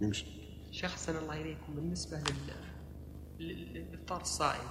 نمشي. 0.00 0.24
شيخ 0.72 0.92
حسن 0.92 1.16
الله 1.16 1.40
إليكم 1.40 1.74
بالنسبة 1.74 2.16
لل... 3.38 3.74
للإفطار 3.74 4.20
الصائم. 4.20 4.68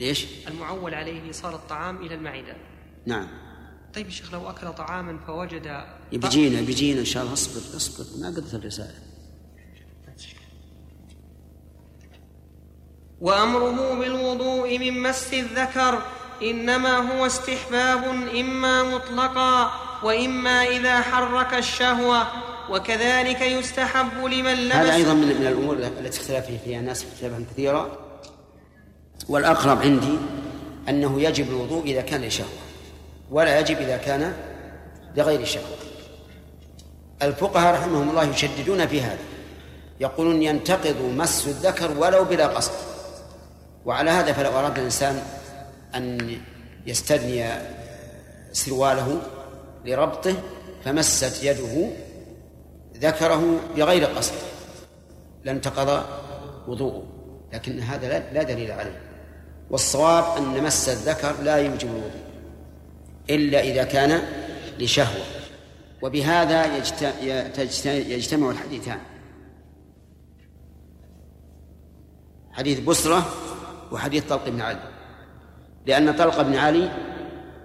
ليش؟ 0.00 0.26
المعول 0.48 0.94
عليه 0.94 1.22
إيصال 1.22 1.54
الطعام 1.54 1.96
إلى 1.96 2.14
المعدة. 2.14 2.56
نعم. 3.06 3.28
طيب 3.94 4.06
يا 4.06 4.10
شيخ 4.10 4.32
لو 4.32 4.50
أكل 4.50 4.72
طعاما 4.72 5.18
فوجد 5.26 5.84
بيجينا 6.12 6.60
بيجينا 6.60 7.00
إن 7.00 7.04
شاء 7.04 7.22
الله. 7.22 7.32
اصبر 7.32 7.76
اصبر. 7.76 8.04
ما 8.20 8.28
قدرت 8.28 8.54
الرسالة. 8.54 8.94
وأمره 13.20 13.98
بالوضوء 13.98 14.78
من 14.78 15.02
مس 15.02 15.34
الذكر. 15.34 16.02
إنما 16.42 16.96
هو 16.96 17.26
استحباب 17.26 18.04
إما 18.34 18.82
مطلقا 18.82 19.72
وإما 20.04 20.66
إذا 20.66 21.00
حرك 21.00 21.54
الشهوة. 21.54 22.47
وكذلك 22.70 23.40
يستحب 23.40 24.24
لمن 24.24 24.54
لمس 24.54 24.74
هذا 24.74 24.94
أيضا 24.94 25.14
من, 25.14 25.30
الأمور 25.30 25.76
التي 25.76 26.20
اختلف 26.20 26.46
فيها 26.64 26.80
الناس 26.80 27.04
اختلافا 27.04 27.44
كثيرا. 27.52 27.98
والأقرب 29.28 29.82
عندي 29.82 30.18
أنه 30.88 31.22
يجب 31.22 31.48
الوضوء 31.48 31.84
إذا 31.84 32.00
كان 32.00 32.24
لشهوة 32.24 32.48
ولا 33.30 33.60
يجب 33.60 33.76
إذا 33.76 33.96
كان 33.96 34.32
لغير 35.16 35.44
شهوة. 35.44 35.76
الفقهاء 37.22 37.74
رحمهم 37.74 38.10
الله 38.10 38.24
يشددون 38.24 38.86
في 38.86 39.00
هذا 39.00 39.18
يقولون 40.00 40.42
ينتقض 40.42 40.96
مس 41.16 41.46
الذكر 41.46 41.90
ولو 41.98 42.24
بلا 42.24 42.46
قصد. 42.46 42.72
وعلى 43.86 44.10
هذا 44.10 44.32
فلو 44.32 44.50
أراد 44.50 44.78
الإنسان 44.78 45.22
أن 45.94 46.38
يستدني 46.86 47.50
سرواله 48.52 49.20
لربطه 49.84 50.34
فمست 50.84 51.44
يده 51.44 51.90
ذكره 53.00 53.60
بغير 53.76 54.04
قصد. 54.04 54.34
لانتقض 55.44 56.04
وضوءه. 56.68 57.02
لكن 57.52 57.80
هذا 57.80 58.18
لا 58.32 58.42
دليل 58.42 58.72
عليه. 58.72 59.00
والصواب 59.70 60.36
أن 60.36 60.64
مس 60.64 60.88
الذكر 60.88 61.42
لا 61.42 61.56
يوجب 61.56 61.88
الوضوء. 61.88 62.28
إلا 63.30 63.60
إذا 63.60 63.84
كان 63.84 64.22
لشهوة. 64.78 65.24
وبهذا 66.02 66.76
يجتمع 67.86 68.50
الحديثان. 68.50 68.98
حديث 72.52 72.80
بسرة 72.80 73.26
وحديث 73.92 74.24
طلق 74.24 74.48
بن 74.48 74.60
علي. 74.60 74.90
لأن 75.86 76.16
طلق 76.16 76.42
بن 76.42 76.56
علي 76.56 76.90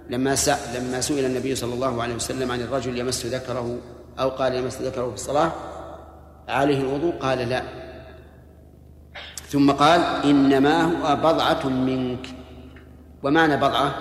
لما 0.09 0.35
لما 0.75 1.01
سئل 1.01 1.25
النبي 1.25 1.55
صلى 1.55 1.73
الله 1.73 2.03
عليه 2.03 2.15
وسلم 2.15 2.51
عن 2.51 2.61
الرجل 2.61 2.97
يمس 2.97 3.25
ذكره 3.25 3.77
أو 4.19 4.29
قال 4.29 4.55
يمس 4.55 4.81
ذكره 4.81 5.07
في 5.07 5.13
الصلاة 5.13 5.51
عليه 6.47 6.81
الوضوء 6.81 7.13
قال 7.19 7.37
لا. 7.37 7.63
ثم 9.47 9.71
قال 9.71 10.01
إنما 10.01 10.83
هو 10.83 11.15
بضعة 11.15 11.67
منك. 11.67 12.27
ومعنى 13.23 13.57
بضعة؟ 13.57 13.95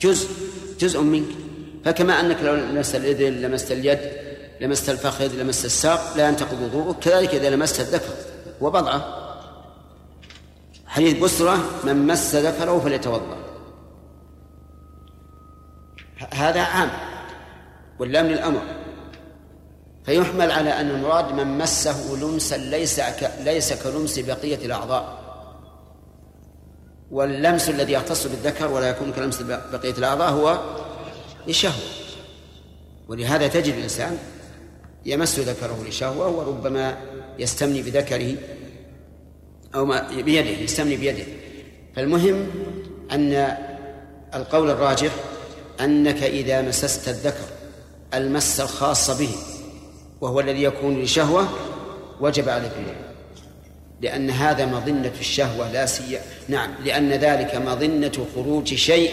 جزء 0.00 0.28
جزء 0.78 1.02
منك. 1.02 1.28
فكما 1.84 2.20
أنك 2.20 2.42
لو 2.42 2.54
لمست 2.54 2.94
الإذن 2.94 3.42
لمست 3.42 3.72
اليد 3.72 3.98
لمست 4.60 4.90
الفخذ 4.90 5.34
لمست 5.34 5.64
الساق 5.64 6.16
لا 6.16 6.28
ينتقض 6.28 6.62
وضوءك. 6.62 6.98
كذلك 6.98 7.34
إذا 7.34 7.50
لمست 7.50 7.80
الذكر 7.80 8.14
وبضعة 8.60 9.14
حديث 10.86 11.18
بسرة 11.18 11.58
من 11.84 12.06
مس 12.06 12.34
ذكره 12.34 12.80
فليتوضأ. 12.80 13.36
هذا 16.34 16.62
عام. 16.62 16.90
واللام 17.98 18.26
للأمر. 18.26 18.62
فيحمل 20.04 20.50
على 20.50 20.70
أن 20.70 20.90
المراد 20.90 21.32
من 21.32 21.58
مسه 21.58 22.14
لمسا 22.14 22.56
ليس 22.56 23.00
ليس 23.44 23.72
كلمس 23.82 24.18
بقية 24.18 24.66
الأعضاء. 24.66 25.18
واللمس 27.10 27.68
الذي 27.68 27.92
يختص 27.92 28.26
بالذكر 28.26 28.70
ولا 28.70 28.88
يكون 28.88 29.12
كلمس 29.12 29.42
بقية 29.42 29.94
الأعضاء 29.98 30.30
هو 30.30 30.58
لشهوة. 31.46 31.74
ولهذا 33.08 33.48
تجد 33.48 33.74
الإنسان 33.74 34.18
يمس 35.06 35.38
ذكره 35.38 35.84
لشهوة 35.88 36.28
وربما 36.28 36.96
يستمني 37.38 37.82
بذكره 37.82 38.34
أو 39.74 39.84
ما 39.84 40.22
بيده 40.22 40.50
يستمني 40.50 40.96
بيده. 40.96 41.24
فالمهم 41.96 42.46
أن 43.12 43.56
القول 44.34 44.70
الراجح 44.70 45.12
أنك 45.80 46.22
إذا 46.22 46.62
مسست 46.62 47.08
الذكر 47.08 47.44
المس 48.14 48.60
الخاص 48.60 49.10
به 49.10 49.30
وهو 50.20 50.40
الذي 50.40 50.62
يكون 50.62 51.02
لشهوة 51.02 51.48
وجب 52.20 52.48
عليك 52.48 52.72
الوضوء 52.72 53.08
لأن 54.00 54.30
هذا 54.30 54.66
مظنة 54.66 55.12
الشهوة 55.20 55.72
لا 55.72 55.86
سي 55.86 56.18
نعم 56.48 56.74
لأن 56.84 57.12
ذلك 57.12 57.54
مظنة 57.54 58.26
خروج 58.34 58.74
شيء 58.74 59.12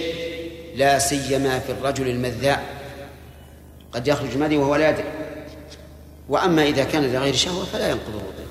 لا 0.75 0.99
سيما 0.99 1.59
في 1.59 1.71
الرجل 1.71 2.07
المذاع 2.07 2.63
قد 3.91 4.07
يخرج 4.07 4.37
مذي 4.37 4.57
وهو 4.57 4.75
لا 4.75 4.89
يدري. 4.89 5.11
وأما 6.29 6.63
إذا 6.63 6.83
كان 6.83 7.13
لغير 7.13 7.35
شهوة 7.35 7.65
فلا 7.65 7.89
ينقض 7.89 8.09
الوضوء 8.09 8.45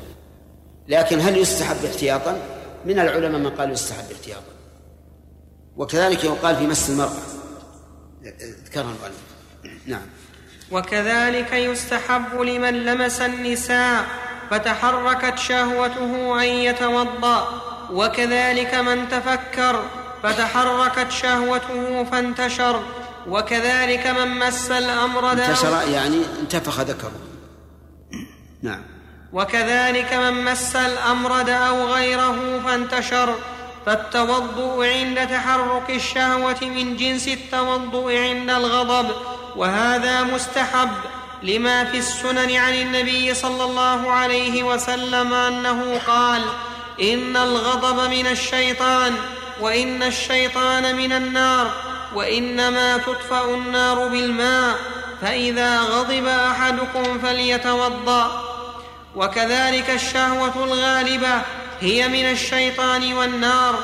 لكن 0.88 1.21
هل 1.21 1.38
يستحب 1.38 1.84
احتياطا؟ 1.84 2.38
من 2.87 2.99
العلماء 2.99 3.41
من 3.41 3.50
قال 3.50 3.71
يستحب 3.72 4.04
احتياطا. 4.12 4.53
وكذلك 5.77 6.25
يقال 6.25 6.56
في 6.56 6.66
مس 6.66 6.91
المرأة. 6.91 7.22
ذكرها 8.65 8.83
المؤلف. 8.83 9.21
نعم. 9.87 10.06
وكذلك 10.70 11.52
يستحب 11.52 12.41
لمن 12.41 12.84
لمس 12.84 13.20
النساء 13.20 14.04
فتحركت 14.50 15.38
شهوته 15.38 16.42
أن 16.42 16.48
يتوضأ. 16.48 17.62
وكذلك 17.91 18.74
من 18.74 19.08
تفكر 19.08 19.82
فتحركت 20.22 21.10
شهوته 21.10 22.04
فانتشر. 22.04 22.82
وكذلك 23.28 24.06
من 24.06 24.38
مس 24.38 24.70
الأمر 24.70 25.32
انتشر 25.32 25.88
يعني 25.88 26.22
انتفخ 26.41 26.80
ذكره. 26.80 27.12
نعم. 28.62 28.82
وكذلك 29.32 30.12
من 30.12 30.44
مس 30.44 30.76
الامرد 30.76 31.48
أو 31.48 31.86
غيره 31.86 32.60
فانتشر. 32.66 33.34
فالتوضؤ 33.86 34.84
عند 34.84 35.28
تحرك 35.28 35.91
الشهوة 35.91 36.60
من 36.62 36.97
جنس 36.97 37.28
التوضؤ 37.28 38.12
عند 38.12 38.50
الغضب. 38.50 39.10
وهذا 39.56 40.22
مستحب 40.22 40.91
لما 41.42 41.84
في 41.84 41.98
السنن 41.98 42.56
عن 42.56 42.75
النبي 42.75 43.34
صلى 43.34 43.65
الله 43.65 44.10
عليه 44.10 44.62
وسلم 44.62 45.34
أنه 45.34 46.00
قال 46.06 46.42
إن 47.00 47.37
الغضب 47.37 48.10
من 48.10 48.26
الشيطان 48.26 49.15
وإن 49.60 50.03
الشيطان 50.03 50.97
من 50.97 51.12
النار 51.12 51.70
وإنما 52.15 52.97
تطفأ 52.97 53.44
النار 53.44 54.09
بالماء 54.09 54.76
فإذا 55.22 55.81
غضب 55.81 56.26
أحدكم 56.26 57.19
فليتوضأ. 57.19 58.44
وكذلك 59.16 59.91
الشهوة 59.91 60.65
الغالبة 60.65 61.42
هي 61.81 62.09
من 62.09 62.31
الشيطان 62.31 63.12
والنار 63.12 63.75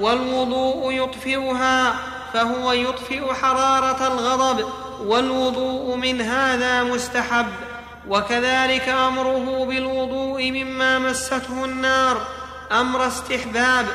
والوضوء 0.00 0.92
يطفئها 0.92 1.96
فهو 2.34 2.72
يطفئ 2.72 3.34
حرارة 3.34 4.06
الغضب 4.06 4.68
والوضوء 5.04 5.96
من 5.96 6.20
هذا 6.20 6.82
مستحب 6.82 7.46
وكذلك 8.08 8.88
أمره 8.88 9.64
بالوضوء 9.64 10.50
مما 10.50 10.98
مسته 10.98 11.64
النار 11.64 12.26
أمر 12.72 13.06
استحباب 13.06 13.86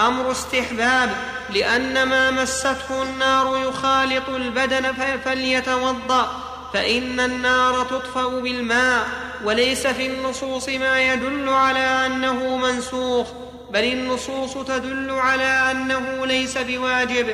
أمر 0.00 0.30
استحباب 0.30 1.10
لأن 1.54 2.02
ما 2.02 2.30
مسته 2.30 3.02
النار 3.02 3.68
يخالط 3.68 4.28
البدن 4.28 4.92
فليتوضأ 5.24 6.52
فإن 6.72 7.20
النار 7.20 7.84
تطفأ 7.84 8.28
بالماء 8.28 9.06
وليس 9.44 9.86
في 9.86 10.06
النصوص 10.06 10.68
ما 10.68 11.12
يدل 11.12 11.48
على 11.48 12.06
أنه 12.06 12.56
منسوخ 12.56 13.26
بل 13.72 13.84
النصوص 13.84 14.54
تدل 14.54 15.10
على 15.10 15.70
أنه 15.70 16.26
ليس 16.26 16.58
بواجب. 16.58 17.26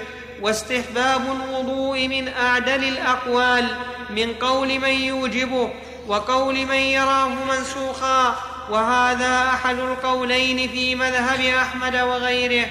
واستحباب 0.42 1.20
الوضوء 1.20 2.08
من 2.08 2.28
أعدل 2.28 2.84
الأقوال 2.84 3.68
من 4.10 4.32
قول 4.34 4.78
من 4.78 4.88
يوجبه 4.88 5.70
وقول 6.08 6.54
من 6.54 6.74
يراه 6.74 7.28
منسوخا. 7.28 8.36
وهذا 8.70 9.48
أحد 9.48 9.78
القولين 9.78 10.68
في 10.68 10.94
مذهب 10.94 11.40
أحمد 11.40 11.96
وغيره. 11.96 12.66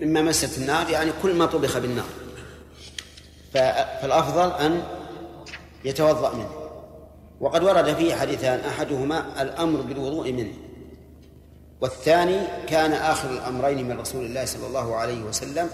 مما 0.00 0.22
مست 0.22 0.58
النار 0.58 0.90
يعني 0.90 1.10
كل 1.22 1.34
ما 1.34 1.46
طبخ 1.46 1.78
بالنار. 1.78 2.04
فالأفضل 3.54 4.52
أن 4.64 4.82
يتوضأ 5.84 6.34
منه. 6.34 6.50
وقد 7.40 7.64
ورد 7.64 7.94
فيه 7.94 8.14
حديثان 8.14 8.60
أحدهما 8.60 9.42
الأمر 9.42 9.80
بالوضوء 9.80 10.32
منه 10.32 10.52
والثاني 11.80 12.40
كان 12.68 12.92
آخر 12.92 13.30
الأمرين 13.30 13.88
من 13.88 14.00
رسول 14.00 14.24
الله 14.24 14.44
صلى 14.44 14.66
الله 14.66 14.96
عليه 14.96 15.22
وسلم 15.22 15.70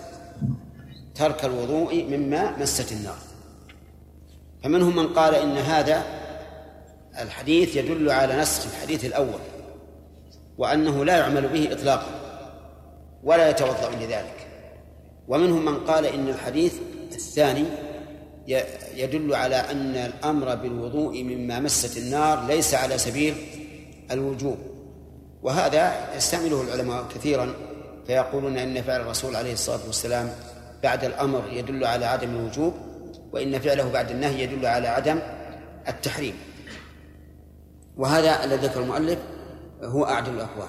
ترك 1.21 1.45
الوضوء 1.45 2.05
مما 2.05 2.57
مست 2.59 2.93
النار. 2.93 3.19
فمنهم 4.63 4.97
من 4.97 5.09
قال 5.09 5.35
إن 5.35 5.57
هذا 5.57 6.05
الحديث 7.19 7.77
يدل 7.77 8.11
على 8.11 8.37
نسخ 8.37 8.67
الحديث 8.67 9.05
الأول 9.05 9.41
وأنه 10.59 11.05
لا 11.05 11.17
يعمل 11.17 11.49
به 11.49 11.73
إطلاقا 11.73 12.11
ولا 13.23 13.51
يتوضأ 13.51 13.91
لذلك. 14.01 14.47
ومنهم 15.29 15.65
من 15.65 15.77
قال 15.85 16.07
إن 16.07 16.29
الحديث 16.29 16.75
الثاني 17.13 17.65
يدل 18.95 19.35
على 19.35 19.57
أن 19.57 19.97
الأمر 19.97 20.55
بالوضوء 20.55 21.23
مما 21.23 21.61
مست 21.61 21.97
النار 21.97 22.47
ليس 22.47 22.75
على 22.75 22.99
سبيل 22.99 23.35
الوجوب. 24.11 24.59
وهذا 25.43 26.17
يستعمله 26.17 26.63
العلماء 26.63 27.05
كثيرا 27.15 27.55
فيقولون 28.07 28.59
إن 28.59 28.83
فعل 28.83 29.01
الرسول 29.01 29.37
عليه 29.37 29.53
الصلاة 29.53 29.87
والسلام 29.87 30.33
بعد 30.83 31.05
الأمر 31.05 31.43
يدل 31.53 31.85
على 31.85 32.07
عدم 32.07 32.31
الوجوب 32.31 32.75
وإن 33.33 33.59
فعله 33.59 33.91
بعد 33.93 34.11
النهي 34.11 34.43
يدل 34.43 34.67
على 34.67 34.89
عدم 34.89 35.19
التحريم. 35.89 36.35
وهذا 37.97 38.45
الذي 38.45 38.67
ذكر 38.67 38.81
المؤلف 38.81 39.19
هو 39.83 40.05
اعدل 40.05 40.35
الأقوال 40.35 40.69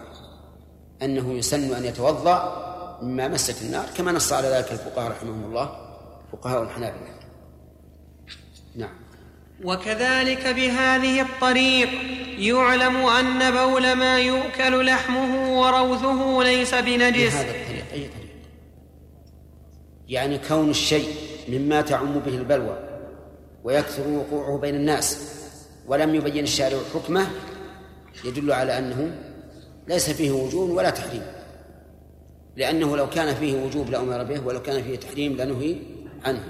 أنه 1.02 1.34
يسن 1.34 1.74
أن 1.74 1.86
يتوضأ 1.86 2.68
مما 3.02 3.28
مست 3.28 3.62
النار 3.62 3.86
كما 3.98 4.12
نص 4.12 4.34
على 4.34 4.48
ذلك 4.48 4.72
الفقهاء 4.72 5.12
رحمهم 5.12 5.44
الله 5.44 5.69
فقهاء 6.31 6.63
الحنابلة. 6.63 7.08
نعم. 8.75 8.94
وكذلك 9.63 10.48
بهذه 10.48 11.22
الطريق 11.22 11.90
يعلم 12.38 12.96
أن 12.96 13.52
بول 13.52 13.94
ما 13.94 14.19
يؤكل 14.19 14.86
لحمه 14.86 15.60
وروثه 15.60 16.44
ليس 16.44 16.75
بنجس. 16.75 17.34
بهذا 17.34 17.70
يعني 20.12 20.38
كون 20.38 20.69
الشيء 20.69 21.16
مما 21.48 21.81
تعم 21.81 22.19
به 22.19 22.36
البلوى 22.36 22.80
ويكثر 23.63 24.08
وقوعه 24.08 24.58
بين 24.58 24.75
الناس 24.75 25.19
ولم 25.88 26.16
يبين 26.16 26.44
الشارع 26.44 26.78
حكمه 26.94 27.28
يدل 28.25 28.52
على 28.52 28.78
أنه 28.78 29.16
ليس 29.88 30.10
فيه 30.10 30.31
وجوب 30.31 30.69
ولا 30.69 30.90
تحريم. 30.90 31.24
لأنه 32.56 32.98
لو 32.98 33.10
كان 33.10 33.36
فيه 33.36 33.56
وجوب 33.63 33.90
لأمر 33.90 34.24
به 34.24 34.46
ولو 34.46 34.62
كان 34.62 34.84
فيه 34.84 34.96
تحريم 34.96 35.38
لنهي 35.38 35.75
عنه. 36.25 36.44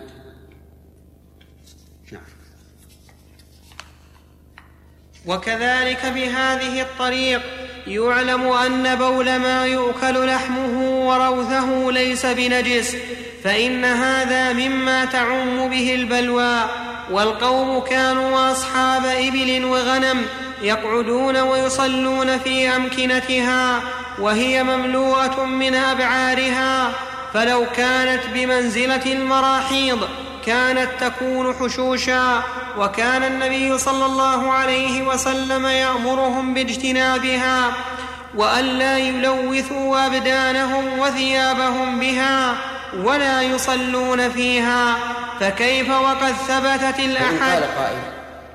وكذلك 5.27 6.05
بهذه 6.05 6.81
الطريق 6.81 7.41
يعلم 7.87 8.41
أن 8.41 8.95
بول 8.95 9.25
ما 9.25 9.65
يؤكل 9.65 10.27
لحمه 10.27 11.07
وروثه 11.07 11.91
ليس 11.91 12.25
بنجس. 12.25 12.95
فإن 13.43 13.85
هذا 13.85 14.53
مما 14.53 15.05
تعم 15.05 15.69
به 15.69 15.95
البلوى 15.95 16.59
والقوم 17.11 17.79
كانوا 17.79 18.51
أصحاب 18.51 19.05
إبل 19.05 19.65
وغنم 19.65 20.25
يقعدون 20.61 21.37
ويصلون 21.37 22.37
في 22.37 22.75
أمكنتها 22.75 23.81
وهي 24.19 24.63
مملوءة 24.63 25.45
من 25.45 25.75
أبعارها 25.75 26.91
فلو 27.33 27.65
كانت 27.75 28.21
بمنزلة 28.33 29.13
المراحيض 29.13 30.07
كانت 30.45 30.89
تكون 30.99 31.55
حشوشا 31.55 32.43
وكان 32.77 33.23
النبي 33.23 33.77
صلى 33.77 34.05
الله 34.05 34.51
عليه 34.51 35.01
وسلم 35.07 35.65
يأمرهم 35.65 36.53
باجتنابها 36.53 37.71
والا 38.35 38.97
يلوثوا 38.97 40.05
أبدانهم 40.07 40.99
وثيابهم 40.99 41.99
بها 41.99 42.55
ولا 42.93 43.41
يصلون 43.41 44.29
فيها 44.29 44.97
فكيف 45.39 45.89
وقد 45.89 46.31
ثبتت 46.31 46.99
الاحاد 46.99 47.63
قال 47.63 47.75
قائل 47.77 47.99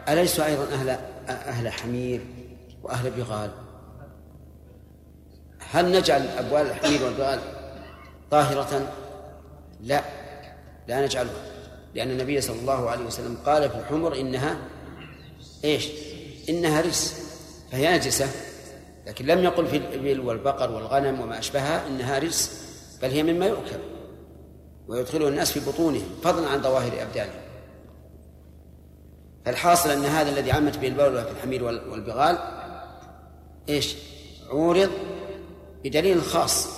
اليسوا 0.08 0.46
أيضا 0.46 0.64
أهل 0.64 0.98
أهل 1.28 1.72
حمير 1.72 2.20
وأهل 2.82 3.10
بغال؟ 3.10 3.50
هل 5.70 5.92
نجعل 5.92 6.28
أبوال 6.38 6.66
الحمير 6.66 7.04
والبغال 7.04 7.40
طاهرة؟ 8.30 8.92
لا 9.80 10.02
لا 10.88 11.04
نجعلها 11.04 11.32
لأن 11.94 12.10
النبي 12.10 12.40
صلى 12.40 12.60
الله 12.60 12.90
عليه 12.90 13.04
وسلم 13.04 13.38
قال 13.46 13.70
في 13.70 13.76
الحمر 13.76 14.20
إنها 14.20 14.56
إيش؟ 15.64 15.88
إنها 16.48 16.80
رجس 16.80 17.22
فهي 17.72 17.96
نجسة 17.96 18.28
لكن 19.06 19.26
لم 19.26 19.44
يقل 19.44 19.66
في 19.66 19.76
الإبل 19.76 20.20
والبقر 20.20 20.70
والغنم 20.70 21.20
وما 21.20 21.38
أشبهها 21.38 21.86
إنها 21.86 22.18
رجس 22.18 22.50
بل 23.02 23.10
هي 23.10 23.22
مما 23.22 23.46
يؤكل. 23.46 23.95
ويدخله 24.88 25.28
الناس 25.28 25.52
في 25.52 25.60
بطونهم 25.60 26.08
فضلا 26.22 26.48
عن 26.48 26.62
ظواهر 26.62 27.02
أبدانهم. 27.02 27.40
فالحاصل 29.44 29.90
أن 29.90 30.04
هذا 30.04 30.30
الذي 30.30 30.52
عمت 30.52 30.78
به 30.78 30.88
البول 30.88 31.24
في 31.24 31.30
الحمير 31.30 31.64
والبغال 31.64 32.38
إيش؟ 33.68 33.94
عورض 34.50 34.90
بدليل 35.84 36.22
خاص 36.22 36.68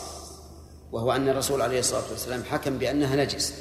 وهو 0.92 1.12
أن 1.12 1.28
الرسول 1.28 1.62
عليه 1.62 1.78
الصلاة 1.78 2.10
والسلام 2.10 2.44
حكم 2.44 2.78
بأنها 2.78 3.16
نجس. 3.16 3.54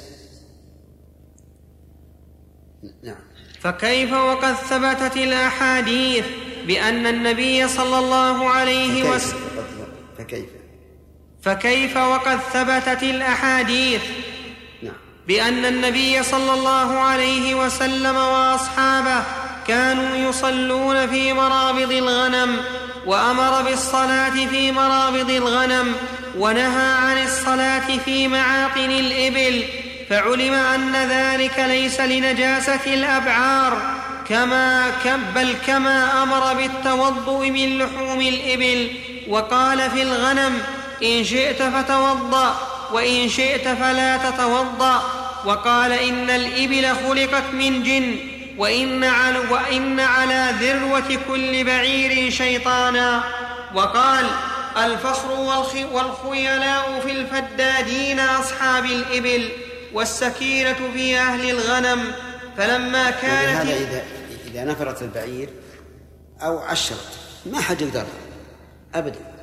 نعم. 3.02 3.20
فكيف 3.60 4.12
وقد 4.12 4.54
ثبتت 4.54 5.16
الأحاديث 5.16 6.26
بأن 6.66 7.06
النبي 7.06 7.68
صلى 7.68 7.98
الله 7.98 8.48
عليه 8.48 9.10
وسلم 9.10 9.88
فكيف؟ 10.18 10.48
فكيف 11.42 11.96
وقد 11.96 12.38
ثبتت 12.38 13.02
الأحاديث 13.02 14.02
بأن 15.28 15.64
النبي 15.64 16.22
صلى 16.22 16.54
الله 16.54 16.98
عليه 16.98 17.54
وسلم 17.54 18.16
وأصحابه 18.16 19.22
كانوا 19.66 20.16
يصلون 20.16 21.06
في 21.06 21.32
مرابض 21.32 21.92
الغنم 21.92 22.56
وأمر 23.06 23.62
بالصلاة 23.62 24.46
في 24.50 24.72
مرابض 24.72 25.30
الغنم 25.30 25.94
ونهى 26.38 26.92
عن 26.92 27.22
الصلاة 27.22 27.98
في 28.04 28.28
معاقن 28.28 28.90
الإبل 28.90 29.64
فعلم 30.10 30.54
أن 30.54 30.92
ذلك 30.92 31.58
ليس 31.58 32.00
لنجاسة 32.00 32.94
الأبعار 32.94 33.98
كما 34.28 34.92
بل 35.34 35.54
كما 35.66 36.22
أمر 36.22 36.54
بالتوضؤ 36.54 37.48
من 37.48 37.78
لحوم 37.78 38.20
الإبل 38.20 38.90
وقال 39.28 39.90
في 39.90 40.02
الغنم 40.02 40.62
إن 41.02 41.24
شئت 41.24 41.62
فتوضأ 41.62 42.77
وإن 42.92 43.28
شئت 43.28 43.68
فلا 43.68 44.16
تتوضأ. 44.16 45.02
وقال 45.44 45.92
إن 45.92 46.30
الإبل 46.30 46.96
خلقت 47.06 47.44
من 47.52 47.82
جن 47.82 48.16
وإن 48.58 49.04
على, 49.04 49.38
وإن 49.38 50.00
على 50.00 50.54
ذروة 50.60 51.18
كل 51.28 51.64
بعير 51.64 52.30
شيطانا. 52.30 53.24
وقال 53.74 54.26
الفخر 54.76 55.32
والخيلاء 55.92 57.00
في 57.00 57.12
الفدادين 57.12 58.20
أصحاب 58.20 58.84
الإبل 58.84 59.48
والسكينة 59.92 60.76
في 60.94 61.18
أهل 61.18 61.50
الغنم. 61.50 62.12
فلما 62.56 63.10
كانت 63.10 63.68
هذا 63.68 63.76
إذا 63.76 64.02
إذا 64.46 64.64
نفرت 64.64 65.02
البعير 65.02 65.48
أو 66.42 66.58
عشرت 66.58 67.18
ما 67.46 67.60
حد 67.60 67.80
يقدرها 67.80 68.06
أبدا. 68.94 69.37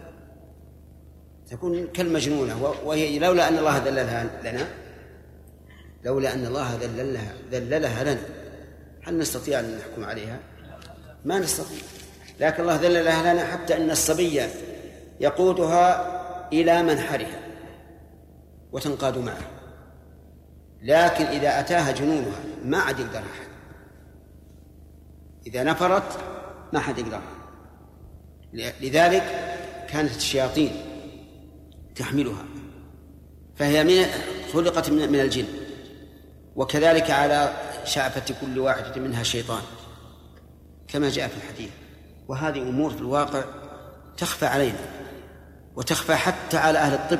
تكون 1.50 1.88
كالمجنونة 1.88 2.74
وهي 2.86 3.20
لولا 3.20 3.48
أن 3.48 3.58
الله 3.58 3.78
ذللها 3.78 4.42
لنا 4.44 4.68
لولا 6.04 6.34
أن 6.34 6.46
الله 6.46 6.78
ذللها 6.82 7.34
ذللها 7.52 8.04
لنا. 8.04 8.22
هل 9.04 9.18
نستطيع 9.18 9.60
أن 9.60 9.78
نحكم 9.78 10.04
عليها؟ 10.04 10.40
ما 11.26 11.40
نستطيع. 11.40 11.78
لكن 12.40 12.62
الله 12.62 12.76
ذللها 12.76 13.34
لنا 13.34 13.46
حتى 13.46 13.78
أن 13.78 13.92
الصبي 13.92 14.42
يقودها 15.20 16.16
إلى 16.54 16.84
منحرها 16.84 17.40
وتنقاد 18.72 19.18
معه. 19.18 19.52
لكن 20.82 21.26
إذا 21.26 21.60
أتاها 21.60 21.92
جنونها 21.92 22.40
ما 22.66 22.78
عاد 22.78 23.00
يقدر 23.00 23.20
أحد. 23.20 23.48
إذا 25.48 25.64
نفرت 25.64 26.20
ما 26.74 26.80
حد 26.80 26.98
يقدرها 26.98 27.22
لذلك 28.54 29.24
كانت 29.90 30.16
الشياطين 30.16 30.72
تحملها. 31.96 32.46
فهي 33.56 33.84
من 33.84 34.06
خلقت 34.54 34.90
من 34.90 35.20
الجن. 35.20 35.46
وكذلك 36.56 37.12
على 37.12 37.54
شعفة 37.86 38.36
كل 38.42 38.60
واحدة 38.60 39.02
منها 39.02 39.24
شيطان. 39.24 39.62
كما 40.88 41.10
جاء 41.10 41.28
في 41.28 41.38
الحديث. 41.38 41.70
وهذه 42.28 42.62
أمور 42.62 42.92
في 42.92 43.00
الواقع 43.00 43.44
تخفى 44.18 44.46
علينا. 44.46 44.80
وتخفى 45.76 46.16
حتى 46.16 46.58
على 46.58 46.80
أهل 46.80 46.94
الطب. 46.94 47.20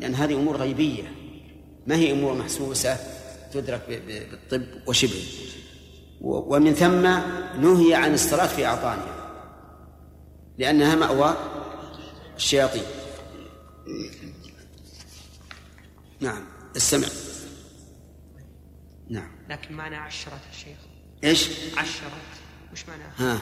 لأن 0.00 0.14
هذه 0.14 0.34
أمور 0.34 0.56
غيبية. 0.56 1.12
ما 1.86 1.96
هي 1.96 2.12
أمور 2.12 2.34
محسوسة 2.34 2.96
تدرك 3.52 4.02
بالطب 4.06 4.66
وشبه. 4.86 5.24
ومن 6.20 6.74
ثم 6.74 7.02
نهي 7.60 7.94
عن 7.94 8.14
الصلاة 8.14 8.46
في 8.46 8.66
أعطانها. 8.66 9.14
لأنها 10.58 10.94
مأوى 10.94 11.36
الشياطين. 12.36 12.82
نعم 16.20 16.44
السمع 16.76 17.08
نعم. 19.10 19.30
لكن 19.48 19.74
معنى 19.74 19.96
عشرة 19.96 20.40
الشيخ 20.50 20.78
إيش؟ 21.24 21.50
عشرة. 21.76 22.10
وش 22.72 22.88
معناه؟ 22.88 23.10
ها 23.16 23.40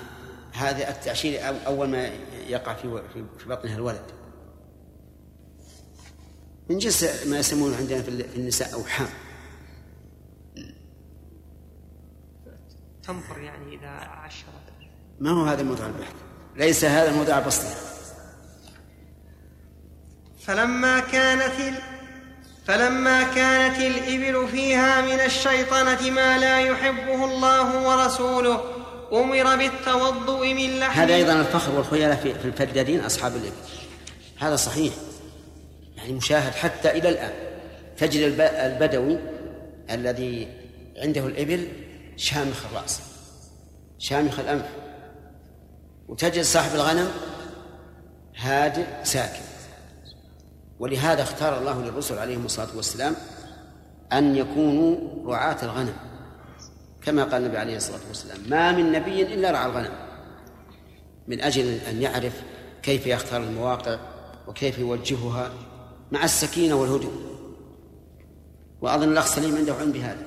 هذا 0.53 0.91
التأشير 0.91 1.67
أول 1.67 1.89
ما 1.89 2.07
يقع 2.49 2.75
في 2.75 3.03
في 3.39 3.49
بطنها 3.49 3.77
الولد. 3.77 4.05
من 6.71 6.79
جنس 6.79 7.27
ما 7.27 7.39
يسمونه 7.39 7.77
عندنا 7.77 8.03
في 8.03 8.09
النساء 8.37 8.75
أوحام 8.75 9.09
تنفر 13.03 13.41
يعني 13.41 13.77
إذا 13.77 13.89
عشرت 13.89 14.67
ما 15.21 15.31
هو 15.31 15.45
هذا 15.45 15.63
موضوع 15.63 15.87
البحث؟ 15.87 16.15
ليس 16.57 16.85
هذا 16.85 17.17
موضوع 17.17 17.41
بسطه 17.41 17.96
فلما 20.47 21.01
كانت 21.01 21.61
ال... 21.61 21.75
فلما 22.67 23.23
كانت 23.23 23.79
الإبل 23.79 24.49
فيها 24.49 25.01
من 25.01 25.21
الشيطنة 25.21 26.11
ما 26.11 26.39
لا 26.39 26.61
يحبه 26.61 27.25
الله 27.25 27.89
ورسوله 27.89 28.65
أمر 29.13 29.57
بالتوضؤ 29.57 30.47
من 30.47 30.79
لحم 30.79 31.01
هذا 31.01 31.15
أيضا 31.15 31.33
الفخر 31.33 31.75
والخيانة 31.75 32.15
في 32.15 32.45
الفدادين 32.45 33.01
أصحاب 33.01 33.33
الإبل. 33.37 33.57
هذا 34.39 34.57
صحيح. 34.57 34.95
يعني 35.97 36.13
مشاهد 36.13 36.55
حتى 36.55 36.91
إلى 36.91 37.09
الآن 37.09 37.33
تجد 37.97 38.41
البدوي 38.41 39.19
الذي 39.91 40.49
عنده 40.97 41.27
الإبل 41.27 41.69
شامخ 42.17 42.65
الرأس 42.71 43.01
شامخ 43.99 44.39
الأنف. 44.39 44.67
وتجد 46.09 46.43
صاحب 46.43 46.75
الغنم 46.75 47.11
هادئ 48.37 48.87
ساكن. 49.05 49.56
ولهذا 50.79 51.23
اختار 51.23 51.59
الله 51.59 51.83
للرسل 51.83 52.19
عليهم 52.19 52.45
الصلاة 52.45 52.77
والسلام 52.77 53.15
أن 54.13 54.37
يكونوا 54.37 54.97
رعاة 55.27 55.57
الغنم 55.63 55.95
كما 57.03 57.25
قال 57.25 57.43
النبي 57.43 57.59
عليه 57.59 57.77
الصلاة 57.77 58.01
والسلام 58.09 58.39
ما 58.49 58.73
من 58.73 58.93
نبي 58.93 59.23
إلا 59.23 59.51
رعى 59.51 59.67
الغنم. 59.67 59.93
من 61.29 61.41
أجل 61.41 61.65
أن 61.67 62.03
يعرف 62.03 62.43
كيف 62.83 63.07
يختار 63.07 63.43
المواقع 63.43 63.99
وكيف 64.49 64.79
يوجهها 64.79 65.51
مع 66.13 66.25
السكينة 66.25 66.75
والهدوء. 66.75 67.13
وأظن 68.81 69.13
الأخ 69.13 69.27
سليم 69.27 69.57
عنده 69.57 69.75
علم 69.75 69.93
بهذا. 69.93 70.27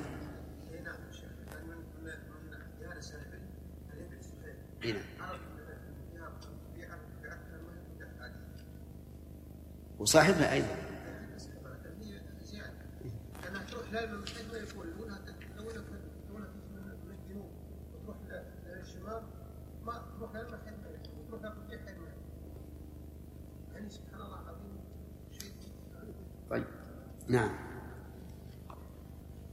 وصاحبها 10.00 10.52
أيضا. 10.52 10.76
طيب. 26.50 26.64
نعم. 27.28 27.50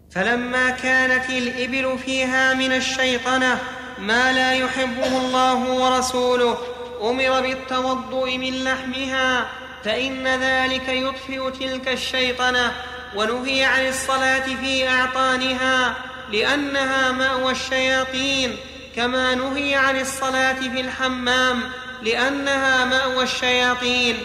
فلما 0.09 0.69
كانت 0.69 1.29
الإبل 1.29 1.97
فيها 1.97 2.53
من 2.53 2.71
الشيطنة 2.71 3.61
ما 3.99 4.33
لا 4.33 4.53
يحبه 4.53 5.17
الله 5.17 5.81
ورسوله 5.81 6.57
أمر 7.01 7.41
بالتوضؤ 7.41 8.37
من 8.37 8.63
لحمها. 8.63 9.66
فإن 9.87 10.27
ذلك 10.27 10.89
يطفئ 10.89 11.51
تلك 11.51 11.87
الشيطنة 11.87 12.71
ونهي 13.15 13.63
عن 13.63 13.87
الصلاة 13.87 14.43
في 14.61 14.89
أعطانها 14.89 15.95
لأنها 16.31 17.11
مأوى 17.11 17.51
الشياطين 17.51 18.55
كما 18.95 19.35
نهي 19.35 19.75
عن 19.75 19.99
الصلاة 19.99 20.53
في 20.53 20.81
الحمام 20.81 21.63
لأنها 22.03 22.85
مأوى 22.85 23.23
الشياطين. 23.23 24.17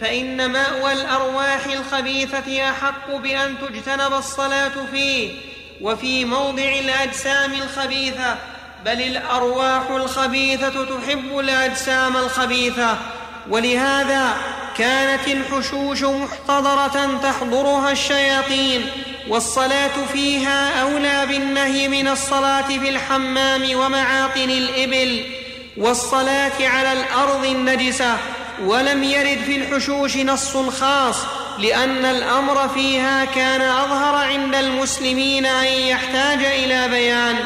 فإن 0.00 0.52
مأوى 0.52 0.92
الأرواح 0.92 1.66
الخبيثة 1.66 2.70
أحق 2.70 3.10
بأن 3.10 3.54
تجتنب 3.58 4.12
الصلاة 4.12 4.72
فيه 4.92 5.34
وفي 5.80 6.24
موضع 6.24 6.72
الأجسام 6.80 7.52
الخبيثة 7.52 8.36
بل 8.84 9.02
الأرواح 9.02 9.90
الخبيثة 9.90 10.84
تحب 10.84 11.38
الأجسام 11.38 12.16
الخبيثة. 12.16 12.98
ولهذا 13.48 14.36
كانت 14.78 15.28
الحشوش 15.28 16.02
محتضرة 16.02 17.20
تحضرها 17.22 17.92
الشياطين 17.92 18.86
والصلاة 19.28 20.06
فيها 20.12 20.82
أولى 20.82 21.26
بالنهي 21.26 21.88
من 21.88 22.08
الصلاة 22.08 22.68
في 22.68 22.88
الحمام 22.88 23.62
ومعاطن 23.74 24.50
الإبل 24.50 25.24
والصلاة 25.76 26.68
على 26.68 26.92
الأرض 26.92 27.44
النجسة 27.44 28.16
ولم 28.64 29.02
يرد 29.02 29.38
في 29.38 29.56
الحشوش 29.56 30.16
نص 30.16 30.56
خاص 30.56 31.16
لأن 31.58 32.04
الأمر 32.04 32.68
فيها 32.68 33.24
كان 33.24 33.60
أظهر 33.60 34.14
عند 34.14 34.54
المسلمين 34.54 35.46
أن 35.46 35.66
يحتاج 35.66 36.44
إلى 36.44 36.88
بيان. 36.88 37.36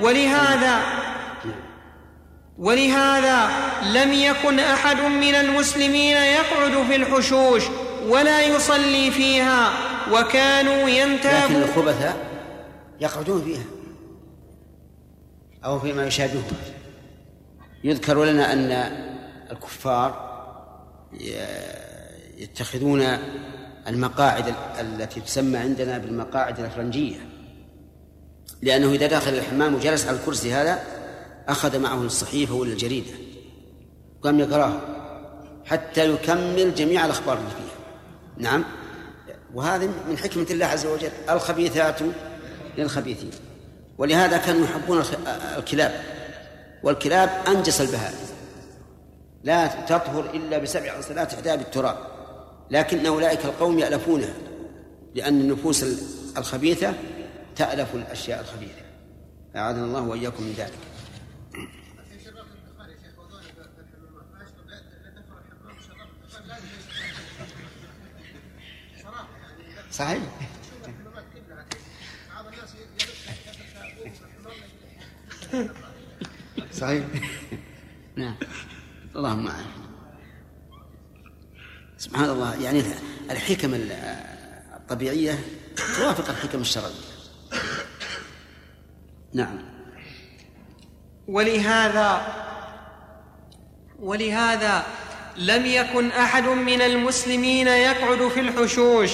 ولهذا 0.00 0.80
ولهذا 2.58 3.50
لم 3.82 4.12
يكن 4.12 4.58
أحد 4.58 5.00
من 5.00 5.34
المسلمين 5.34 6.16
يقعد 6.16 6.86
في 6.86 6.96
الحشوش 6.96 7.62
ولا 8.08 8.42
يصلي 8.42 9.10
فيها 9.10 9.72
وكانوا 10.12 10.88
ينتابون. 10.88 11.60
لكن 11.60 11.68
الخبثاء 11.68 12.16
يقعدون 13.00 13.44
فيها 13.44 13.64
أو 15.64 15.80
فيما 15.80 16.06
يشابهها 16.06 16.42
يذكر 17.84 18.24
لنا 18.24 18.52
أن 18.52 18.72
الكفار 19.50 20.26
يتخذون 22.38 23.18
المقاعد 23.88 24.54
التي 24.80 25.20
تسمى 25.20 25.58
عندنا 25.58 25.98
بالمقاعد 25.98 26.60
الأفرنجية 26.60 27.16
لأنه 28.62 28.92
إذا 28.92 29.06
دخل 29.06 29.34
الحمام 29.34 29.74
وجلس 29.74 30.06
على 30.06 30.16
الكرسي 30.16 30.52
هذا 30.52 30.95
أخذ 31.48 31.78
معه 31.78 32.02
الصحيفة 32.02 32.54
ولا 32.54 32.72
الجريدة. 32.72 33.12
وقام 34.20 34.40
يقرأها. 34.40 34.80
حتى 35.64 36.12
يكمل 36.12 36.74
جميع 36.74 37.04
الأخبار 37.04 37.38
اللي 37.38 37.50
فيها. 37.50 37.76
نعم. 38.36 38.64
وهذه 39.54 39.90
من 40.08 40.18
حكمة 40.18 40.46
الله 40.50 40.66
عز 40.66 40.86
وجل. 40.86 41.10
الخبيثات 41.30 41.98
للخبيثين. 42.78 43.30
ولهذا 43.98 44.36
كانوا 44.36 44.64
يحبون 44.64 45.02
الكلاب. 45.56 46.02
والكلاب 46.82 47.30
أنجس 47.48 47.80
البهائم 47.80 48.18
لا 49.44 49.66
تطهر 49.66 50.30
إلا 50.34 50.58
بسبع 50.58 50.98
غسلات 50.98 51.34
إحدى 51.34 51.56
بالتراب. 51.56 51.96
لكن 52.70 53.06
أولئك 53.06 53.44
القوم 53.44 53.78
يألفونها. 53.78 54.34
لأن 55.14 55.40
النفوس 55.40 55.84
الخبيثة 56.36 56.94
تألف 57.56 57.94
الأشياء 57.94 58.40
الخبيثة. 58.40 58.82
أعاذنا 59.56 59.84
الله 59.84 60.00
وإياكم 60.00 60.42
من 60.42 60.54
ذلك. 60.58 60.72
صحيح. 69.96 70.22
صحيح. 76.72 77.04
نعم. 78.16 78.34
اللهم 79.16 79.48
أعلم 79.48 79.66
سبحان 81.98 82.30
الله. 82.30 82.62
يعني 82.62 82.82
الحكم 83.30 83.70
الطبيعية 84.74 85.38
توافق 85.76 86.28
الحكم 86.28 86.60
الشرعية 86.60 86.94
نعم. 89.32 89.58
ولهذا 91.28 92.26
ولهذا 93.98 94.86
لم 95.36 95.66
يكن 95.66 96.10
أحد 96.10 96.42
من 96.44 96.82
المسلمين 96.82 97.66
يقعد 97.66 98.28
في 98.28 98.40
الحشوش. 98.40 99.10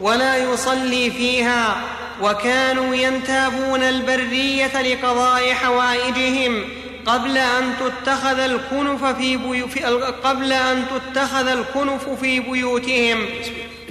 ولا 0.00 0.36
يصلي 0.36 1.10
فيها 1.10 1.76
وكانوا 2.22 2.94
ينتابون 2.94 3.82
البرية 3.82 4.82
لقضاء 4.82 5.52
حوائجهم 5.52 6.64
قبل 7.06 7.38
أن 7.38 7.72
تتخذ 7.80 8.38
الكنف 8.38 9.04
في, 9.04 9.36
بيو 9.36 9.68
في 9.68 9.80
قبل 10.24 10.52
أن 10.52 10.84
تتخذ 10.90 11.46
الكنف 11.46 12.08
في 12.08 12.40
بيوتهم 12.40 13.26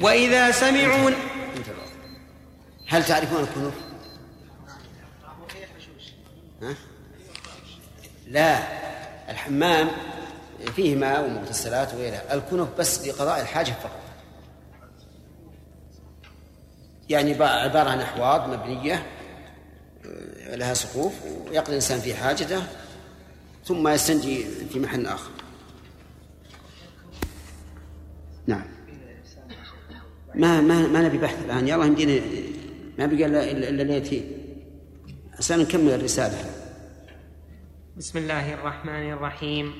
وإذا 0.01 0.51
سمعوا 0.51 1.11
هل 2.87 3.05
تعرفون 3.05 3.39
الكنف؟ 3.39 3.73
ها؟ 6.61 6.75
لا 8.27 8.59
الحمام 9.29 9.87
فيه 10.75 10.95
ماء 10.95 11.25
ومغتسلات 11.25 11.93
وغيرها 11.93 12.33
الكنف 12.33 12.67
بس 12.79 13.07
لقضاء 13.07 13.41
الحاجة 13.41 13.71
فقط 13.83 14.06
يعني 17.09 17.43
عبارة 17.43 17.89
عن 17.89 17.99
أحواض 17.99 18.49
مبنية 18.49 19.05
آه، 20.05 20.55
لها 20.55 20.73
سقوف 20.73 21.13
ويقضي 21.23 21.69
الإنسان 21.69 21.99
في 21.99 22.15
حاجته 22.15 22.63
ثم 23.65 23.87
يستنجي 23.87 24.45
في 24.73 24.79
محل 24.79 25.05
آخر. 25.05 25.31
نعم. 28.47 28.63
ما 30.35 30.61
ما 30.61 30.87
ما 30.87 31.01
نبي 31.01 31.17
بحث 31.17 31.45
الآن؟ 31.45 31.67
يلا 31.67 31.85
يمدينا 31.85 32.21
ما 32.99 33.05
بقى 33.05 33.51
إلا 33.51 33.69
إلا 33.69 33.83
ليتين 33.83 34.31
عشان 35.39 35.59
نكمل 35.59 35.91
الرسالة. 35.91 36.37
بسم 37.97 38.17
الله 38.17 38.53
الرحمن 38.53 39.13
الرحيم. 39.13 39.73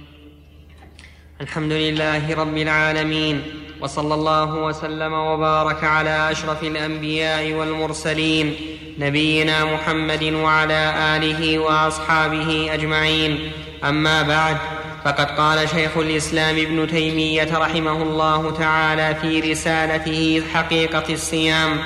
الحمد 1.41 1.71
لله 1.71 2.33
رب 2.33 2.57
العالمين. 2.57 3.66
وصلى 3.81 4.13
الله 4.13 4.55
وسلم 4.55 5.13
وبارك 5.13 5.83
على 5.83 6.31
أشرف 6.31 6.63
الأنبياء 6.63 7.53
والمرسلين 7.53 8.55
نبينا 8.99 9.65
محمد 9.65 10.23
وعلى 10.23 10.93
آله 11.15 11.59
وأصحابه 11.59 12.69
أجمعين. 12.73 13.51
أما 13.83 14.21
بعد 14.21 14.57
فقد 15.05 15.25
قال 15.25 15.69
شيخ 15.69 15.97
الإسلام 15.97 16.57
ابن 16.57 16.87
تيمية 16.87 17.57
رحمه 17.57 18.01
الله 18.01 18.51
تعالى 18.51 19.15
في 19.21 19.51
رسالته 19.51 20.43
حقيقة 20.53 21.13
الصيام. 21.13 21.77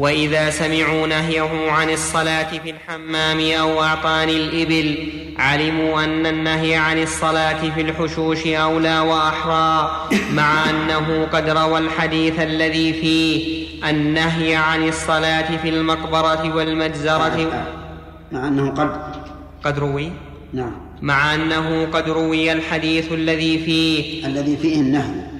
وإذا 0.00 0.50
سمعوا 0.50 1.06
نهيه 1.06 1.70
عن 1.70 1.90
الصلاة 1.90 2.58
في 2.58 2.70
الحمام 2.70 3.40
أو 3.60 3.82
اعطان 3.82 4.28
الإبل 4.28 4.96
علموا 5.38 6.04
أن 6.04 6.26
النهي 6.26 6.74
عن 6.74 7.02
الصلاة 7.02 7.70
في 7.70 7.80
الحشوش 7.80 8.46
أولى 8.46 9.00
وأحرى 9.00 9.90
مع 10.32 10.70
أنه 10.70 11.24
قد 11.32 11.48
روى 11.48 11.78
الحديث 11.78 12.40
الذي 12.40 12.92
فيه 12.92 13.66
النهي 13.90 14.56
عن 14.56 14.88
الصلاة 14.88 15.56
في 15.56 15.68
المقبرة 15.68 16.56
والمجزرة. 16.56 17.64
مع 18.32 18.48
أنه 18.48 18.70
قد 18.70 18.90
قد 19.64 19.78
روي؟ 19.78 20.12
نعم. 20.52 20.72
مع 21.02 21.34
أنه 21.34 21.86
قد 21.92 22.08
روي 22.08 22.52
الحديث 22.52 23.12
الذي 23.12 23.58
فيه 23.58 24.26
الذي 24.26 24.56
فيه 24.56 24.80
النهي. 24.80 25.39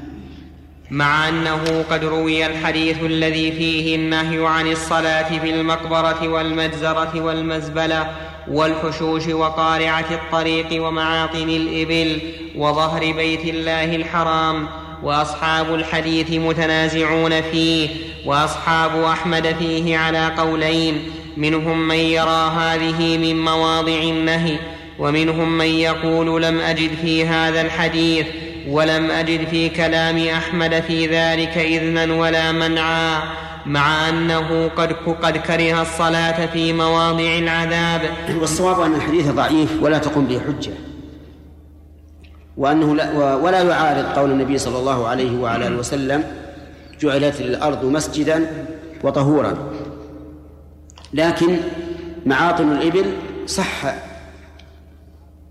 مع 0.91 1.29
أنه 1.29 1.85
قد 1.91 2.05
روي 2.05 2.47
الحديث 2.47 3.03
الذي 3.03 3.53
فيه 3.53 3.97
النهي 3.97 4.47
عن 4.47 4.67
الصلاة 4.67 5.39
في 5.39 5.51
المقبرة 5.51 6.29
والمجزرة 6.29 7.21
والمزبلة 7.21 8.11
والحشوش 8.49 9.27
وقارعة 9.27 10.05
الطريق 10.11 10.85
ومعاطن 10.85 11.49
الإبل 11.49 12.19
وظهر 12.57 13.13
بيت 13.13 13.45
الله 13.45 13.97
الحرام 13.97 14.69
وأصحاب 15.03 15.75
الحديث 15.75 16.31
متنازعون 16.31 17.41
فيه 17.43 17.89
وأصحاب 18.27 19.03
أحمد 19.05 19.57
فيه 19.59 19.99
على 19.99 20.27
قولين 20.39 21.11
منهم 21.37 21.89
من 21.89 21.97
يرى 21.97 22.53
هذه 22.57 23.19
من 23.19 23.45
مواضع 23.45 24.03
النهي 24.03 24.57
ومنهم 24.99 25.59
من 25.59 25.67
يقول 25.67 26.43
لم 26.43 26.61
أجد 26.61 26.91
في 27.03 27.27
هذا 27.27 27.61
الحديث 27.61 28.27
ولم 28.69 29.11
أجد 29.11 29.49
في 29.49 29.69
كلام 29.69 30.19
أحمد 30.19 30.81
في 30.81 31.07
ذلك 31.07 31.59
إذنا 31.59 32.15
ولا 32.15 32.53
منعا 32.53 33.23
مع 33.67 34.09
أنه 34.09 34.69
قد 34.69 34.93
قد 34.93 35.37
كره 35.37 35.83
الصلاة 35.83 36.47
في 36.47 36.73
مواضع 36.73 37.39
العذاب. 37.39 38.01
والصواب 38.41 38.81
أن 38.81 38.95
الحديث 38.95 39.29
ضعيف 39.31 39.83
ولا 39.83 39.99
تقوم 39.99 40.25
به 40.25 40.41
حجة 40.41 40.73
وأنه 42.57 42.95
لا 42.97 43.35
ولا 43.35 43.63
يعارض 43.63 44.05
قول 44.05 44.31
النبي 44.31 44.59
صلى 44.59 44.79
الله 44.79 45.09
عليه 45.09 45.39
وعلى 45.39 45.67
آله 45.67 45.77
وسلم 45.77 46.25
جعلت 47.01 47.41
الأرض 47.41 47.85
مسجدا 47.85 48.67
وطهورا. 49.03 49.73
لكن 51.13 51.57
معاطن 52.27 52.73
الإبل 52.73 53.05
صح 53.47 53.95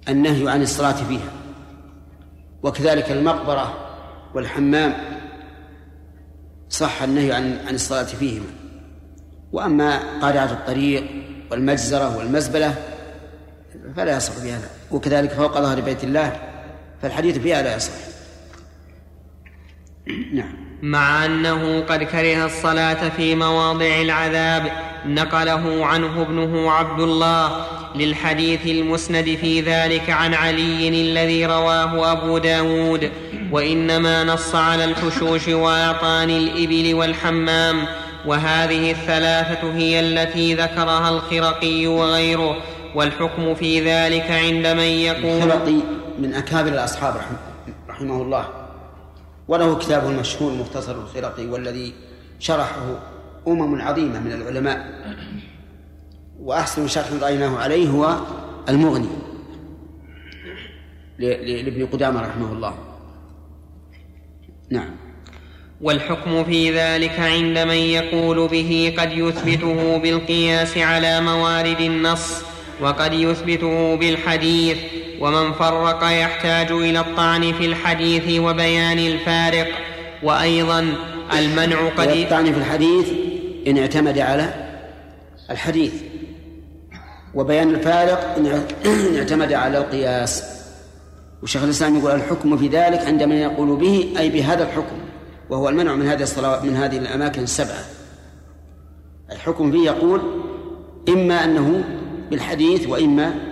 النهي 0.10 0.50
عن 0.50 0.62
الصلاة 0.62 0.92
فيها. 1.10 1.39
وكذلك 2.64 3.12
المقبرة 3.12 3.90
والحمام 4.34 4.94
صح 6.70 7.04
النهي 7.04 7.32
عن 7.32 7.58
عن 7.68 7.76
الصلاة 7.76 8.04
فيهما. 8.04 8.50
وأما 9.52 10.20
قارعة 10.22 10.52
الطريق 10.52 11.04
والمجزرة 11.52 12.18
والمزبلة 12.18 12.76
فلا 13.96 14.18
يصح 14.18 14.34
في 14.34 14.52
هذا. 14.52 14.70
وكذلك 14.92 15.32
فوق 15.32 15.54
ظهر 15.54 15.82
بيت 15.82 16.04
الله 16.04 16.42
فالحديث 17.02 17.38
فيها 17.38 17.62
لا 17.62 17.76
يصح. 17.76 17.94
نعم. 20.34 20.69
مع 20.82 21.26
أنه 21.26 21.84
قد 21.90 22.04
كره 22.04 22.46
الصلاة 22.46 23.10
في 23.10 23.36
مواضع 23.36 24.02
العذاب. 24.02 24.72
نقله 25.06 25.86
عنه 25.86 26.22
ابنه 26.22 26.72
عبد 26.72 27.00
الله 27.00 27.66
للحديث 27.96 28.66
المسند 28.66 29.38
في 29.42 29.62
ذلك 29.62 30.10
عن 30.10 30.34
علي 30.34 30.90
الذي 30.90 31.46
رواه 31.46 32.12
أبو 32.12 32.38
داود. 32.38 33.12
وإنما 33.52 34.24
نص 34.24 34.56
على 34.56 34.86
الحشوش 34.86 35.48
وأعطان 35.48 36.30
الإبل 36.30 36.94
والحمام. 36.94 37.86
وهذه 38.26 38.92
الثلاثة 38.92 39.74
هي 39.74 40.00
التي 40.00 40.54
ذكرها 40.54 41.10
الخرقي 41.10 41.88
وغيره. 41.88 42.58
والحكم 42.96 43.56
في 43.56 43.82
ذلك 43.82 44.32
عند 44.32 44.68
من 44.68 44.80
يقول 44.80 45.44
الخرقي 45.44 45.80
من 46.20 46.34
أكابر 46.34 46.70
الأصحاب 46.70 47.16
رحمه 47.90 48.22
الله. 48.22 48.59
وله 49.50 49.76
كتابه 49.76 50.10
المشهور 50.10 50.54
مختصر 50.54 50.96
الخرقي 50.96 51.46
والذي 51.46 51.94
شرحه 52.40 53.00
أمم 53.48 53.82
عظيمة 53.82 54.20
من 54.20 54.32
العلماء. 54.32 54.80
وأحسن 56.40 56.88
شرح 56.88 57.08
رأيناه 57.22 57.58
عليه 57.58 57.88
هو 57.88 58.18
المغني 58.70 59.10
لابن 61.20 61.86
قدامة 61.86 62.22
رحمه 62.22 62.54
الله. 62.54 62.74
نعم. 64.70 64.90
والحكم 65.82 66.44
في 66.44 66.72
ذلك 66.78 67.20
عند 67.20 67.58
من 67.58 67.76
يقول 67.76 68.48
به 68.48 68.96
قد 68.98 69.12
يثبته 69.12 69.98
بالقياس 69.98 70.78
على 70.78 71.22
موارد 71.22 71.82
النص 71.82 72.42
وقد 72.82 73.14
يثبته 73.14 73.96
بالحديث 73.96 74.78
ومن 75.20 75.54
فرق 75.54 76.04
يحتاج 76.04 76.72
إلى 76.72 77.00
الطعن 77.00 77.54
في 77.54 77.66
الحديث 77.66 78.40
وبيان 78.40 79.00
الفارق. 79.00 79.68
وأيضا 80.24 80.96
المنع 81.40 81.90
قد 81.98 82.08
الطعن 82.08 82.54
في 82.54 82.60
الحديث 82.60 83.08
إن 83.68 83.78
اعتمد 83.78 84.20
على 84.20 84.54
الحديث. 85.50 85.94
وبيان 87.34 87.70
الفارق 87.70 88.36
إن 88.86 89.16
اعتمد 89.18 89.54
على 89.54 89.78
القياس. 89.78 90.44
وشيخ 91.44 91.64
الإسلام 91.64 91.98
يقول 91.98 92.12
الحكم 92.12 92.58
في 92.58 92.68
ذلك 92.68 93.00
عند 93.00 93.24
من 93.24 93.36
يقول 93.36 93.76
به 93.76 94.14
أي 94.20 94.30
بهذا 94.30 94.64
الحكم. 94.64 94.98
وهو 95.50 95.70
المنع 95.70 95.96
من 95.96 96.08
هذه 96.08 96.24
الصلوات 96.24 96.64
من 96.64 96.76
هذه 96.76 96.98
الأماكن 96.98 97.44
السبعة. 97.44 97.84
الحكم 99.32 99.72
فيه 99.72 99.86
يقول 99.86 100.22
إما 101.10 101.44
أنه 101.44 101.84
بالحديث 102.30 102.88
وإما 102.88 103.49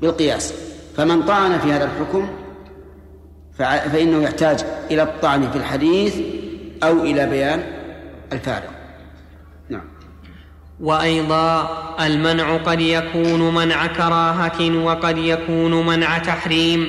بالقياس. 0.00 0.54
فمن 0.96 1.22
طعن 1.22 1.58
في 1.58 1.72
هذا 1.72 1.84
الحكم 1.84 2.28
فإنه 3.58 4.22
يحتاج 4.22 4.64
إلى 4.90 5.02
الطعن 5.02 5.50
في 5.50 5.56
الحديث 5.56 6.16
أو 6.82 7.02
إلى 7.02 7.26
بيان 7.26 7.62
الفارق. 8.32 8.70
وأيضا 10.80 11.96
المنع 12.06 12.56
قد 12.56 12.80
يكون 12.80 13.54
منع 13.54 13.86
كراهة 13.86 14.84
وقد 14.84 15.18
يكون 15.18 15.86
منع 15.86 16.18
تحريم 16.18 16.88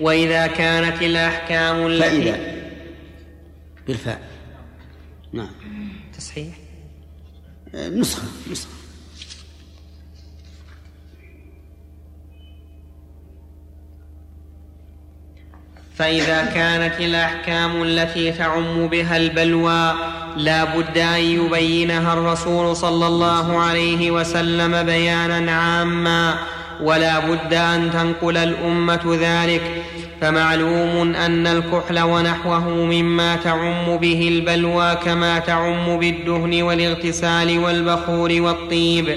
وإذا 0.00 0.46
كانت 0.46 1.02
الأحكام 1.02 1.86
التي 1.86 2.10
فإذا. 2.10 2.38
بالفاء. 3.86 4.20
نعم. 5.32 5.50
تصحيح. 6.18 6.54
نسخة 7.74 8.28
نسخة. 8.50 8.83
فإذا 15.98 16.44
كانت 16.54 17.00
الأحكام 17.00 17.82
التي 17.82 18.32
تعم 18.32 18.86
بها 18.86 19.16
البلوى 19.16 19.94
لا 20.36 20.64
بد 20.64 20.98
أن 20.98 21.20
يبينها 21.20 22.12
الرسول 22.12 22.76
صلى 22.76 23.06
الله 23.06 23.58
عليه 23.58 24.10
وسلم 24.10 24.82
بيانا 24.82 25.52
عاما 25.52 26.34
ولا 26.82 27.18
بد 27.18 27.54
أن 27.54 27.90
تنقل 27.90 28.36
الأمة 28.36 29.18
ذلك. 29.20 29.62
فمعلوم 30.20 31.14
أن 31.14 31.46
الكحل 31.46 32.00
ونحوه 32.00 32.68
مما 32.68 33.36
تعم 33.36 33.96
به 33.96 34.28
البلوى 34.28 34.94
كما 35.04 35.38
تعم 35.38 35.98
بالدهن 35.98 36.62
والاغتسال 36.62 37.58
والبخور 37.58 38.32
والطيب. 38.40 39.16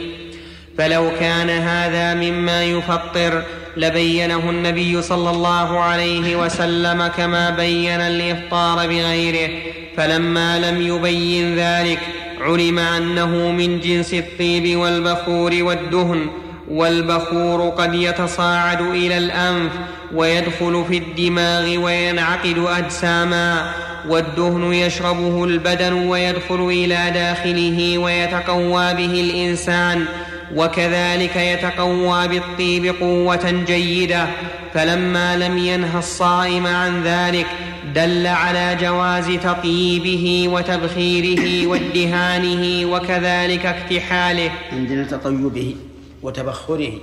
فلو 0.77 1.11
كان 1.19 1.49
هذا 1.49 2.13
مما 2.13 2.63
يفطر 2.63 3.43
لبينه 3.77 4.49
النبي 4.49 5.01
صلى 5.01 5.29
الله 5.29 5.79
عليه 5.79 6.35
وسلم 6.35 7.07
كما 7.07 7.49
بين 7.49 8.01
الإفطار 8.01 8.87
بغيره 8.87 9.49
فلما 9.97 10.59
لم 10.59 10.81
يبين 10.81 11.55
ذلك 11.55 11.99
علم 12.41 12.79
أنه 12.79 13.51
من 13.51 13.79
جنس 13.79 14.13
الطيب 14.13 14.77
والبخور 14.77 15.63
والدهن 15.63 16.27
والبخور 16.69 17.69
قد 17.69 17.95
يتصاعد 17.95 18.81
إلى 18.81 19.17
الأنف 19.17 19.71
ويدخل 20.13 20.85
في 20.89 20.97
الدماغ 20.97 21.77
وينعقد 21.77 22.65
أجساما 22.67 23.71
والدهن 24.09 24.73
يشربه 24.73 25.43
البدن 25.43 25.93
ويدخل 25.93 26.67
إلى 26.67 27.11
داخله 27.13 27.97
ويتقوى 27.97 28.93
به 28.93 29.21
الإنسان 29.21 30.05
وكذلك 30.55 31.36
يتقوى 31.36 32.27
بالطيب 32.27 32.86
قوة 32.86 33.63
جيدة 33.67 34.27
فلما 34.73 35.38
لم 35.38 35.57
ينه 35.57 35.99
الصائم 35.99 36.67
عن 36.67 37.03
ذلك 37.03 37.47
دل 37.95 38.27
على 38.27 38.77
جواز 38.81 39.27
تطيبه 39.43 40.47
وتبخيره 40.53 41.67
وادهانه 41.69 42.91
وكذلك 42.91 43.65
اكتحاله. 43.65 44.51
عندنا 44.71 45.03
تطيبه 45.03 45.75
وتبخره. 46.21 46.93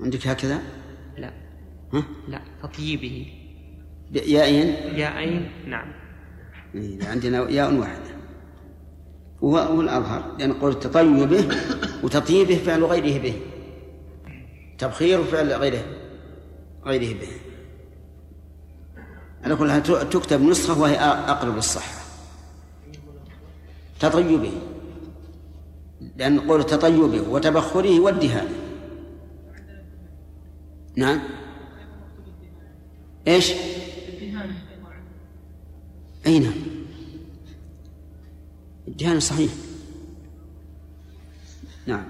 عندك 0.00 0.26
هكذا؟ 0.26 0.62
لا. 1.18 1.32
ها؟ 1.92 2.04
لا 2.28 2.40
تطيبه 2.62 3.26
ياءين 4.12 4.66
ياءين 4.98 5.50
نعم. 5.66 5.92
إيه، 6.74 7.08
عندنا 7.08 7.50
ياء 7.50 7.74
واحدة. 7.74 8.17
وهو 9.42 9.80
الأظهر 9.80 10.36
لأن 10.38 10.52
قول 10.52 10.78
تطيبه 10.78 11.48
وتطيبه 12.02 12.56
فعل 12.56 12.84
غيره 12.84 13.18
به. 13.18 13.40
تبخير 14.78 15.24
فعل 15.24 15.52
غيره 15.52 15.84
غيره 16.84 17.14
به. 17.20 17.28
على 19.44 19.56
كل 19.56 19.70
حال 19.70 19.82
تكتب 20.10 20.42
نسخة 20.42 20.80
وهي 20.80 20.96
أقرب 20.96 21.56
للصحة. 21.56 22.02
تطيبه. 24.00 24.52
لأن 26.16 26.40
قول 26.40 26.64
تطيبه 26.64 27.28
وتبخره 27.28 28.00
والدهانه 28.00 28.50
نعم. 30.96 31.20
إيش؟ 33.28 33.52
أي 36.26 36.38
نعم. 36.38 36.77
الدهان 38.88 39.20
صحيح. 39.20 39.50
نعم. 41.86 42.04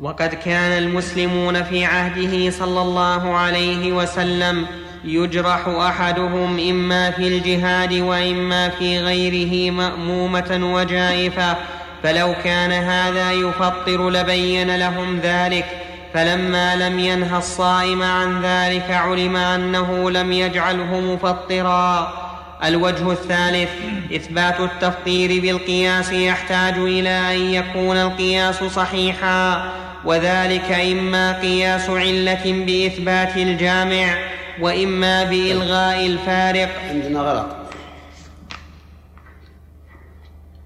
وقد 0.00 0.28
كان 0.34 0.82
المسلمون 0.82 1.62
في 1.62 1.84
عهده 1.84 2.50
صلى 2.50 2.82
الله 2.82 3.34
عليه 3.34 3.92
وسلم 3.92 4.66
يجرح 5.04 5.68
أحدهم 5.68 6.58
إما 6.58 7.10
في 7.10 7.28
الجهاد 7.28 7.92
وإما 7.92 8.68
في 8.68 8.98
غيره 8.98 9.70
مأمومة 9.70 10.74
وجائفة. 10.74 11.56
فلو 12.02 12.34
كان 12.44 12.72
هذا 12.72 13.32
يفطر 13.32 14.10
لبين 14.10 14.76
لهم 14.76 15.20
ذلك. 15.20 15.66
فلما 16.14 16.76
لم 16.76 16.98
ينه 16.98 17.38
الصائم 17.38 18.02
عن 18.02 18.42
ذلك 18.42 18.90
علم 18.90 19.36
أنه 19.36 20.10
لم 20.10 20.32
يجعله 20.32 21.00
مفطرا. 21.00 22.23
الوجه 22.64 23.12
الثالث 23.12 23.70
إثبات 24.14 24.60
التفطير 24.60 25.40
بالقياس 25.40 26.12
يحتاج 26.12 26.74
إلى 26.74 27.08
أن 27.08 27.40
يكون 27.40 27.96
القياس 27.96 28.64
صحيحا 28.64 29.72
وذلك 30.04 30.70
إما 30.72 31.40
قياس 31.40 31.90
علة 31.90 32.64
بإثبات 32.66 33.36
الجامع 33.36 34.18
وإما 34.60 35.24
بإلغاء 35.24 36.06
الفارق. 36.06 36.80
عندنا 36.90 37.20
غلط. 37.20 37.56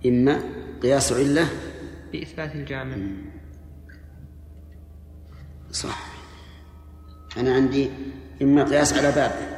إما 0.07 0.41
قياس 0.83 1.13
علة 1.13 1.49
بإثبات 2.13 2.55
الجامع. 2.55 2.97
صح. 5.73 5.99
أنا 7.37 7.55
عندي 7.55 7.91
إما 8.43 8.65
قياس 8.65 8.93
على 8.93 9.13
باب. 9.13 9.58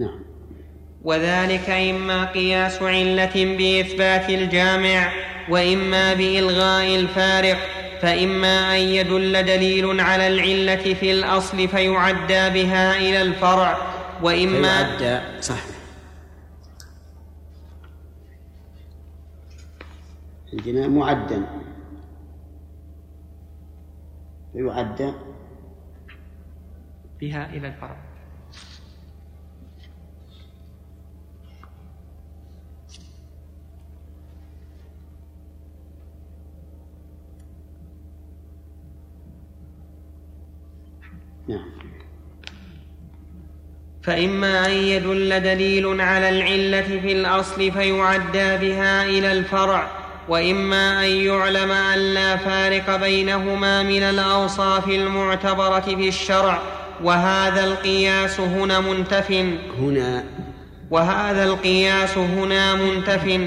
نعم. 0.00 0.20
وذلك 1.02 1.70
إما 1.70 2.24
قياس 2.24 2.82
علة 2.82 3.56
بإثبات 3.56 4.30
الجامع 4.30 5.12
وإما 5.48 6.14
بإلغاء 6.14 6.96
الفارق 6.96 7.58
فإما 8.02 8.76
أن 8.76 8.80
يدل 8.80 9.42
دليل 9.42 10.00
على 10.00 10.26
العلة 10.26 10.94
في 10.94 11.10
الأصل 11.10 11.68
فيعدى 11.68 12.50
بها 12.50 12.96
إلى 12.96 13.22
الفرع 13.22 13.78
وإما 14.22 14.96
فيعدى 14.98 15.42
صح. 15.42 15.64
عندنا 20.52 20.88
معدا 20.88 21.46
فيعدى 24.52 25.12
بها 27.20 27.50
إلى 27.50 27.68
الفرع. 27.68 28.09
نعم. 41.50 41.80
فإما 44.02 44.66
أن 44.66 44.70
يدل 44.70 45.40
دليل 45.40 46.00
على 46.00 46.28
العلة 46.28 47.00
في 47.02 47.12
الأصل 47.12 47.72
فيعدى 47.72 48.56
بها 48.56 49.04
إلى 49.04 49.32
الفرع 49.32 49.90
وإما 50.28 51.04
أن 51.04 51.10
يعلم 51.10 51.70
أن 51.70 51.98
لا 51.98 52.36
فارق 52.36 52.96
بينهما 52.96 53.82
من 53.82 54.02
الأوصاف 54.02 54.88
المعتبرة 54.88 55.80
في 55.80 56.08
الشرع 56.08 56.62
وهذا 57.04 57.64
القياس 57.64 58.40
هنا 58.40 58.80
منتف. 58.80 59.30
هنا. 59.78 60.24
وهذا 60.90 61.44
القياس 61.44 62.18
هنا 62.18 62.74
منتف 62.74 63.40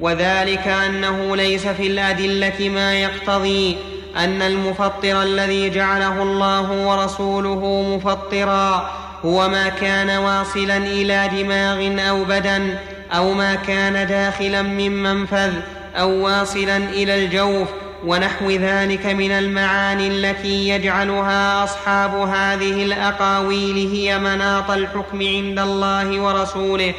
وذلك 0.00 0.66
أنه 0.68 1.36
ليس 1.36 1.66
في 1.66 1.86
الأدلة 1.86 2.68
ما 2.68 2.94
يقتضي. 2.94 3.76
أن 4.16 4.42
المفطر 4.42 5.22
الذي 5.22 5.70
جعله 5.70 6.22
الله 6.22 6.86
ورسوله 6.86 7.82
مفطرا 7.96 8.90
هو 9.24 9.48
ما 9.48 9.68
كان 9.68 10.10
واصلا 10.10 10.76
إلى 10.76 11.30
دماغ 11.32 12.08
أو 12.08 12.24
بدن 12.24 12.74
أو 13.12 13.32
ما 13.32 13.54
كان 13.54 14.06
داخلا 14.06 14.62
من 14.62 15.02
منفذ 15.02 15.52
أو 15.96 16.10
واصلا 16.10 16.76
إلى 16.76 17.24
الجوف 17.24 17.68
ونحو 18.06 18.50
ذلك 18.50 19.06
من 19.06 19.30
المعاني 19.30 20.08
التي 20.08 20.68
يجعلها 20.68 21.64
أصحاب 21.64 22.14
هذه 22.14 22.84
الأقاويل 22.84 23.90
هي 23.92 24.18
مناط 24.18 24.70
الحكم 24.70 25.22
عند 25.22 25.58
الله 25.58 26.20
ورسوله 26.20 26.94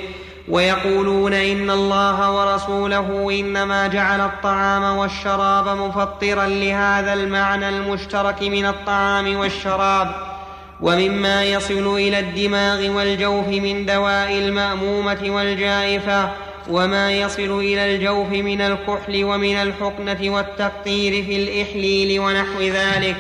ويقولون 0.51 1.33
إن 1.33 1.69
الله 1.69 2.31
ورسوله 2.31 3.39
إنما 3.39 3.87
جعل 3.87 4.21
الطعام 4.21 4.97
والشراب 4.97 5.77
مفطرا 5.77 6.45
لهذا 6.45 7.13
المعنى 7.13 7.69
المشترك 7.69 8.41
من 8.41 8.65
الطعام 8.65 9.35
والشراب 9.35 10.11
ومما 10.81 11.43
يصل 11.43 11.95
إلى 11.95 12.19
الدماغ 12.19 12.89
والجوف 12.89 13.47
من 13.47 13.85
دواء 13.85 14.31
المأمومة 14.31 15.19
والجائفة 15.27 16.29
وما 16.69 17.11
يصل 17.11 17.59
إلى 17.59 17.95
الجوف 17.95 18.29
من 18.29 18.61
الكحل 18.61 19.23
ومن 19.23 19.55
الحقنة 19.55 20.29
والتقطير 20.35 21.25
في 21.25 21.35
الإحليل 21.35 22.19
ونحو 22.19 22.61
ذلك. 22.61 23.15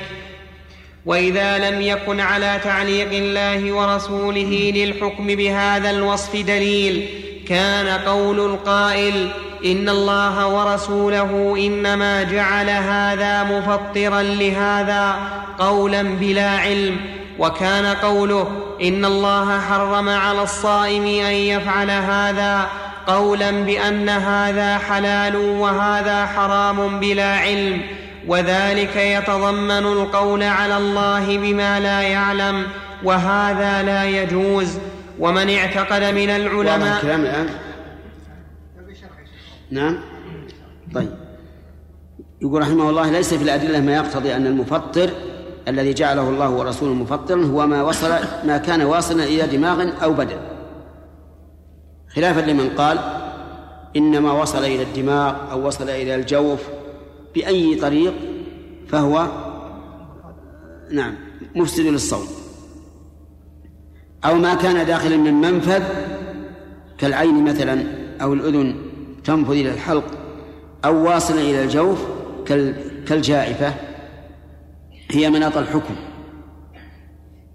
وإذا 1.05 1.69
لم 1.69 1.81
يكن 1.81 2.19
على 2.19 2.59
تعليق 2.63 3.11
الله 3.11 3.71
ورسوله 3.73 4.71
للحكم 4.75 5.27
بهذا 5.27 5.89
الوصف 5.89 6.35
دليل 6.35 7.07
كان 7.47 7.87
قول 7.87 8.39
القائل 8.39 9.29
إن 9.65 9.89
الله 9.89 10.47
ورسوله 10.47 11.55
إنما 11.59 12.23
جعل 12.23 12.69
هذا 12.69 13.43
مفطرا 13.43 14.21
لهذا 14.21 15.15
قولا 15.59 16.01
بلا 16.01 16.49
علم 16.49 16.97
وكان 17.39 17.85
قوله 17.85 18.51
إن 18.81 19.05
الله 19.05 19.59
حرم 19.59 20.09
على 20.09 20.43
الصائم 20.43 21.03
أن 21.03 21.33
يفعل 21.33 21.91
هذا 21.91 22.67
قولا 23.07 23.51
بأن 23.51 24.09
هذا 24.09 24.77
حلال 24.77 25.35
وهذا 25.35 26.25
حرام 26.25 26.99
بلا 26.99 27.35
علم. 27.37 27.81
وذلك 28.27 28.95
يتضمن 28.95 29.85
القول 29.85 30.43
على 30.43 30.77
الله 30.77 31.37
بما 31.37 31.79
لا 31.79 32.01
يعلم 32.01 32.63
وهذا 33.03 33.83
لا 33.83 34.03
يجوز. 34.03 34.77
ومن 35.19 35.49
اعتقد 35.49 36.03
من 36.03 36.29
العلماء 36.29 36.97
الكلام 36.97 37.21
الآن؟ 37.21 37.49
نعم. 39.71 39.97
طيب. 40.95 41.09
يقول 42.41 42.61
رحمه 42.61 42.89
الله 42.89 43.11
ليس 43.11 43.33
في 43.33 43.43
الأدلة 43.43 43.79
ما 43.79 43.95
يقتضي 43.95 44.35
أن 44.35 44.47
المفطر 44.47 45.09
الذي 45.67 45.93
جعله 45.93 46.29
الله 46.29 46.49
ورسوله 46.49 46.93
مفطرا 46.93 47.45
هو 47.45 47.67
ما 47.67 47.83
وصل 47.83 48.09
ما 48.43 48.57
كان 48.57 48.81
واصلا 48.81 49.23
إلى 49.23 49.47
دماغ 49.47 50.03
أو 50.03 50.13
بدن. 50.13 50.37
خلافا 52.15 52.39
لمن 52.39 52.69
قال 52.69 52.99
إنما 53.95 54.31
وصل 54.31 54.63
إلى 54.65 54.83
الدماغ 54.83 55.35
أو 55.51 55.67
وصل 55.67 55.89
إلى 55.89 56.15
الجوف 56.15 56.59
بأي 57.35 57.75
طريق 57.75 58.13
فهو 58.87 59.27
نعم 60.91 61.15
مفسد 61.55 61.85
للصوم. 61.85 62.27
أو 64.25 64.35
ما 64.35 64.53
كان 64.53 64.85
داخلا 64.85 65.17
من 65.17 65.33
منفذ 65.33 65.83
كالعين 66.97 67.43
مثلا 67.43 67.83
أو 68.21 68.33
الأذن 68.33 68.75
تنفذ 69.23 69.51
إلى 69.51 69.73
الحلق 69.73 70.05
أو 70.85 71.05
واصلا 71.05 71.41
إلى 71.41 71.63
الجوف 71.63 71.99
كالجائفة. 73.07 73.73
هي 75.11 75.29
مناط 75.29 75.57
الحكم 75.57 75.95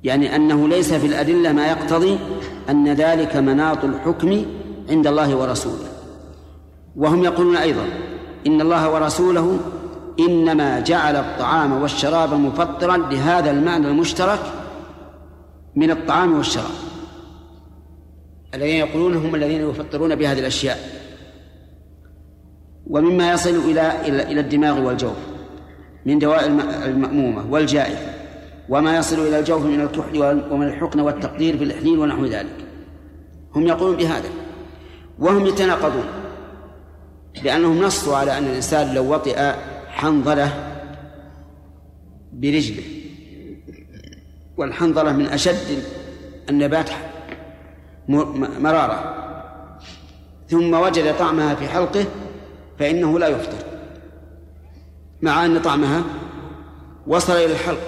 يعني 0.04 0.36
أنه 0.36 0.68
ليس 0.68 0.94
في 0.94 1.06
الأدلة 1.06 1.52
ما 1.52 1.66
يقتضي 1.66 2.18
أن 2.70 2.88
ذلك 2.88 3.36
مناط 3.36 3.84
الحكم 3.84 4.44
عند 4.90 5.06
الله 5.06 5.36
ورسوله. 5.36 5.88
وهم 6.96 7.24
يقولون 7.24 7.56
أيضا 7.56 7.84
إن 8.46 8.60
الله 8.60 8.94
ورسوله 8.94 9.58
إنما 10.20 10.80
جعل 10.80 11.16
الطعام 11.16 11.82
والشراب 11.82 12.34
مفطرا 12.34 12.96
لهذا 12.96 13.50
المعنى 13.50 13.88
المشترك 13.88 14.40
من 15.76 15.90
الطعام 15.90 16.36
والشراب. 16.36 16.76
الذين 18.54 18.76
يقولون 18.76 19.14
هم 19.16 19.34
الذين 19.34 19.70
يفطرون 19.70 20.14
بهذه 20.14 20.38
الأشياء. 20.38 20.78
ومما 22.90 23.32
يصل 23.32 23.50
إلى 23.50 24.06
إلى 24.06 24.40
الدماغ 24.40 24.80
والجوف 24.80 25.16
من 26.06 26.18
دواء 26.18 26.46
المأمومة 26.86 27.50
والجائفة 27.50 28.10
وما 28.68 28.96
يصل 28.96 29.18
إلى 29.18 29.38
الجوف 29.38 29.64
من 29.64 29.80
الكحل 29.80 30.42
ومن 30.50 30.66
الحقن 30.68 31.00
والتقدير 31.00 31.58
في 31.58 31.64
الإحليل 31.64 31.98
ونحو 31.98 32.24
ذلك. 32.24 32.56
هم 33.54 33.66
يقولون 33.66 33.96
بهذا. 33.96 34.28
وهم 35.18 35.46
يتناقضون. 35.46 36.04
لأنهم 37.42 37.82
نصوا 37.82 38.16
على 38.16 38.38
أن 38.38 38.44
الإنسان 38.44 38.94
لو 38.94 39.14
وطئ 39.14 39.52
حنظلة 39.88 40.52
برجله. 42.32 42.82
والحنظلة 44.56 45.12
من 45.12 45.26
أشد 45.26 45.82
النبات 46.50 46.90
مرارة. 48.58 49.14
ثم 50.48 50.74
وجد 50.74 51.16
طعمها 51.18 51.54
في 51.54 51.68
حلقه 51.68 52.04
فإنه 52.78 53.18
لا 53.18 53.28
يفطر. 53.28 53.66
مع 55.22 55.44
أن 55.44 55.62
طعمها 55.62 56.02
وصل 57.06 57.32
إلى 57.32 57.52
الحلق. 57.52 57.80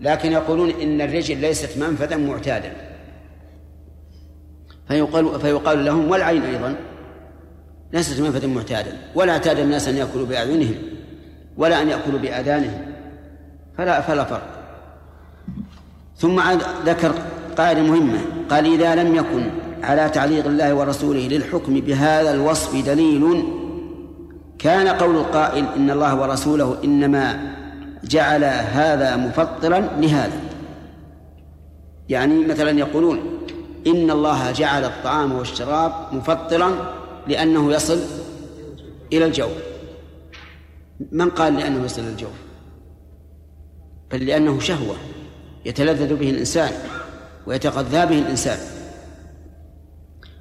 لكن 0.00 0.32
يقولون 0.32 0.70
إن 0.70 1.00
الرجل 1.00 1.36
ليست 1.36 1.78
منفذا 1.78 2.16
معتادا. 2.16 2.72
فيقال 4.88 5.40
فيقال 5.40 5.84
لهم 5.84 6.10
والعين 6.10 6.42
أيضا. 6.42 6.76
ليست 7.92 8.20
منفذا 8.20 8.46
معتادا 8.46 8.96
ولا 9.14 9.32
اعتاد 9.32 9.58
الناس 9.58 9.88
أن 9.88 9.96
يأكلوا 9.96 10.26
بأعينهم 10.26 10.74
ولا 11.56 11.82
أن 11.82 11.88
يأكلوا 11.88 12.18
بآذانهم. 12.18 12.80
فلا 13.78 14.00
فلا 14.00 14.24
فرق. 14.24 14.60
ثم 16.16 16.40
ذكر 16.84 17.14
قاعدة 17.58 17.82
مهمة 17.82 18.18
قال 18.50 18.74
إذا 18.74 18.94
لم 18.94 19.14
يكن 19.14 19.50
على 19.82 20.08
تعليق 20.08 20.46
الله 20.46 20.74
ورسوله 20.74 21.20
للحكم 21.20 21.80
بهذا 21.80 22.34
الوصف 22.34 22.86
دليل 22.86 23.44
كان 24.58 24.88
قول 24.88 25.16
القائل 25.16 25.64
إن 25.76 25.90
الله 25.90 26.20
ورسوله 26.20 26.76
إنما 26.84 27.54
جعل 28.04 28.44
هذا 28.44 29.16
مفطرا 29.16 29.88
لهذا 29.98 30.40
يعني 32.08 32.46
مثلا 32.46 32.70
يقولون 32.70 33.20
إن 33.86 34.10
الله 34.10 34.52
جعل 34.52 34.84
الطعام 34.84 35.32
والشراب 35.32 35.92
مفطرا 36.12 36.94
لأنه 37.28 37.72
يصل 37.72 37.98
إلى 39.12 39.24
الجوف. 39.24 39.52
من 41.12 41.30
قال 41.30 41.54
لأنه 41.54 41.84
يصل 41.84 42.02
إلى 42.02 42.10
الجوف؟ 42.10 42.32
بل 44.12 44.26
لأنه 44.26 44.60
شهوة 44.60 44.96
يتلذذ 45.64 46.16
به 46.16 46.30
الإنسان 46.30 46.72
ويتغذى 47.46 48.06
به 48.06 48.18
الإنسان. 48.18 48.58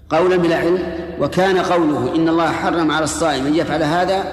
قولا 0.09 0.35
بلا 0.35 0.55
علم 0.55 0.79
وكان 1.19 1.57
قوله 1.57 2.15
إن 2.15 2.29
الله 2.29 2.51
حرم 2.51 2.91
على 2.91 3.03
الصائم 3.03 3.45
أن 3.45 3.55
يفعل 3.55 3.83
هذا 3.83 4.23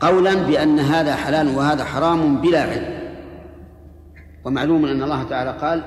قولا 0.00 0.34
بأن 0.34 0.78
هذا 0.78 1.14
حلال 1.14 1.56
وهذا 1.56 1.84
حرام 1.84 2.40
بلا 2.40 2.62
علم. 2.62 2.94
ومعلوم 4.44 4.86
أن 4.86 5.02
الله 5.02 5.22
تعالى 5.22 5.58
قال 5.60 5.82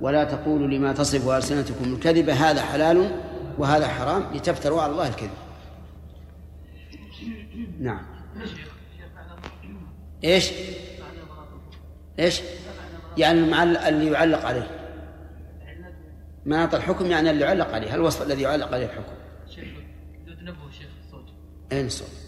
ولا 0.00 0.24
تقولوا 0.24 0.68
لما 0.68 0.92
تصف 0.92 1.28
ألسنتكم 1.28 1.84
الكذب 1.94 2.30
هذا 2.30 2.62
حلال 2.62 3.10
وهذا 3.60 3.88
حرام 3.88 4.34
لتفتروا 4.34 4.82
على 4.82 4.92
الله 4.92 5.08
الكذب. 5.08 5.30
نعم. 7.80 8.06
إيش؟ 10.24 10.50
إيش؟ 12.18 12.40
يعني 13.18 13.50
مع 13.50 13.62
اللي 13.62 14.10
يعلق 14.10 14.44
عليه. 14.46 14.70
مناط 16.46 16.74
الحكم 16.74 17.06
يعني 17.06 17.30
اللي 17.30 17.44
يعلق 17.44 17.74
عليه. 17.74 17.94
الوصف 17.94 18.22
الذي 18.22 18.42
يعلق 18.42 18.72
عليه 18.72 18.86
الحكم؟ 18.86 19.12
شيخ 19.48 19.68
تنبه 20.26 20.70
شيخ 20.70 20.88
الصوت 21.04 21.24
اين 21.72 21.86
الصوت؟ 21.86 22.19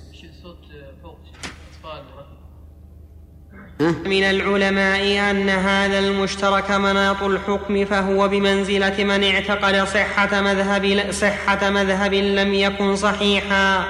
من 4.04 4.22
العلماء 4.22 5.30
أن 5.30 5.48
هذا 5.48 5.98
المشترك 5.98 6.70
مناط 6.70 7.22
الحكم 7.22 7.84
فهو 7.84 8.28
بمنزلة 8.28 9.04
من 9.04 9.24
اعتقد 9.24 9.84
صحة 9.84 10.40
مذهب 10.40 11.04
صحة 11.10 11.70
مذهب 11.70 12.14
لم 12.14 12.54
يكن 12.54 12.96
صحيحا 12.96 13.84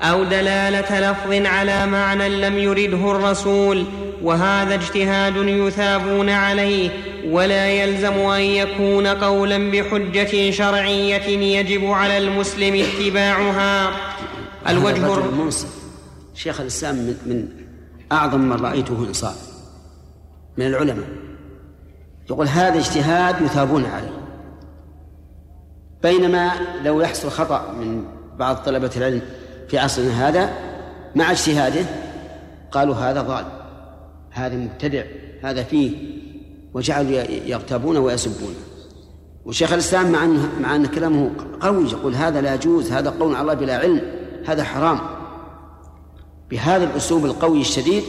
أو 0.00 0.24
دلالة 0.24 1.10
لفظ 1.10 1.46
على 1.46 1.86
معنى 1.86 2.28
لم 2.28 2.58
يرده 2.58 3.10
الرسول. 3.10 3.84
وهذا 4.22 4.74
اجتهاد 4.74 5.36
يثابون 5.36 6.30
عليه 6.30 6.90
ولا 7.26 7.68
يلزم 7.70 8.12
أن 8.12 8.40
يكون 8.40 9.06
قولا 9.06 9.70
بحجة 9.70 10.50
شرعية 10.50 11.26
يجب 11.58 11.90
على 11.90 12.18
المسلم 12.18 12.74
اتباعها. 12.74 13.90
الوجه 14.68 15.50
شيخ 16.34 16.60
الإسلام 16.60 16.94
من, 17.26 17.48
من 18.10 18.16
أعظم 18.16 18.40
من 18.40 18.52
رأيته 18.52 19.04
انصاف 19.08 19.50
من 20.58 20.66
العلماء. 20.66 21.08
يقول 22.30 22.48
هذا 22.48 22.78
اجتهاد 22.78 23.42
يثابون 23.42 23.84
عليه. 23.84 24.20
بينما 26.02 26.50
لو 26.84 27.00
يحصل 27.00 27.30
خطأ 27.30 27.72
من 27.72 28.04
بعض 28.38 28.56
طلبة 28.56 28.90
العلم 28.96 29.22
في 29.68 29.78
عصرنا 29.78 30.28
هذا 30.28 30.50
مع 31.16 31.30
اجتهاده 31.30 31.86
قالوا 32.72 32.94
هذا 32.94 33.22
ضال. 33.22 33.44
هذا 34.30 34.56
مبتدع. 34.56 35.04
هذا 35.42 35.62
فيه. 35.62 35.96
وجعلوا 36.74 37.10
يغتابون 37.46 37.96
ويسبون. 37.96 38.54
وشيخ 39.44 39.72
الإسلام 39.72 40.12
مع 40.12 40.24
أن 40.24 40.48
مع 40.60 40.76
أن 40.76 40.86
كلامه 40.86 41.30
قوي 41.60 41.90
يقول 41.90 42.14
هذا 42.14 42.40
لا 42.40 42.54
يجوز 42.54 42.92
هذا 42.92 43.10
قول 43.10 43.34
على 43.34 43.42
الله 43.42 43.54
بلا 43.54 43.78
علم 43.78 44.02
هذا 44.46 44.64
حرام. 44.64 45.19
بهذا 46.50 46.84
الأسلوب 46.84 47.24
القوي 47.24 47.60
الشديد 47.60 48.02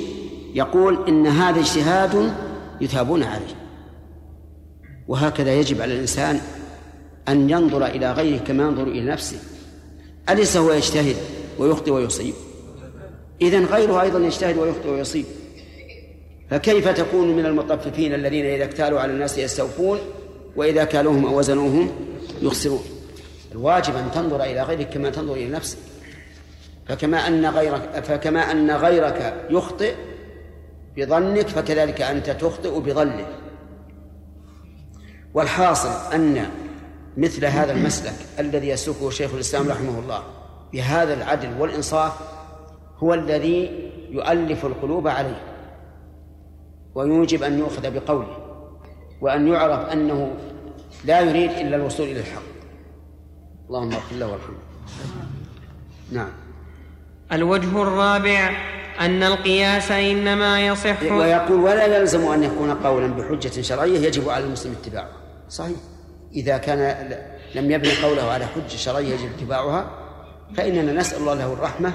يقول 0.55 1.07
إن 1.07 1.27
هذا 1.27 1.59
اجتهاد 1.59 2.33
يثابون 2.81 3.23
عليه. 3.23 3.55
وهكذا 5.07 5.53
يجب 5.53 5.81
على 5.81 5.93
الإنسان 5.93 6.41
أن 7.27 7.49
ينظر 7.49 7.85
إلى 7.85 8.11
غيره 8.11 8.37
كما 8.37 8.63
ينظر 8.63 8.83
إلى 8.83 9.11
نفسه. 9.11 9.37
أليس 10.29 10.57
هو 10.57 10.71
يجتهد 10.71 11.15
ويخطئ 11.59 11.91
ويصيب؟ 11.91 12.33
اذا 13.41 13.59
غيره 13.59 14.01
أيضا 14.01 14.19
يجتهد 14.19 14.57
ويخطئ 14.57 14.89
ويصيب. 14.89 15.25
فكيف 16.49 16.87
تكون 16.87 17.35
من 17.35 17.45
المطففين 17.45 18.13
الذين 18.13 18.45
إذا 18.45 18.63
اكتالوا 18.63 18.99
على 18.99 19.11
الناس 19.11 19.37
يستوفون 19.37 19.99
وإذا 20.55 20.83
كالوهم 20.83 21.25
أو 21.25 21.39
وزنوهم 21.39 21.91
يخسرون؟ 22.41 22.83
الواجب 23.51 23.95
أن 23.95 24.11
تنظر 24.15 24.43
إلى 24.43 24.63
غيرك 24.63 24.89
كما 24.89 25.09
تنظر 25.09 25.33
إلى 25.33 25.49
نفسك. 25.49 25.77
فكما 26.85 27.27
أن 27.27 27.45
غيرك 27.45 28.03
فكما 28.03 28.51
أن 28.51 28.71
غيرك 28.71 29.47
يخطئ 29.49 29.95
بظنك 30.97 31.47
فكذلك 31.47 32.01
أنت 32.01 32.29
تخطئ 32.29 32.79
بظنه 32.79 33.27
والحاصل 35.33 36.13
أن 36.15 36.49
مثل 37.17 37.45
هذا 37.45 37.71
المسلك 37.71 38.13
الذي 38.39 38.69
يسلكه 38.69 39.09
شيخ 39.09 39.33
الإسلام 39.33 39.69
رحمه 39.69 39.99
الله 39.99 40.23
بهذا 40.73 41.13
العدل 41.13 41.61
والإنصاف 41.61 42.13
هو 42.97 43.13
الذي 43.13 43.91
يؤلف 44.09 44.65
القلوب 44.65 45.07
عليه 45.07 45.41
ويوجب 46.95 47.43
أن 47.43 47.59
يؤخذ 47.59 47.91
بقوله 47.91 48.37
وأن 49.21 49.47
يعرف 49.47 49.89
أنه 49.89 50.33
لا 51.05 51.19
يريد 51.19 51.51
إلا 51.51 51.75
الوصول 51.75 52.07
إلى 52.07 52.19
الحق. 52.19 52.41
اللهم 53.67 53.91
اغفر 53.93 54.15
له 54.15 54.27
وارحمه 54.27 54.57
نعم. 56.11 56.29
الوجه 57.33 57.81
الرابع 57.81 58.51
أن 58.99 59.23
القياس 59.23 59.91
إنما 59.91 60.67
يصح 60.67 61.01
ويقول 61.03 61.59
ولا 61.59 61.97
يلزم 61.97 62.27
أن 62.27 62.43
يكون 62.43 62.73
قولا 62.73 63.07
بحجة 63.07 63.61
شرعية 63.61 63.99
يجب 63.99 64.29
على 64.29 64.45
المسلم 64.45 64.75
اتباعه. 64.81 65.09
صحيح. 65.49 65.77
إذا 66.35 66.57
كان 66.57 67.11
لم 67.55 67.71
يبني 67.71 67.91
قوله 68.03 68.23
على 68.23 68.45
حجة 68.45 68.75
شرعية 68.77 69.13
يجب 69.13 69.29
اتباعها 69.37 69.91
فإننا 70.57 70.93
نسأل 70.93 71.17
الله 71.17 71.33
له 71.33 71.53
الرحمة 71.53 71.93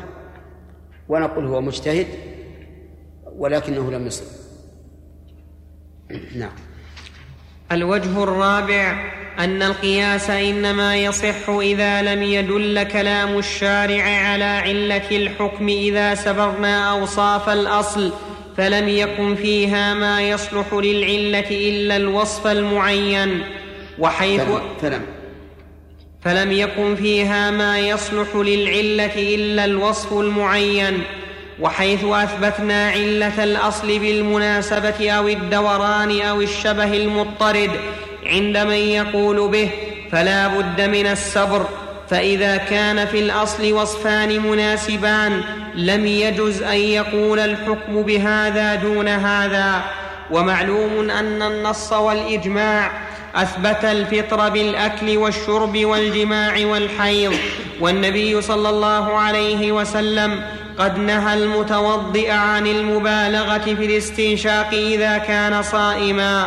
ونقول 1.08 1.46
هو 1.46 1.60
مجتهد 1.60 2.06
ولكنه 3.36 3.90
لم 3.90 4.06
يصل 4.06 4.24
نعم. 6.36 6.52
الوجه 7.72 8.22
الرابع 8.22 9.12
أن 9.38 9.62
القياس 9.62 10.30
إنما 10.30 10.96
يصح 10.96 11.48
إذا 11.48 12.02
لم 12.02 12.22
يدل 12.22 12.82
كلام 12.82 13.38
الشارع 13.38 14.02
على 14.02 14.44
علة 14.44 15.10
الحكم 15.10 15.68
إذا 15.68 16.14
سبرنا 16.14 16.90
أوصاف 16.90 17.48
الأصل 17.48 18.12
فلم 18.56 18.88
يكن 18.88 19.34
فيها 19.34 19.94
ما 19.94 20.22
يصلح 20.22 20.74
للعلة 20.74 21.50
إلا 21.50 21.96
الوصف 21.96 22.46
المعين. 22.46 23.42
وحيث 23.98 24.42
فلم 24.80 25.02
فلم 26.20 26.52
يكن 26.52 26.96
فيها 26.96 27.50
ما 27.50 27.78
يصلح 27.78 28.36
للعلة 28.36 29.34
إلا 29.34 29.64
الوصف 29.64 30.12
المعين. 30.12 31.02
وحيث 31.60 32.04
أثبتنا 32.04 32.88
علة 32.90 33.44
الأصل 33.44 33.98
بالمناسبة 33.98 35.10
أو 35.10 35.28
الدوران 35.28 36.20
أو 36.20 36.40
الشبه 36.40 36.96
المضطرد 36.96 37.70
عند 38.26 38.56
من 38.56 38.72
يقول 38.72 39.48
به 39.48 39.70
فلا 40.12 40.48
بد 40.48 40.80
من 40.80 41.06
الصبر 41.06 41.66
فإذا 42.10 42.56
كان 42.56 43.06
في 43.06 43.18
الأصل 43.18 43.72
وصفان 43.72 44.40
مناسبان 44.40 45.42
لم 45.74 46.06
يجز 46.06 46.62
أن 46.62 46.76
يقول 46.76 47.38
الحكم 47.38 48.02
بهذا 48.02 48.74
دون 48.74 49.08
هذا. 49.08 49.82
ومعلوم 50.30 51.10
أن 51.10 51.42
النص 51.42 51.92
والإجماع 51.92 52.90
أثبت 53.34 53.84
الفطر 53.84 54.48
بالأكل 54.48 55.16
والشرب 55.16 55.84
والجماع 55.84 56.66
والحيض 56.66 57.34
والنبي 57.80 58.42
صلى 58.42 58.68
الله 58.68 59.18
عليه 59.18 59.72
وسلم 59.72 60.42
قد 60.78 60.98
نهى 60.98 61.34
المتوضئ 61.34 62.30
عن 62.30 62.66
المبالغة 62.66 63.58
في 63.58 63.86
الاستنشاق 63.86 64.68
إذا 64.72 65.18
كان 65.18 65.62
صائما 65.62 66.46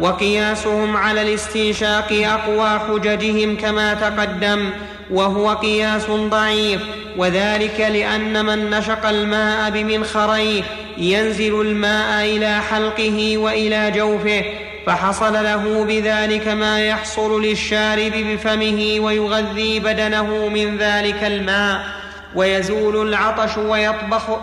وقياسهم 0.00 0.96
على 0.96 1.22
الاستنشاق 1.22 2.12
أقوى 2.12 2.78
حججهم 2.78 3.56
كما 3.56 3.94
تقدم 3.94 4.70
وهو 5.10 5.50
قياس 5.50 6.06
ضعيف 6.10 6.80
وذلك 7.16 7.80
لأن 7.80 8.44
من 8.44 8.70
نشق 8.70 9.06
الماء 9.06 9.70
بمنخريه 9.70 10.62
ينزل 10.98 11.60
الماء 11.60 12.24
إلى 12.24 12.60
حلقه 12.60 13.38
وإلى 13.38 13.90
جوفه 13.90 14.44
فحصل 14.86 15.32
له 15.32 15.84
بذلك 15.84 16.48
ما 16.48 16.80
يحصل 16.80 17.42
للشارب 17.42 18.12
بفمه 18.12 18.96
ويغذي 19.00 19.80
بدنه 19.80 20.48
من 20.48 20.76
ذلك 20.78 21.24
الماء. 21.24 21.97
ويزول 22.36 23.08
العطش 23.08 23.58
ويطبخ 23.58 24.38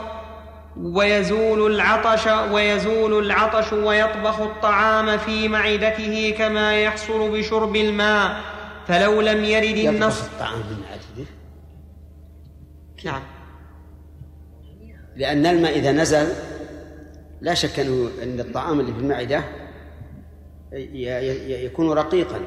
ويزول 0.77 1.71
العطش 1.75 2.27
ويزول 2.51 3.25
العطش 3.25 3.73
ويطبخ 3.73 4.39
الطعام 4.39 5.17
في 5.17 5.47
معدته 5.47 6.35
كما 6.37 6.81
يحصل 6.81 7.31
بشرب 7.31 7.75
الماء 7.75 8.41
فلو 8.87 9.21
لم 9.21 9.43
يرد 9.43 9.93
النص 9.93 10.23
الطعام 10.23 10.63
في 10.63 10.75
معدته؟ 10.81 11.31
نعم. 13.05 13.21
لأن 15.15 15.45
الماء 15.45 15.79
إذا 15.79 15.91
نزل 15.91 16.27
لا 17.41 17.53
شك 17.53 17.79
أنه 17.79 18.09
أن 18.23 18.39
الطعام 18.39 18.79
اللي 18.79 18.93
في 18.93 18.99
المعدة 18.99 19.43
يكون 21.65 21.91
رقيقا 21.91 22.39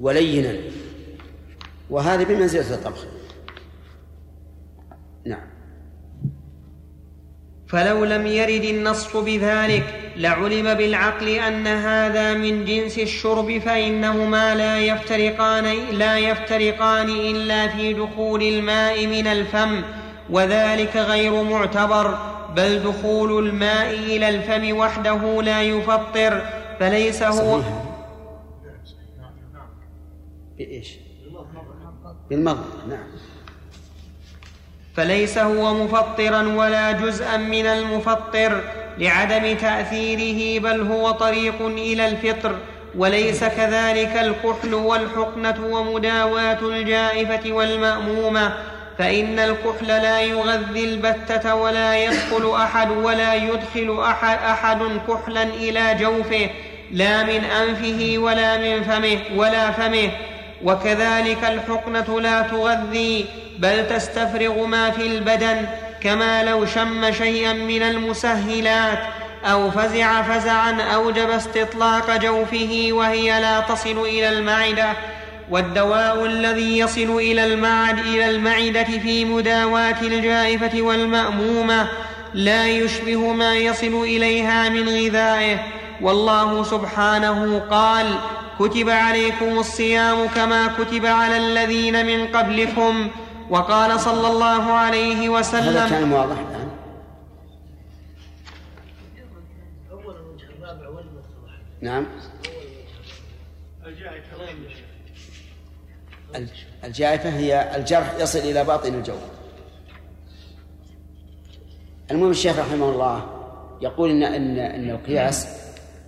ولينا. 0.00 0.58
وهذا 1.90 2.22
بمنزلة 2.24 2.74
الطبخ. 2.74 3.06
نعم. 5.26 5.48
فلو 7.68 8.04
لم 8.04 8.26
يرد 8.26 8.64
النص 8.64 9.16
بذلك 9.16 10.12
لعلم 10.16 10.74
بالعقل 10.74 11.28
أن 11.28 11.66
هذا 11.66 12.34
من 12.34 12.64
جنس 12.64 12.98
الشرب 12.98 13.58
فإنهما 13.58 14.54
لا 14.54 14.78
يفترقان 14.78 15.64
لا 15.92 16.18
يفترقان 16.18 17.08
إلا 17.08 17.68
في 17.68 17.94
دخول 17.94 18.42
الماء 18.42 19.06
من 19.06 19.26
الفم 19.26 19.82
وذلك 20.30 20.96
غير 20.96 21.42
معتبر 21.42 22.18
بل 22.56 22.82
دخول 22.82 23.46
الماء 23.46 23.94
إلى 23.94 24.28
الفم 24.28 24.76
وحده 24.76 25.42
لا 25.42 25.62
يفطر 25.62 26.42
فليس 26.80 27.22
هو 27.22 27.60
بإيش؟ 30.58 30.98
بالمضمضة 32.30 32.86
نعم. 32.88 33.06
فليس 34.98 35.38
هو 35.38 35.74
مفطرا 35.74 36.42
ولا 36.42 36.92
جزءا 36.92 37.36
من 37.36 37.66
المفطر 37.66 38.60
لعدم 38.98 39.56
تأثيره 39.56 40.60
بل 40.60 40.80
هو 40.80 41.10
طريق 41.10 41.54
إلى 41.62 42.08
الفطر. 42.08 42.56
وليس 42.96 43.44
كذلك 43.44 44.16
الكحل 44.16 44.74
والحقنة 44.74 45.66
ومداواة 45.66 46.58
الجائفة 46.62 47.52
والمأمومة. 47.52 48.52
فإن 48.98 49.38
الكحل 49.38 49.86
لا 49.86 50.20
يغذي 50.20 50.84
البتة 50.84 51.54
ولا 51.54 52.04
يدخل 52.04 52.54
أحد 52.54 52.90
ولا 52.90 53.34
يدخل 53.34 54.00
أحد, 54.02 54.38
أحد 54.38 54.78
كحلا 55.08 55.42
إلى 55.42 55.94
جوفه 56.00 56.50
لا 56.92 57.22
من 57.22 57.44
أنفه 57.44 58.14
ولا 58.18 58.58
من 58.58 58.82
فمه 58.82 59.18
ولا 59.36 59.70
فمه. 59.70 60.10
وكذلك 60.64 61.44
الحقنة 61.44 62.20
لا 62.20 62.42
تغذي 62.42 63.26
بل 63.58 63.88
تستفرغ 63.88 64.66
ما 64.66 64.90
في 64.90 65.06
البدن 65.06 65.66
كما 66.00 66.44
لو 66.44 66.66
شم 66.66 67.12
شيئا 67.12 67.52
من 67.52 67.82
المسهلات 67.82 68.98
أو 69.44 69.70
فزع 69.70 70.22
فزعا 70.22 70.82
اوجب 70.94 71.30
استطلاق 71.30 72.16
جوفه 72.16 72.88
وهي 72.90 73.40
لا 73.40 73.60
تصل 73.60 73.98
إلى 73.98 74.28
المعدة. 74.28 74.92
والدواء 75.50 76.24
الذي 76.26 76.78
يصل 76.78 77.16
إلى 77.16 77.44
المعد 77.44 77.98
إلى 77.98 78.30
المعدة 78.30 78.84
في 78.84 79.24
مداواة 79.24 80.00
الجائفة 80.02 80.82
والمأمومة 80.82 81.88
لا 82.34 82.66
يشبه 82.68 83.32
ما 83.32 83.54
يصل 83.54 84.02
إليها 84.02 84.68
من 84.68 84.88
غذائه. 84.88 85.58
والله 86.00 86.62
سبحانه 86.62 87.62
قال 87.70 88.06
كتب 88.60 88.90
عليكم 88.90 89.58
الصيام 89.58 90.28
كما 90.34 90.70
كتب 90.78 91.06
على 91.06 91.36
الذين 91.36 92.06
من 92.06 92.26
قبلكم. 92.26 93.10
وقال 93.50 94.00
صلى 94.00 94.28
الله 94.28 94.72
عليه 94.72 95.28
وسلم 95.28 95.76
هذا 95.76 95.88
كان 95.88 96.12
واضح 96.12 96.38
الآن. 96.38 96.68
نعم. 101.80 102.06
الجائفة 106.84 107.28
هي 107.30 107.76
الجرح 107.76 108.14
يصل 108.20 108.38
إلى 108.38 108.64
باطن 108.64 108.94
الجوف 108.94 109.18
المهم 112.10 112.30
الشيخ 112.30 112.58
رحمه 112.58 112.90
الله 112.90 113.26
يقول 113.80 114.10
إن 114.10 114.22
إن 114.22 114.58
إن 114.58 114.90
القياس 114.90 115.48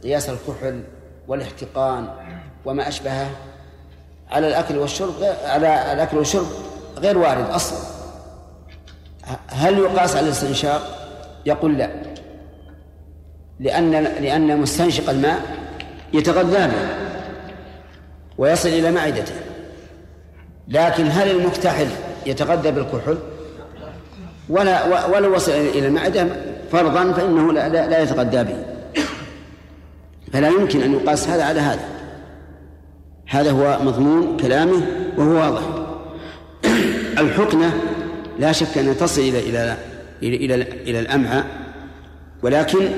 قياس 0.02 0.30
الكحل 0.30 0.82
والاحتقان 1.28 2.08
وما 2.64 2.88
أشبهه 2.88 3.30
على 4.30 4.48
الأكل 4.48 4.78
والشرب 4.78 5.22
على 5.44 5.92
الأكل 5.92 6.16
والشرب 6.16 6.46
غير 7.02 7.18
وارد 7.18 7.50
أصلا. 7.50 7.78
هل 9.48 9.78
يقاس 9.78 10.16
على 10.16 10.26
الاستنشاق؟ 10.26 11.08
يقول 11.46 11.78
لا. 11.78 11.90
لأن 13.60 13.90
لأن 13.92 14.60
مستنشق 14.60 15.10
الماء 15.10 15.40
يتغذى 16.12 16.66
به 16.66 16.88
ويصل 18.38 18.68
إلى 18.68 18.90
معدته. 18.90 19.34
لكن 20.68 21.06
هل 21.06 21.30
المكتحل 21.30 21.88
يتغذى 22.26 22.70
بالكحول؟ 22.70 23.18
ولا 24.48 25.06
ولو 25.06 25.34
وصل 25.34 25.52
إلى 25.52 25.86
المعدة 25.86 26.26
فرضا 26.72 27.12
فإنه 27.12 27.52
لا, 27.52 27.68
لا, 27.68 27.86
لا 27.86 28.02
يتغذى 28.02 28.44
به. 28.44 28.64
فلا 30.32 30.48
يمكن 30.48 30.82
أن 30.82 30.92
يقاس 30.92 31.28
هذا 31.28 31.44
على 31.44 31.60
هذا. 31.60 31.84
هذا 33.28 33.50
هو 33.50 33.78
مضمون 33.82 34.36
كلامه 34.36 34.82
وهو 35.16 35.30
واضح. 35.30 35.79
الحقنة 37.18 37.80
لا 38.38 38.52
شك 38.52 38.78
أنها 38.78 38.94
تصل 38.94 39.20
إلى 39.20 39.38
إلى 39.38 39.76
إلى 40.22 40.36
إلى, 40.36 40.54
إلى 40.62 41.00
الأمعاء 41.00 41.46
ولكن 42.42 42.88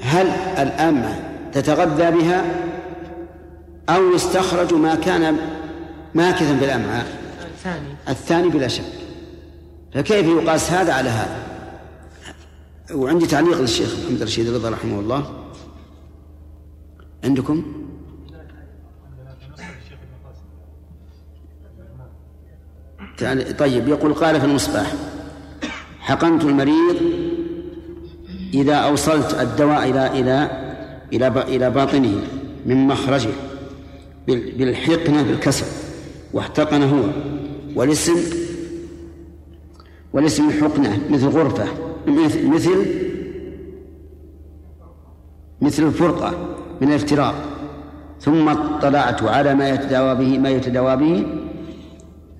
هل 0.00 0.26
الأمعاء 0.58 1.50
تتغذى 1.52 2.10
بها 2.10 2.44
أو 3.88 4.14
يستخرج 4.14 4.74
ما 4.74 4.94
كان 4.94 5.36
ماكثا 6.14 6.58
في 6.58 6.64
الأمعاء 6.64 7.06
الثاني. 7.54 7.88
الثاني 8.08 8.48
بلا 8.48 8.68
شك. 8.68 8.84
فكيف 9.94 10.26
يقاس 10.26 10.70
هذا 10.70 10.92
على 10.92 11.08
هذا؟ 11.08 11.38
وعندي 12.94 13.26
تعليق 13.26 13.60
للشيخ 13.60 13.94
محمد 14.04 14.22
رشيد 14.22 14.54
رضا 14.54 14.70
رحمه 14.70 15.00
الله. 15.00 15.34
عندكم؟ 17.24 17.87
طيب 23.58 23.88
يقول 23.88 24.14
قال 24.14 24.40
في 24.40 24.46
المصباح 24.46 24.94
حقنت 26.00 26.44
المريض 26.44 26.96
إذا 28.54 28.74
أوصلت 28.74 29.34
الدواء 29.40 29.90
إلى 29.90 30.06
إلى 30.06 30.50
إلى 31.12 31.42
إلى 31.42 31.70
باطنه 31.70 32.22
من 32.66 32.86
مخرجه 32.86 33.30
بالحقنة 34.28 35.22
بالكسر 35.22 35.66
واحتقن 36.32 36.82
هو 36.82 37.04
والاسم 37.74 38.16
والاسم 40.12 40.50
حقنة 40.50 41.00
مثل 41.10 41.26
غرفة 41.26 41.66
مثل 42.06 42.48
مثل 42.48 42.86
مثل 45.60 45.82
الفرقة 45.82 46.56
من 46.80 46.88
الافتراق 46.88 47.34
ثم 48.20 48.48
اطلعت 48.48 49.22
على 49.22 49.54
ما 49.54 49.68
يتداوى 49.68 50.14
به 50.14 50.38
ما 50.38 50.50
يتداوى 50.50 50.96
به. 50.96 51.26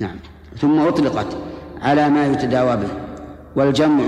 نعم. 0.01 0.17
ثم 0.57 0.79
أطلقت 0.79 1.37
على 1.83 2.09
ما 2.09 2.27
يتداوى 2.27 2.77
به 2.77 2.89
والجمع 3.57 4.05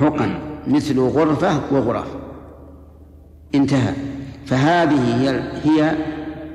حقن 0.00 0.34
مثل 0.66 1.00
غرفة 1.00 1.60
وغرف. 1.72 2.06
انتهى. 3.54 3.92
فهذه 4.46 5.22
هي 5.22 5.40
هي 5.64 5.94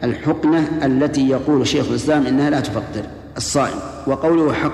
الحقنة 0.03 0.67
التي 0.83 1.29
يقول 1.29 1.67
شيخ 1.67 1.89
الإسلام 1.89 2.25
إنها 2.25 2.49
لا 2.49 2.59
تفطر 2.59 3.05
الصائم. 3.37 3.77
وقوله 4.07 4.53
حق. 4.53 4.71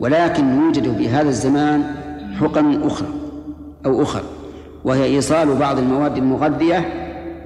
ولكن 0.00 0.62
يوجد 0.62 0.96
في 0.96 1.08
هذا 1.08 1.28
الزمان 1.28 1.94
حقن 2.40 2.82
أخرى 2.82 3.08
أو 3.86 4.02
أخر 4.02 4.22
وهي 4.84 5.04
إيصال 5.04 5.54
بعض 5.54 5.78
المواد 5.78 6.16
المغذية 6.16 6.78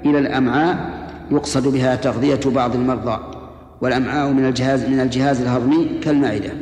إلى 0.04 0.18
الأمعاء 0.18 0.90
يقصد 1.30 1.68
بها 1.68 1.96
تغذية 1.96 2.40
بعض 2.46 2.74
المرضى. 2.74 3.35
والأمعاء 3.80 4.32
من 4.32 4.46
الجهاز 4.46 4.84
من 4.84 5.00
الجهاز 5.00 5.40
الهضمي 5.40 5.98
كالمعدة 5.98 6.52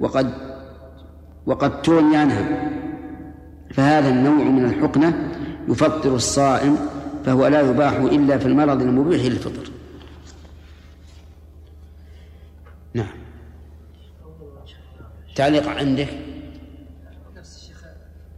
وقد 0.00 0.32
وقد 1.46 1.82
تغني 1.82 2.16
عنها 2.16 2.70
فهذا 3.70 4.08
النوع 4.08 4.44
من 4.44 4.64
الحقنة 4.64 5.34
يفطر 5.68 6.14
الصائم 6.14 6.76
فهو 7.24 7.46
لا 7.46 7.60
يباح 7.60 7.92
إلا 7.92 8.38
في 8.38 8.46
المرض 8.46 8.82
المبيح 8.82 9.24
للفطر. 9.24 9.70
نعم. 12.94 13.12
تعليق 15.36 15.68
عندك 15.68 16.08
نفس 17.36 17.56
الشيخ 17.56 17.84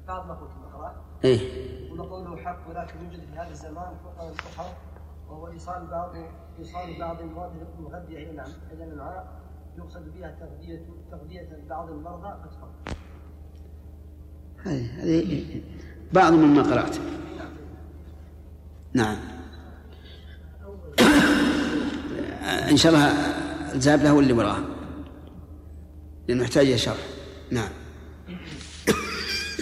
بعض 0.08 0.26
ما 0.26 0.34
قلت 0.34 0.50
إيه. 1.24 1.40
ونقول 1.92 2.40
حق 2.40 2.58
ولكن 2.68 2.94
يوجد 3.04 3.20
في 3.32 3.38
هذا 3.38 3.50
الزمان 3.50 3.92
الفقهاء 4.30 4.76
وهو 5.30 5.48
إيصال 5.52 5.86
بعض 5.90 6.12
إيصال 6.58 6.98
بعض 6.98 7.20
المواد 7.20 7.50
المغذية 7.78 8.18
إلى 8.18 8.30
العم- 8.30 8.52
إلى 8.72 8.84
الامعاء 8.84 9.40
يقصد 9.78 10.12
بها 10.14 10.36
تغذيه 10.40 10.80
تغذية 11.10 11.48
بعض 11.70 11.90
المرضى 11.90 12.28
قد 12.28 12.50
هذه 14.64 15.02
هذه 15.02 15.62
بعض 16.12 16.32
مما 16.32 16.62
قرأت. 16.62 16.96
نعم. 18.92 19.16
إن 22.70 22.76
شاء 22.76 22.92
الله 22.92 23.06
الذهاب 23.74 24.02
له 24.02 24.18
اللي 24.20 24.32
وراه 24.32 24.58
لأنه 26.28 26.42
يحتاج 26.42 26.66
إلى 26.66 26.78
شرح. 26.78 26.96
نعم. 27.50 27.68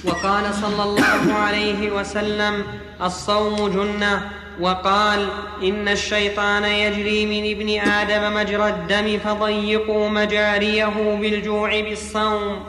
وقال 0.04 0.54
صلى 0.54 0.82
الله 0.82 1.32
عليه 1.32 1.92
وسلم 2.00 2.64
الصوم 3.02 3.68
جنة 3.68 4.30
وقال 4.60 5.28
إن 5.62 5.88
الشيطان 5.88 6.64
يجري 6.64 7.26
من 7.26 7.50
ابن 7.50 7.90
آدم 7.90 8.34
مجرى 8.34 8.68
الدم 8.68 9.18
فضيقوا 9.18 10.08
مجاريه 10.08 11.18
بالجوع 11.20 11.80
بالصوم. 11.80 12.64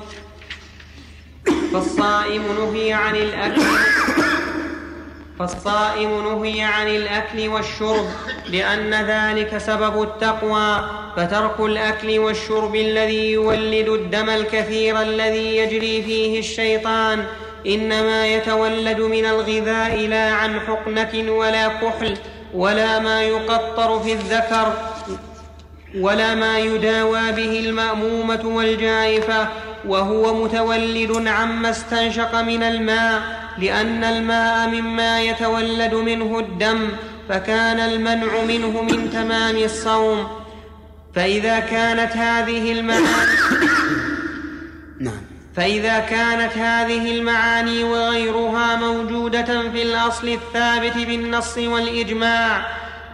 فالصائم 1.73 2.43
نهي 2.59 2.93
عن 2.93 3.15
الأكل 3.15 3.61
فالصائم 5.39 6.09
نهي 6.09 6.61
عن 6.61 6.87
الأكل 6.87 7.47
والشرب 7.47 8.05
لأن 8.49 8.93
ذلك 8.93 9.57
سبب 9.57 10.01
التقوى 10.01 10.89
فترك 11.17 11.59
الأكل 11.59 12.19
والشرب 12.19 12.75
الذي 12.75 13.31
يولد 13.31 13.89
الدم 13.89 14.29
الكثير 14.29 15.01
الذي 15.01 15.57
يجري 15.57 16.03
فيه 16.03 16.39
الشيطان 16.39 17.25
إنما 17.67 18.27
يتولد 18.27 18.99
من 18.99 19.25
الغذاء 19.25 19.97
لا 19.97 20.31
عن 20.31 20.59
حقنة 20.59 21.31
ولا 21.31 21.67
كحل 21.67 22.17
ولا 22.53 22.99
ما 22.99 23.23
يقطر 23.23 23.99
في 23.99 24.13
الذكر 24.13 24.73
ولا 25.97 26.35
ما 26.35 26.59
يداوى 26.59 27.31
به 27.31 27.59
المأمومة 27.59 28.41
والجائفة 28.45 29.47
وهو 29.87 30.43
متولد 30.43 31.27
عما 31.27 31.69
استنشق 31.69 32.41
من 32.41 32.63
الماء 32.63 33.21
لأن 33.57 34.03
الماء 34.03 34.67
مما 34.67 35.21
يتولد 35.21 35.93
منه 35.93 36.39
الدم 36.39 36.89
فكان 37.29 37.79
المنع 37.79 38.43
منه 38.47 38.81
من 38.81 39.09
تمام 39.11 39.57
الصوم. 39.57 40.27
فإذا 41.15 41.59
كانت 41.59 42.11
هذه 42.17 42.71
المعاني 42.71 43.05
نعم. 44.99 45.28
فإذا 45.55 45.99
كانت 45.99 46.57
هذه 46.57 47.11
المعاني 47.11 47.83
وغيرها 47.83 48.75
موجودة 48.75 49.69
في 49.71 49.81
الأصل 49.81 50.27
الثابت 50.27 50.97
بالنص 51.07 51.57
والإجماع 51.57 52.65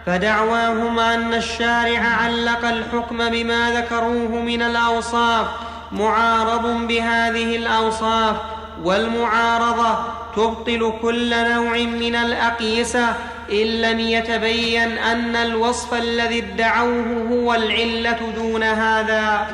فدعواهم 0.06 0.98
أن 0.98 1.34
الشارع 1.34 1.98
علق 1.98 2.64
الحكم 2.68 3.28
بما 3.28 3.70
ذكروه 3.70 4.42
من 4.42 4.62
الأوصاف 4.62 5.46
معارض 5.92 6.86
بهذه 6.86 7.56
الأوصاف 7.56 8.36
والمعارضة 8.84 9.98
تبطل 10.36 10.92
كل 11.02 11.30
نوع 11.50 11.78
من 11.78 12.14
الأقيسة 12.14 13.08
إن 13.52 13.66
لم 13.66 14.00
يتبين 14.00 14.98
أن 14.98 15.36
الوصف 15.36 15.94
الذي 15.94 16.38
ادعوه 16.38 17.28
هو 17.30 17.54
العلة 17.54 18.18
دون 18.36 18.62
هذا. 18.62 19.46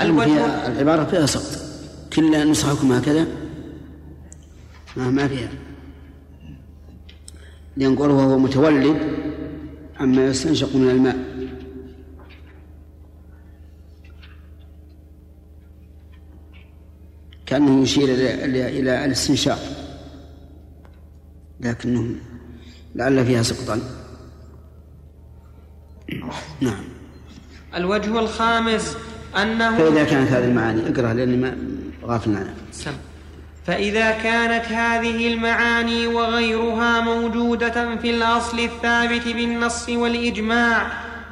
الوجه 0.00 0.66
العبارة 0.66 1.04
فيها 1.04 1.26
سقط. 1.26 1.63
كل 2.16 2.50
نسخكم 2.50 2.92
هكذا؟ 2.92 3.26
ما 4.96 5.10
ما 5.10 5.28
فيها. 5.28 5.48
لنقول 7.76 8.10
وهو 8.10 8.38
متولد 8.38 8.98
عما 10.00 10.26
يستنشق 10.26 10.76
من 10.76 10.90
الماء. 10.90 11.34
كأنه 17.46 17.82
يشير 17.82 18.08
إلى 18.44 19.04
الاستنشاق. 19.04 19.58
لكنه 21.60 22.14
لعل 22.94 23.26
فيها 23.26 23.42
سقطا. 23.42 23.80
نعم. 26.60 26.84
الوجه 27.74 28.18
الخامس 28.18 28.96
أنه 29.36 29.78
فإذا 29.78 30.04
كانت 30.04 30.30
هذه 30.30 30.44
المعاني 30.44 30.88
اقرأ 30.88 31.14
لأني 31.14 31.36
ما 31.36 31.56
سم. 32.72 32.92
فإذا 33.66 34.10
كانت 34.10 34.64
هذه 34.66 35.28
المعاني 35.34 36.06
وغيرها 36.06 37.00
موجودة 37.00 37.96
في 37.96 38.10
الأصل 38.10 38.58
الثابت 38.58 39.28
بالنص 39.28 39.88
والإجماع 39.88 40.86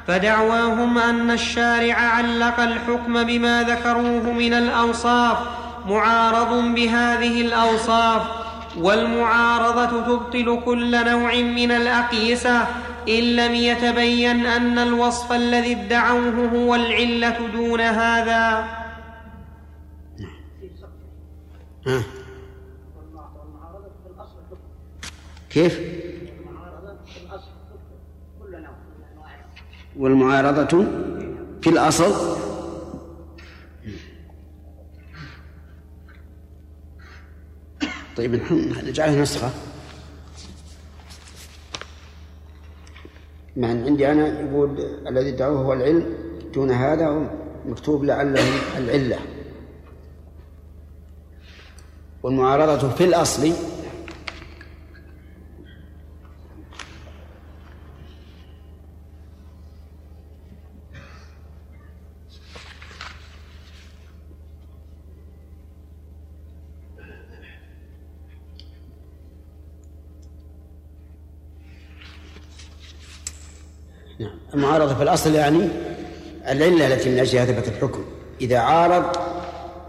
فدعواهم 0.07 0.97
أن 0.97 1.31
الشارع 1.31 1.95
علق 1.95 2.59
الحكم 2.59 3.23
بما 3.23 3.63
ذكروه 3.63 4.31
من 4.31 4.53
الأوصاف 4.53 5.37
معارض 5.87 6.53
بهذه 6.75 7.41
الأوصاف 7.41 8.21
والمعارضة 8.77 9.85
تبطل 9.85 10.61
كل 10.65 11.05
نوع 11.05 11.35
من 11.35 11.71
الأقيسة 11.71 12.67
إن 13.09 13.23
لم 13.23 13.55
يتبين 13.55 14.45
أن 14.45 14.79
الوصف 14.79 15.31
الذي 15.31 15.71
ادعوه 15.71 16.49
هو 16.55 16.75
العلة 16.75 17.37
دون 17.53 17.81
هذا 17.81 18.82
كيف؟ 25.49 25.79
والمعارضة 29.97 30.85
في 31.61 31.69
الأصل؟ 31.69 32.37
طيب 38.17 38.41
نجعلها 38.83 39.21
نسخة. 39.21 39.51
مع 43.57 43.71
أن 43.71 43.85
عندي 43.85 44.11
أنا 44.11 44.39
يقول 44.41 44.79
الذي 45.07 45.29
ادعوه 45.29 45.59
هو 45.59 45.73
العلم 45.73 46.17
دون 46.53 46.71
هذا 46.71 47.29
مكتوب 47.65 48.03
لعله 48.03 48.77
العلة. 48.77 49.32
والمعارضة 52.23 52.89
في 52.89 53.03
الأصل. 53.03 53.53
نعم. 74.19 74.39
المعارضة 74.53 74.95
في 74.95 75.03
الأصل 75.03 75.35
يعني 75.35 75.69
العلة 76.47 76.87
التي 76.87 77.09
من 77.09 77.19
أجلها 77.19 77.45
ثبت 77.45 77.67
الحكم. 77.67 78.05
إذا 78.41 78.59
عارض 78.59 79.22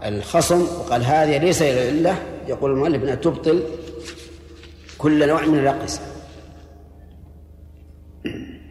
الخصم 0.05 0.61
وقال 0.61 1.03
هذه 1.03 1.37
ليس 1.37 1.61
العلة 1.61 2.15
يقول 2.47 2.71
المؤلف 2.71 3.03
أنها 3.03 3.15
تبطل 3.15 3.63
كل 4.97 5.27
نوع 5.27 5.45
من 5.45 5.59
الأقصى 5.59 6.01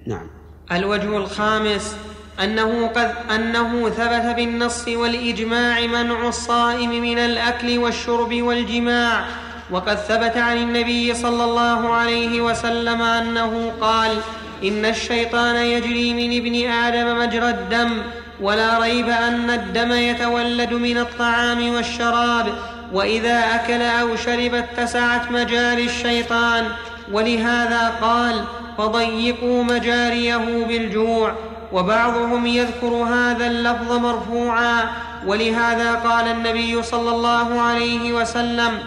نعم. 0.06 0.26
الوجه 0.72 1.16
الخامس 1.16 1.96
أنه 2.42 2.86
قد 2.86 3.14
أنه 3.34 3.88
ثبت 3.88 4.36
بالنص 4.36 4.88
والإجماع 4.88 5.86
منع 5.86 6.28
الصائم 6.28 6.90
من 6.90 7.18
الأكل 7.18 7.78
والشرب 7.78 8.42
والجماع 8.42 9.24
وقد 9.70 9.96
ثبت 9.96 10.36
عن 10.36 10.56
النبي 10.56 11.14
صلى 11.14 11.44
الله 11.44 11.94
عليه 11.94 12.40
وسلم 12.40 13.02
أنه 13.02 13.72
قال 13.80 14.18
إن 14.64 14.84
الشيطان 14.84 15.56
يجري 15.56 16.14
من 16.14 16.36
ابن 16.36 16.70
آدم 16.70 17.18
مجرى 17.18 17.50
الدم 17.50 18.02
ولا 18.40 18.78
ريب 18.78 19.08
أن 19.08 19.50
الدم 19.50 19.92
يتولد 19.92 20.72
من 20.72 20.98
الطعام 20.98 21.74
والشراب 21.74 22.46
وإذا 22.92 23.38
أكل 23.38 23.82
أو 23.82 24.16
شرب 24.16 24.54
اتسعت 24.54 25.30
مجاري 25.30 25.84
الشيطان 25.84 26.64
ولهذا 27.12 27.88
قال 28.00 28.44
فضيقوا 28.78 29.64
مجاريه 29.64 30.64
بالجوع 30.68 31.34
وبعضهم 31.72 32.46
يذكر 32.46 32.86
هذا 32.94 33.46
اللفظ 33.46 33.92
مرفوعا 33.92 34.84
ولهذا 35.26 35.94
قال 35.94 36.28
النبي 36.28 36.82
صلى 36.82 37.10
الله 37.10 37.60
عليه 37.60 38.12
وسلم 38.12 38.78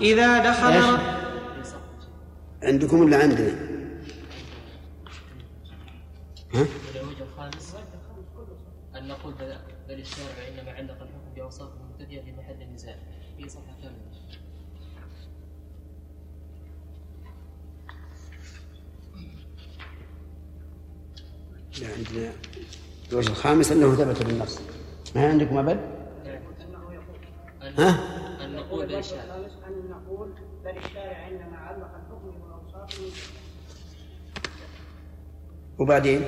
إذا 0.00 0.38
دخل 0.38 0.98
عندكم 2.62 3.00
ولا 3.00 3.16
عندنا؟ 3.16 3.50
ها؟ 6.54 6.66
الوجه 6.94 7.22
الخامس 7.32 7.74
أن 8.96 9.08
نقول 9.08 9.34
بل 9.96 10.02
الشارع 10.02 10.48
إنما 10.48 10.70
علق 10.72 11.02
الحكم 11.02 11.34
بأوصاف 11.36 11.70
في 11.98 12.32
محل 12.38 12.62
النزاع. 12.62 12.96
في 13.36 13.48
صفحة 13.48 13.74
كاملة 13.82 13.96
عندنا 21.96 22.32
الوجه 23.12 23.30
الخامس 23.30 23.72
أنه 23.72 23.94
ثبت 23.94 24.22
بالنص 24.22 24.60
ما 25.14 25.28
عندكم 25.28 25.58
أبد؟ 25.58 25.80
أن 27.62 27.72
ها؟ 27.78 28.44
أن 28.44 28.56
نقول 28.56 28.86
بل 28.86 28.94
الشارع. 28.94 29.36
أن 29.66 29.90
نقول 29.90 30.32
بل 30.64 30.76
الشارع 30.78 31.28
إنما 31.28 31.56
علق 31.56 31.94
الحكم 31.94 32.30
بالأوصاف 32.30 33.22
وبعدين؟ 35.78 36.20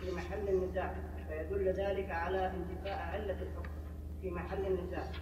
في 0.00 0.10
محل 0.12 0.48
النزاع. 0.48 1.05
فيدل 1.56 1.68
ذلك 1.68 2.10
على 2.10 2.46
انتفاء 2.46 2.98
علة 2.98 3.32
الحكم 3.42 3.70
في 4.22 4.30
محل 4.30 4.66
النزاع. 4.66 5.12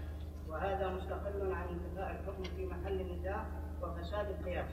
وهذا 0.48 0.88
مستقل 0.88 1.52
عن 1.52 1.68
انتفاء 1.68 2.10
الحكم 2.10 2.42
في 2.56 2.66
محل 2.66 3.00
النزاع 3.00 3.46
وفساد 3.82 4.26
القياس. 4.28 4.70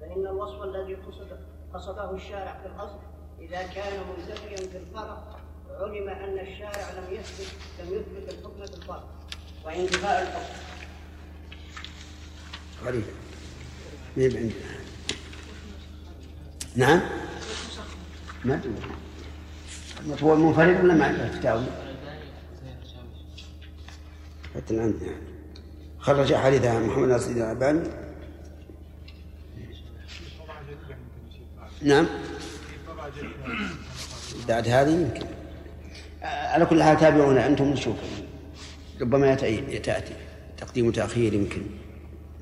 فإن 0.00 0.26
الوصف 0.26 0.62
الذي 0.62 0.94
قصد 0.94 1.38
قصده 1.74 2.14
الشارع 2.14 2.58
في 2.62 2.66
الأصل 2.66 2.98
إذا 3.40 3.62
كان 3.66 4.02
منتفيا 4.08 4.56
في 4.56 4.76
الفرق 4.76 5.40
علم 5.70 6.08
أن 6.08 6.38
الشارع 6.38 6.90
لم 6.90 7.14
يثبت 7.14 7.56
لم 7.80 7.94
يثبت 7.94 8.34
الحكم 8.34 8.66
في 8.66 8.74
الفرق. 8.74 9.28
وانتفاء 9.64 10.22
الحكم. 10.22 10.54
غريب. 12.84 13.04
نعم؟ 16.76 17.00
ما 18.44 18.54
أدري. 18.54 19.05
هو 20.22 20.36
منفرد 20.36 20.84
ولا 20.84 20.94
مع 20.94 21.10
الفتاوي؟ 21.10 21.64
حتى 24.54 24.74
الآن 24.74 24.94
يعني. 25.02 25.16
خرج 25.98 26.34
حديث 26.34 26.64
محمد 26.66 27.08
ناصر 27.08 27.28
الدين 27.30 27.42
الألباني 27.44 27.88
نعم. 31.82 32.06
بعد 34.48 34.68
هذه 34.68 34.90
يمكن. 34.90 35.26
على 36.22 36.66
كل 36.66 36.82
حال 36.82 36.96
تابعونا 36.98 37.46
أنتم 37.46 37.64
نشوف 37.64 37.96
ربما 39.00 39.36
يتأي- 39.36 39.80
تأتي 39.82 40.12
تقديم 40.58 40.86
وتأخير 40.86 41.34
يمكن. 41.34 41.62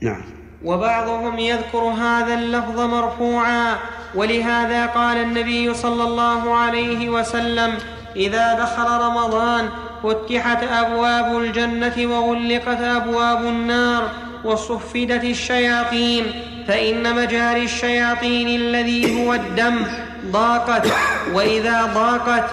نعم. 0.01 0.23
وبعضهم 0.65 1.39
يذكر 1.39 1.79
هذا 1.79 2.35
اللفظ 2.35 2.81
مرفوعا. 2.81 3.77
ولهذا 4.15 4.87
قال 4.87 5.17
النبي 5.17 5.75
صلى 5.75 6.03
الله 6.03 6.55
عليه 6.55 7.09
وسلم 7.09 7.75
إذا 8.17 8.55
دخل 8.55 8.91
رمضان 8.91 9.69
فتحت 10.03 10.63
أبواب 10.63 11.39
الجنة 11.39 11.95
وغلقت 11.99 12.81
أبواب 12.81 13.45
النار 13.45 14.09
وصفدت 14.45 15.25
الشياطين 15.25 16.25
فإن 16.69 17.17
مجاري 17.17 17.65
الشياطين 17.65 18.49
الذي 18.61 19.27
هو 19.27 19.35
الدم 19.35 19.83
ضاقت. 20.27 20.87
وإذا 21.33 21.91
ضاقت 21.95 22.45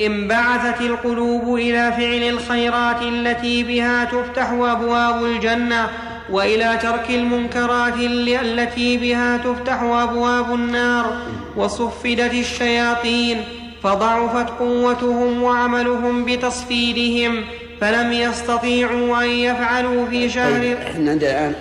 انبعثت 0.00 0.80
القلوب 0.80 1.54
إلى 1.54 1.92
فعل 1.92 2.22
الخيرات 2.28 3.02
التي 3.02 3.62
بها 3.62 4.04
تفتح 4.04 4.50
أبواب 4.50 5.24
الجنة 5.24 5.88
وإلى 6.30 6.78
ترك 6.82 7.10
المنكرات 7.10 7.94
ال- 7.94 8.28
التي 8.28 8.96
بها 8.98 9.36
تفتح 9.36 9.82
أبواب 9.82 10.54
النار 10.54 11.16
وصفدت 11.56 12.32
الشياطين 12.34 13.44
فضعفت 13.82 14.50
قوتهم 14.50 15.42
وعملهم 15.42 16.24
بتصفيدهم 16.24 17.44
فلم 17.80 18.12
يستطيعوا 18.12 19.22
أن 19.24 19.28
يفعلوا 19.30 20.06
في 20.06 20.20
طيب 20.20 20.30
شهر 20.30 20.76
إحنا 20.82 21.10
عندنا 21.10 21.30
الآن 21.30 21.54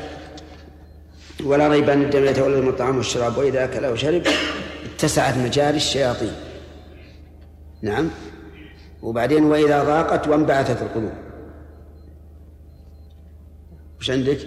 ولا 1.43 1.67
ريب 1.67 1.89
أن 1.89 2.01
الدم 2.01 2.25
يتولد 2.25 2.63
من 2.63 2.67
الطعام 2.69 2.97
والشراب 2.97 3.37
وإذا 3.37 3.63
أكل 3.63 3.85
أو 3.85 3.95
شرب 3.95 4.21
اتسعت 4.95 5.37
مجاري 5.37 5.77
الشياطين. 5.77 6.31
نعم. 7.81 8.09
وبعدين 9.01 9.43
وإذا 9.43 9.83
ضاقت 9.83 10.27
وانبعثت 10.27 10.81
القلوب. 10.81 11.11
وش 14.03 14.11
عندك؟ 14.11 14.37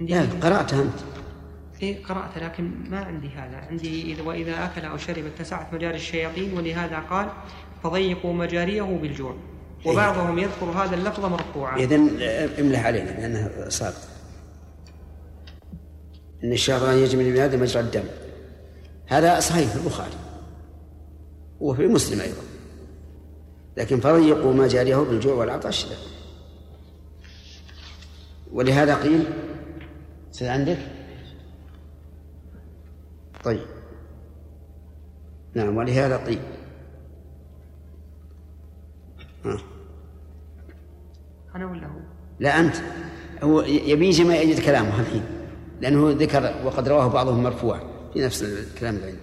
لا 0.00 0.26
قرأتها 0.42 0.82
أنت. 0.82 1.00
إيه 1.82 2.04
قرأت 2.04 2.38
لكن 2.38 2.90
ما 2.90 2.98
عندي 2.98 3.28
هذا. 3.28 3.56
عندي 3.56 4.12
إذا 4.12 4.22
وإذا 4.22 4.64
أكل 4.64 4.84
أو 4.84 4.96
شرب 4.96 5.24
اتسعت 5.26 5.74
مجاري 5.74 5.96
الشياطين 5.96 6.58
ولهذا 6.58 6.98
قال 6.98 7.28
فضيقوا 7.82 8.32
مجاريه 8.32 8.82
بالجوع. 8.82 9.36
وبعضهم 9.86 10.38
يذكر 10.38 10.64
هذا 10.64 10.94
اللفظ 10.94 11.24
مرفوعا. 11.24 11.78
إذن 11.78 12.22
املح 12.58 12.86
علينا 12.86 13.10
لأنها 13.10 13.68
صارت 13.68 14.08
إن 16.44 16.52
الشيطان 16.52 16.98
يجري 16.98 17.30
من 17.30 17.36
هذا 17.36 17.56
مجرى 17.56 17.82
الدم. 17.82 18.04
هذا 19.06 19.40
صحيح 19.40 19.68
في 19.68 19.76
البخاري. 19.76 20.16
وفي 21.60 21.86
مسلم 21.86 22.20
أيضا. 22.20 22.42
لكن 23.76 24.00
فضيقوا 24.00 24.52
مجاريه 24.52 24.96
بالجوع 24.96 25.34
والعطش 25.34 25.86
لا. 25.86 25.96
ولهذا 28.52 28.94
قيل 28.94 29.24
سيد 30.30 30.48
عندك؟ 30.48 30.78
طيب. 33.44 33.66
نعم 35.54 35.76
ولهذا 35.76 36.16
قيل. 36.16 36.40
ها. 39.44 39.58
أنا 41.54 41.66
ولا 41.70 41.86
هو؟ 41.86 42.00
لا 42.40 42.60
أنت. 42.60 42.76
هو 43.42 43.60
يبي 43.60 44.06
يجي 44.08 44.24
ما 44.24 44.36
يجد 44.36 44.64
كلامه 44.64 45.00
الحين 45.00 45.24
لأنه 45.80 46.10
ذكر 46.10 46.54
وقد 46.64 46.88
رواه 46.88 47.08
بعضهم 47.08 47.42
مرفوعا 47.42 47.80
في 48.12 48.24
نفس 48.24 48.42
الكلام 48.42 48.94
اللي 48.94 49.06
عنده. 49.06 49.20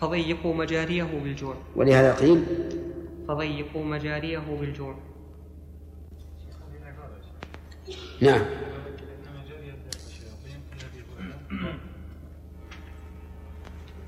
فضيقوا 0.00 0.54
مجاريه 0.54 1.04
بالجوع. 1.04 1.56
ولهذا 1.76 2.14
قيل 2.14 2.44
فضيقوا 3.28 3.84
مجاريه 3.84 4.38
بالجوع. 4.60 4.94
نعم. 8.20 8.44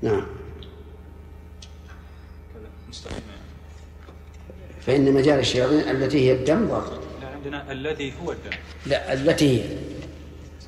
نعم. 0.02 0.26
فإن 4.80 5.12
مجال 5.12 5.38
الشياطين 5.38 5.78
التي 5.78 6.28
هي 6.28 6.32
الدم 6.32 6.68
ضاقت 6.68 7.00
لا 7.20 7.28
عندنا 7.28 7.72
الذي 7.72 8.12
هو 8.22 8.32
الدم. 8.32 8.50
لا 8.86 9.12
التي 9.12 9.58
هي. 9.58 9.64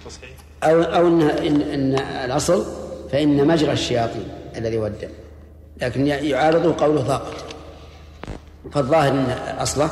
تصحيح. 0.04 0.30
أو 0.62 0.82
أو 0.82 1.08
إن, 1.08 1.22
إن, 1.22 1.62
إن 1.62 1.98
الأصل 1.98 2.66
فإن 3.12 3.46
مجرى 3.46 3.72
الشياطين 3.72 4.28
الذي 4.56 4.78
هو 4.78 4.86
الدم. 4.86 5.10
لكن 5.82 6.06
يعارضه 6.06 6.76
قوله 6.84 7.00
ضاقت 7.00 7.44
فالظاهر 8.72 9.12
أن 9.12 9.30
أصله 9.58 9.90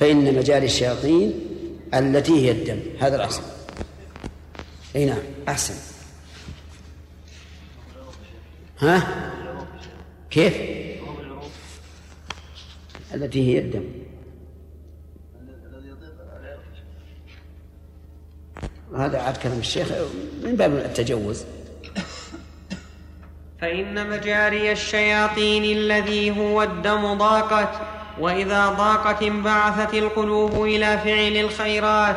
فإن 0.00 0.34
مجاري 0.34 0.66
الشياطين 0.66 1.53
التي 1.94 2.46
هي 2.46 2.50
الدم. 2.50 2.80
هذا 3.00 3.16
الأصل 3.16 3.42
أي 4.96 5.04
نعم. 5.04 5.22
أحسن. 5.48 5.74
ها؟ 8.78 9.30
كيف؟ 10.30 10.54
التي 13.14 13.54
هي 13.54 13.58
الدم. 13.58 13.84
هذا 18.96 19.18
عاد 19.18 19.36
كلام 19.36 19.58
الشيخ. 19.58 19.88
من 20.42 20.56
باب 20.56 20.72
التجوز. 20.72 21.44
فإن 23.60 24.10
مجاري 24.10 24.72
الشياطين 24.72 25.64
الذي 25.78 26.30
هو 26.30 26.62
الدم 26.62 27.14
ضاقت 27.14 27.93
وإذا 28.20 28.68
ضاقت 28.68 29.22
انبعثت 29.22 29.94
القلوب 29.94 30.64
إلى 30.64 30.98
فعل 31.04 31.36
الخيرات 31.36 32.16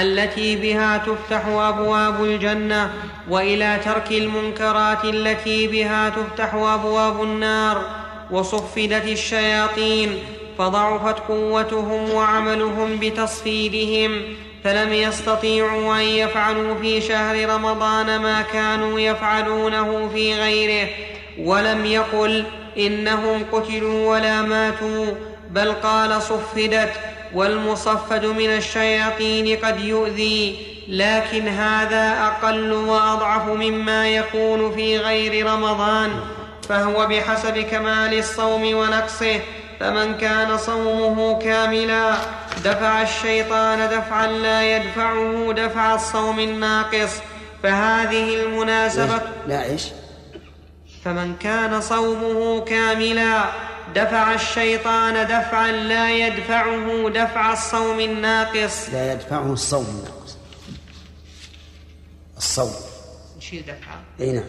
التي 0.00 0.56
بها 0.56 0.96
تفتح 0.98 1.46
أبواب 1.46 2.24
الجنة 2.24 2.90
وإلى 3.30 3.80
ترك 3.84 4.12
المنكرات 4.12 5.04
التي 5.04 5.66
بها 5.68 6.08
تفتح 6.08 6.54
أبواب 6.54 7.22
النار 7.22 7.82
وصفدت 8.30 9.04
الشياطين 9.04 10.18
فضعفت 10.58 11.18
قوتهم 11.28 12.10
وعملهم 12.10 12.96
بتصفيدهم 12.96 14.22
فلم 14.64 14.92
يستطيعوا 14.92 15.96
أن 15.96 16.00
يفعلوا 16.00 16.74
في 16.80 17.00
شهر 17.00 17.48
رمضان 17.54 18.20
ما 18.20 18.42
كانوا 18.42 19.00
يفعلونه 19.00 20.08
في 20.14 20.34
غيره 20.34 20.88
ولم 21.38 21.84
يقل 21.84 22.44
إنهم 22.78 23.44
قتلوا 23.52 24.10
ولا 24.10 24.42
ماتوا 24.42 25.06
بل 25.56 25.72
قال 25.72 26.22
صفدت 26.22 26.92
والمصفد 27.34 28.24
من 28.26 28.50
الشياطين 28.50 29.58
قد 29.58 29.80
يؤذي 29.80 30.56
لكن 30.88 31.48
هذا 31.48 32.26
أقل 32.26 32.72
وأضعف 32.72 33.48
مما 33.48 34.08
يكون 34.08 34.72
في 34.72 34.98
غير 34.98 35.46
رمضان 35.46 36.10
فهو 36.68 37.06
بحسب 37.06 37.58
كمال 37.58 38.18
الصوم 38.18 38.74
ونقصه 38.74 39.40
فمن 39.80 40.14
كان 40.14 40.58
صومه 40.58 41.38
كاملا 41.38 42.14
دفع 42.64 43.02
الشيطان 43.02 43.88
دفعا 43.88 44.26
لا 44.26 44.76
يدفعه 44.76 45.52
دفع 45.52 45.94
الصوم 45.94 46.40
الناقص 46.40 47.12
فهذه 47.62 48.42
المناسبة 48.42 49.20
لا 49.46 49.64
إيش؟ 49.64 49.84
فمن 51.04 51.36
كان 51.36 51.80
صومه 51.80 52.60
كاملا 52.60 53.44
دفع 53.96 54.34
الشيطان 54.34 55.26
دفعا 55.26 55.72
لا 55.72 56.10
يدفعه 56.10 57.08
دفع 57.08 57.52
الصوم 57.52 58.00
الناقص. 58.00 58.90
لا 58.90 59.12
يدفعه 59.12 59.52
الصوم 59.52 59.86
الناقص. 59.86 60.36
الصوم. 62.36 62.72
نشيل 63.36 63.62
دفعه 63.62 64.00
أي 64.20 64.32
نعم. 64.32 64.44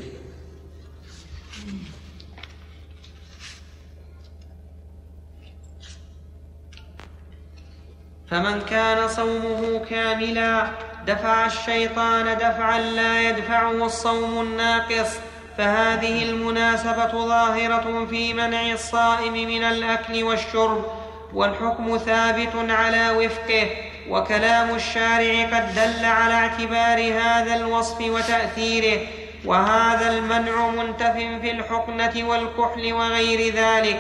فمن 8.30 8.62
كان 8.62 9.08
صومه 9.08 9.86
كاملا 9.90 10.72
دفع 11.08 11.46
الشيطان 11.46 12.38
دفعا 12.38 12.80
لا 12.80 13.30
يدفعه 13.30 13.86
الصوم 13.86 14.42
الناقص. 14.42 15.12
فهذه 15.58 16.24
المناسبة 16.24 17.12
ظاهرة 17.12 18.06
في 18.10 18.34
منع 18.34 18.72
الصائم 18.72 19.34
من 19.34 19.64
الأكل 19.64 20.24
والشرب 20.24 20.86
والحكم 21.34 21.98
ثابت 21.98 22.70
على 22.70 23.10
وفقه 23.10 23.68
وكلام 24.10 24.76
الشارع 24.76 25.44
قد 25.44 25.76
دل 25.76 26.06
على 26.06 26.34
اعتبار 26.34 27.14
هذا 27.14 27.56
الوصف 27.56 28.02
وتأثيره 28.02 29.00
وهذا 29.46 30.18
المنع 30.18 30.70
منتف 30.70 31.14
في 31.42 31.52
الحقنه 31.52 32.30
والكحل 32.30 32.94
وغير 32.94 33.54
ذلك. 33.54 34.00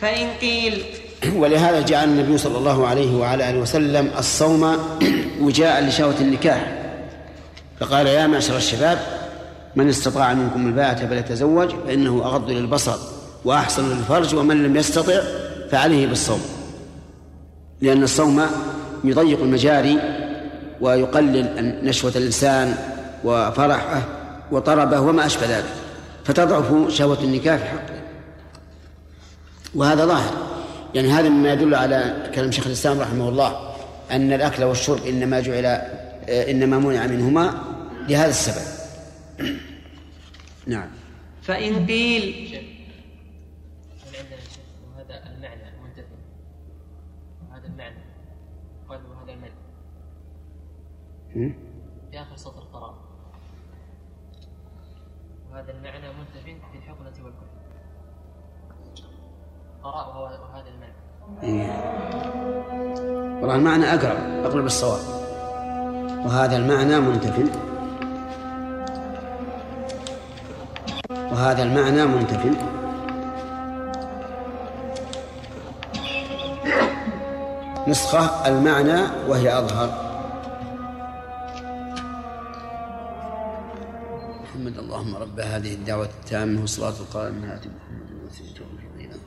فإن 0.00 0.28
قيل 0.40 0.84
ولهذا 1.40 1.80
جعل 1.80 2.04
النبي 2.04 2.38
صلى 2.38 2.58
الله 2.58 2.86
عليه 2.86 3.16
وعلى 3.16 3.50
آله 3.50 3.58
وسلم 3.58 4.10
الصوم 4.18 4.78
وجاء 5.44 5.84
لشهوة 5.84 6.16
النكاح. 6.20 6.60
فقال 7.80 8.06
يا 8.06 8.26
معشر 8.26 8.56
الشباب 8.56 9.23
من 9.76 9.88
استطاع 9.88 10.34
منكم 10.34 10.66
الباءة 10.66 11.06
فليتزوج 11.06 11.74
فإنه 11.86 12.24
أغض 12.24 12.50
للبصر 12.50 12.98
وأحسن 13.44 13.88
للفرج 13.88 14.34
ومن 14.34 14.62
لم 14.62 14.76
يستطع 14.76 15.20
فعليه 15.70 16.06
بالصوم. 16.06 16.40
لأن 17.80 18.02
الصوم 18.02 18.42
يضيق 19.04 19.40
المجاري 19.40 19.98
ويقلل 20.80 21.80
نشوة 21.84 22.12
الإنسان 22.16 22.74
وفرحه 23.24 24.02
وطربه 24.52 25.00
وما 25.00 25.26
أشبه 25.26 25.56
ذلك. 25.56 25.64
فتضعف 26.24 26.88
شهوة 26.88 27.18
النكاح 27.22 27.58
في 27.58 27.64
حقه 27.64 28.00
وهذا 29.74 30.06
ظاهر. 30.06 30.32
يعني 30.94 31.10
هذا 31.12 31.28
مما 31.28 31.52
يدل 31.52 31.74
على 31.74 32.30
كلام 32.34 32.50
شيخ 32.50 32.66
الإسلام 32.66 33.00
رحمه 33.00 33.28
الله 33.28 33.74
أن 34.10 34.32
الأكل 34.32 34.64
والشرب 34.64 35.06
إنما 35.06 35.40
جعل 35.40 35.66
إنما 36.28 36.78
منع 36.78 37.06
منهما 37.06 37.54
لهذا 38.08 38.30
السبب. 38.30 38.73
نعم. 40.66 40.90
فإن 41.42 41.86
قيل 41.86 42.24
المعنى 45.36 45.80
منتفي. 45.82 46.14
وهذا 47.50 47.66
المعنى. 47.66 48.04
قال 48.88 49.00
وهذا 49.06 49.32
المعنى؟ 49.32 49.54
في 52.10 52.20
آخر 52.20 52.36
سطر 52.36 52.60
قراء 52.60 52.94
وهذا 55.50 55.72
المعنى 55.72 56.08
منتف 56.08 56.44
في 56.44 56.78
الحقنة 56.78 57.24
والكفر. 57.24 57.46
قراء 59.82 60.40
وهذا 60.42 60.68
المعنى. 60.68 61.04
إيه. 61.42 62.04
والله 63.40 63.56
المعنى 63.56 63.84
أقرب 63.84 64.44
أقرب 64.44 64.64
الصواب 64.64 65.00
وهذا 66.26 66.56
المعنى 66.56 67.00
منتف 67.00 67.73
وهذا 71.34 71.62
المعنى 71.62 72.06
منتف 72.06 72.46
نسخة 77.88 78.48
المعنى 78.48 79.00
وهي 79.28 79.58
أظهر. 79.58 80.04
محمد 84.42 84.78
اللهم 84.78 85.16
رب 85.16 85.40
هذه 85.40 85.74
الدعوة 85.74 86.04
التامة 86.04 86.60
والصلاة 86.60 87.00
القائمة 87.00 87.54
آت 87.54 87.66
محمد 87.66 88.08
الوسيلة 88.10 88.66
والفضيلة 88.70 89.20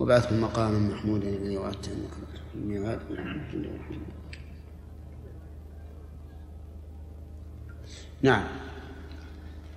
وبعثه 0.00 0.36
مقاما 0.36 0.78
محمودا 0.78 1.28
الذي 1.28 1.56
وعدته 1.56 1.92
الميعاد 2.54 3.00
نعم. 8.22 8.44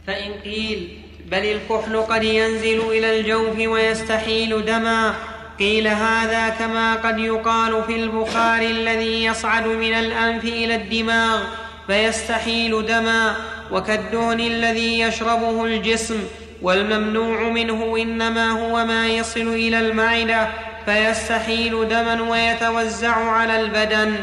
فإن 0.07 0.31
قيل 0.33 1.08
بل 1.31 1.45
الكحل 1.45 1.97
قد 1.97 2.23
ينزل 2.23 2.81
إلى 2.91 3.19
الجوف 3.19 3.57
ويستحيل 3.67 4.65
دما. 4.65 5.13
قيل 5.59 5.87
هذا 5.87 6.49
كما 6.49 6.95
قد 6.95 7.19
يقال 7.19 7.83
في 7.83 7.95
البخار 7.95 8.61
الذي 8.61 9.25
يصعد 9.25 9.67
من 9.67 9.93
الأنف 9.93 10.43
إلى 10.43 10.75
الدماغ 10.75 11.43
فيستحيل 11.87 12.85
دما. 12.85 13.35
وكالدهن 13.71 14.39
الذي 14.39 14.99
يشربه 14.99 15.65
الجسم 15.65 16.23
والممنوع 16.61 17.43
منه 17.43 17.97
إنما 17.97 18.51
هو 18.51 18.85
ما 18.85 19.07
يصل 19.07 19.47
إلى 19.47 19.79
المعدة 19.79 20.47
فيستحيل 20.85 21.87
دما 21.89 22.21
ويتوزع 22.21 23.15
على 23.15 23.61
البدن. 23.61 24.15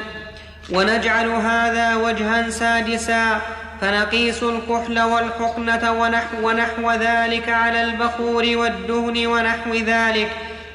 ونجعل 0.70 1.28
هذا 1.28 1.96
وجها 1.96 2.50
سادسا. 2.50 3.40
فنقيس 3.80 4.42
الكحل 4.42 5.00
والحقنة 5.00 5.92
ونحو, 5.92 6.48
ونحو 6.48 6.92
ذلك 6.92 7.48
على 7.48 7.82
البخور 7.82 8.56
والدهن 8.56 9.26
ونحو 9.26 9.74
ذلك 9.74 10.30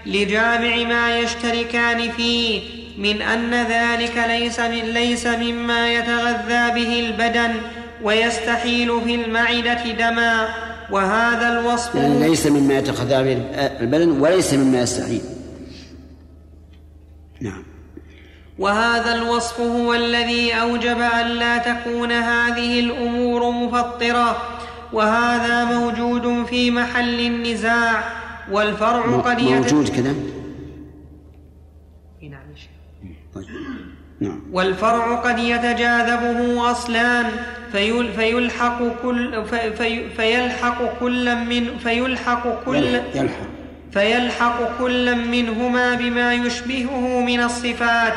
لجامع 0.06 0.76
ما 0.76 1.20
يشتركان 1.20 2.12
فيه 2.12 2.62
من 2.98 3.22
أن 3.22 3.54
ذلك 3.54 4.24
ليس 4.28 4.60
من 4.60 4.86
ليس 4.86 5.28
مما 5.28 5.94
يتغذى 5.94 6.72
به 6.82 7.00
البدن 7.00 7.56
ويستحيل 8.04 9.02
في 9.02 9.16
المعدة 9.16 9.92
دما 9.92 10.48
وهذا 10.92 11.60
الوصف 11.60 11.96
يعني 11.96 12.28
ليس 12.28 12.48
مما 12.48 12.78
يتخذى 12.78 13.24
به 13.24 13.42
البدن 13.82 14.10
وليس 14.22 14.54
مما 14.54 14.82
يستحيل. 14.82 15.22
نعم. 17.42 17.71
وهذا 18.62 19.16
الوصف 19.16 19.60
هو 19.60 19.94
الذي 19.94 20.54
أوجب 20.54 21.02
الا 21.02 21.58
تكون 21.58 22.12
هذه 22.12 22.80
الأمور 22.80 23.52
مفطرة 23.52 24.38
وهذا 24.94 25.66
موجود 25.66 26.46
في 26.46 26.72
محل 26.72 27.20
النزاع 27.20 28.04
والفرع 28.52 29.18
قد 29.18 29.42
موجود 29.42 29.90
كذا؟ 29.90 30.16
إي 32.24 32.30
نعم. 32.30 32.42
طيب. 33.36 33.46
نعم. 34.20 34.42
والفرع 34.52 35.16
قد 35.16 35.40
يتجاذبه 35.40 36.72
أصلان 36.72 37.26
فيل 37.72 38.14
فيلحق 38.14 38.80
كل 39.04 39.46
في 39.46 39.74
في 39.74 40.10
فيلحق 40.10 41.00
كل 41.00 41.36
من 41.36 41.78
فيلحق 41.78 42.64
كل 42.66 43.00
يلحق. 43.16 43.48
فيلحق 43.92 44.78
كل 44.80 45.16
منهما 45.16 45.96
بما 45.96 46.34
يشبهه 46.34 47.20
من 47.26 47.40
الصفات 47.40 48.14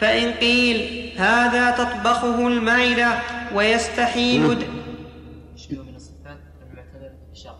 فإن 0.00 0.32
قيل 0.32 1.10
هذا 1.18 1.70
تطبخه 1.70 2.48
المعدة 2.48 3.18
ويستحيل 3.54 4.54
د- 4.58 4.62
يشبه 5.56 5.82
من 5.82 5.96
الصفات 5.96 6.38
المعتبرة 6.72 7.08
في 7.08 7.32
الشرع 7.32 7.54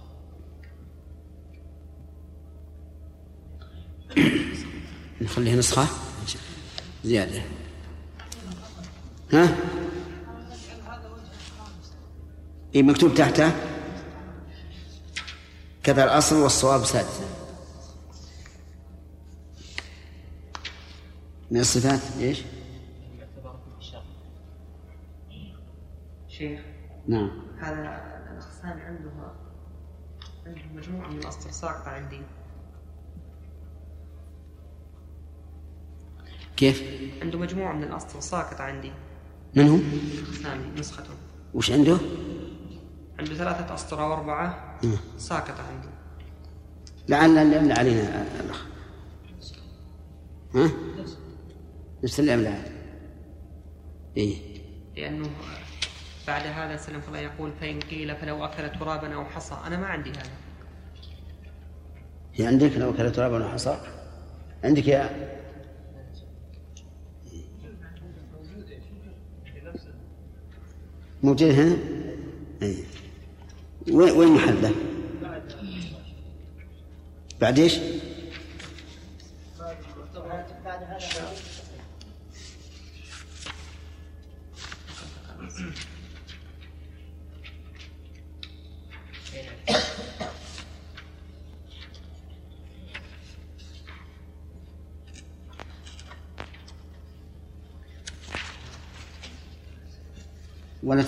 نخليه 5.20 5.54
نسخة؟ 5.54 5.86
زيادة. 7.04 7.42
ها؟ 9.32 9.56
إيه 12.74 12.82
مكتوب 12.82 13.14
تحته. 13.14 13.52
كذا 15.82 16.04
الأصل 16.04 16.36
والصواب 16.36 16.84
سادسا. 16.84 17.24
من 21.50 21.60
الصفات 21.60 22.00
إيش؟ 22.20 22.42
شيخ 26.28 26.60
نعم 27.08 27.30
هذا 27.60 27.74
الأخصان 28.32 28.80
عنده 28.80 29.10
عنده 30.46 30.62
مجموعة 30.74 31.08
من 31.08 31.18
الأسطر 31.18 31.50
ساقطة 31.50 31.88
عندي 31.90 32.20
كيف؟ 36.56 36.82
عنده 37.22 37.38
مجموعة 37.38 37.72
من 37.72 37.82
الأسطر 37.82 38.20
ساقطة 38.20 38.64
عندي 38.64 38.92
من 39.56 39.68
هو؟ 39.68 39.78
أخصامي 40.22 40.80
نسخته 40.80 41.14
وش 41.54 41.70
عنده؟ 41.70 41.98
عنده 43.18 43.34
ثلاثة 43.34 43.74
أسطر 43.74 44.02
أو 44.02 44.12
أربعة 44.12 44.78
مم. 44.84 44.96
ساقطة 45.18 45.62
عندي 45.62 45.88
لعل 47.08 47.38
اللي 47.38 47.56
يملى 47.56 47.74
علينا 47.74 48.26
الأخ 48.40 48.66
ها؟ 50.54 50.70
يملى 52.18 52.48
عليه. 52.48 52.80
إيه 54.16 54.36
لأنه 54.96 55.30
بعد 56.26 56.42
هذا 56.46 56.76
سلم 56.76 57.00
الله 57.08 57.18
يقول 57.18 57.52
فإن 57.60 57.80
قيل 57.80 58.16
فلو 58.16 58.44
أكل 58.44 58.78
ترابا 58.78 59.14
أو 59.14 59.24
حصى 59.24 59.56
أنا 59.66 59.76
ما 59.76 59.86
عندي 59.86 60.10
هذا 60.10 60.30
هي 62.34 62.46
عندك 62.46 62.72
لو 62.76 62.92
كانت 62.92 63.16
ترابا 63.16 63.46
وحصى 63.46 63.80
عندك 64.64 64.88
يا 64.88 65.30
موجود 71.22 71.50
هنا؟ 71.50 71.76
اي 72.62 72.84
وين 73.90 74.10
وين 74.12 74.28
محله؟ 74.28 74.74
بعد 77.40 77.58
إيش؟ 77.58 77.78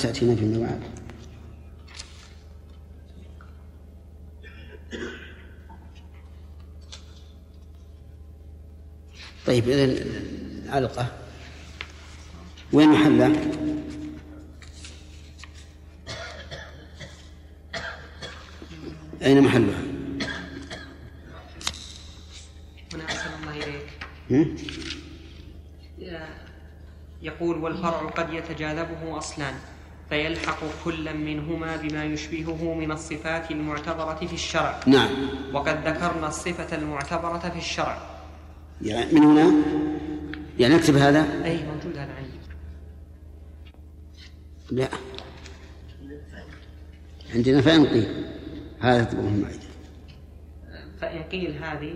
تأتينا 0.03 0.35
فيما 0.37 0.59
بعد 0.59 0.81
طيب 9.47 9.69
إذن 9.69 10.71
علقة 10.71 11.07
وين 12.73 12.89
محلها؟ 12.89 13.33
أين 19.23 19.41
محلها؟ 19.43 19.83
هنا 22.95 23.05
أحسن 23.05 23.31
الله 23.41 23.57
إليك 23.65 23.89
هم؟ 24.31 24.57
يقول 27.23 27.59
والفرع 27.59 28.09
قد 28.09 28.33
يتجاذبه 28.33 29.19
أصلان 29.19 29.55
فيلحق 30.13 30.61
كل 30.85 31.17
منهما 31.17 31.77
بما 31.77 32.05
يشبهه 32.05 32.75
من 32.75 32.93
الصفات 32.93 33.51
المعتبرة 33.51 34.15
في 34.15 34.33
الشرع. 34.35 34.81
نعم. 34.87 35.11
وقد 35.53 35.89
ذكرنا 35.89 36.29
الصفة 36.29 36.77
المعتبرة 36.77 37.39
في 37.39 37.59
الشرع. 37.59 37.99
يعني 38.83 39.13
من 39.13 39.23
هنا؟ 39.23 39.53
يعني 40.59 40.75
نكتب 40.75 40.97
هذا؟ 40.97 41.45
أي 41.45 41.63
موجود 41.63 41.97
هذا 41.97 42.13
عندي. 42.15 42.39
لا. 44.71 44.89
عندنا 47.35 47.61
فإن 47.61 47.87
قيل 47.87 48.25
هذا 48.81 49.05
تبغى 49.05 49.29
المعدة 49.29 49.69
فإن 51.01 51.23
قيل 51.23 51.65
هذه 51.65 51.95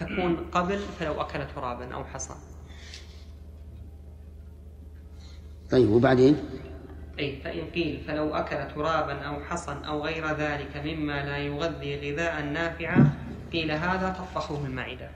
تكون 0.00 0.36
قبل 0.52 0.78
فلو 1.00 1.20
أكل 1.20 1.40
ترابا 1.54 1.94
أو 1.94 2.04
حصى. 2.04 2.34
طيب 5.70 5.90
وبعدين؟ 5.90 6.36
أي 7.18 7.38
فإن 7.44 7.70
قيل 7.74 8.00
فلو 8.08 8.34
أكل 8.34 8.74
ترابا 8.74 9.12
أو 9.12 9.44
حصى 9.50 9.76
أو 9.88 10.04
غير 10.04 10.26
ذلك 10.26 10.82
مما 10.84 11.24
لا 11.24 11.38
يغذي 11.38 12.12
غذاء 12.12 12.42
نافعا 12.42 13.10
قيل 13.52 13.70
هذا 13.70 14.16
تطبخه 14.18 14.66
المعدة. 14.66 15.08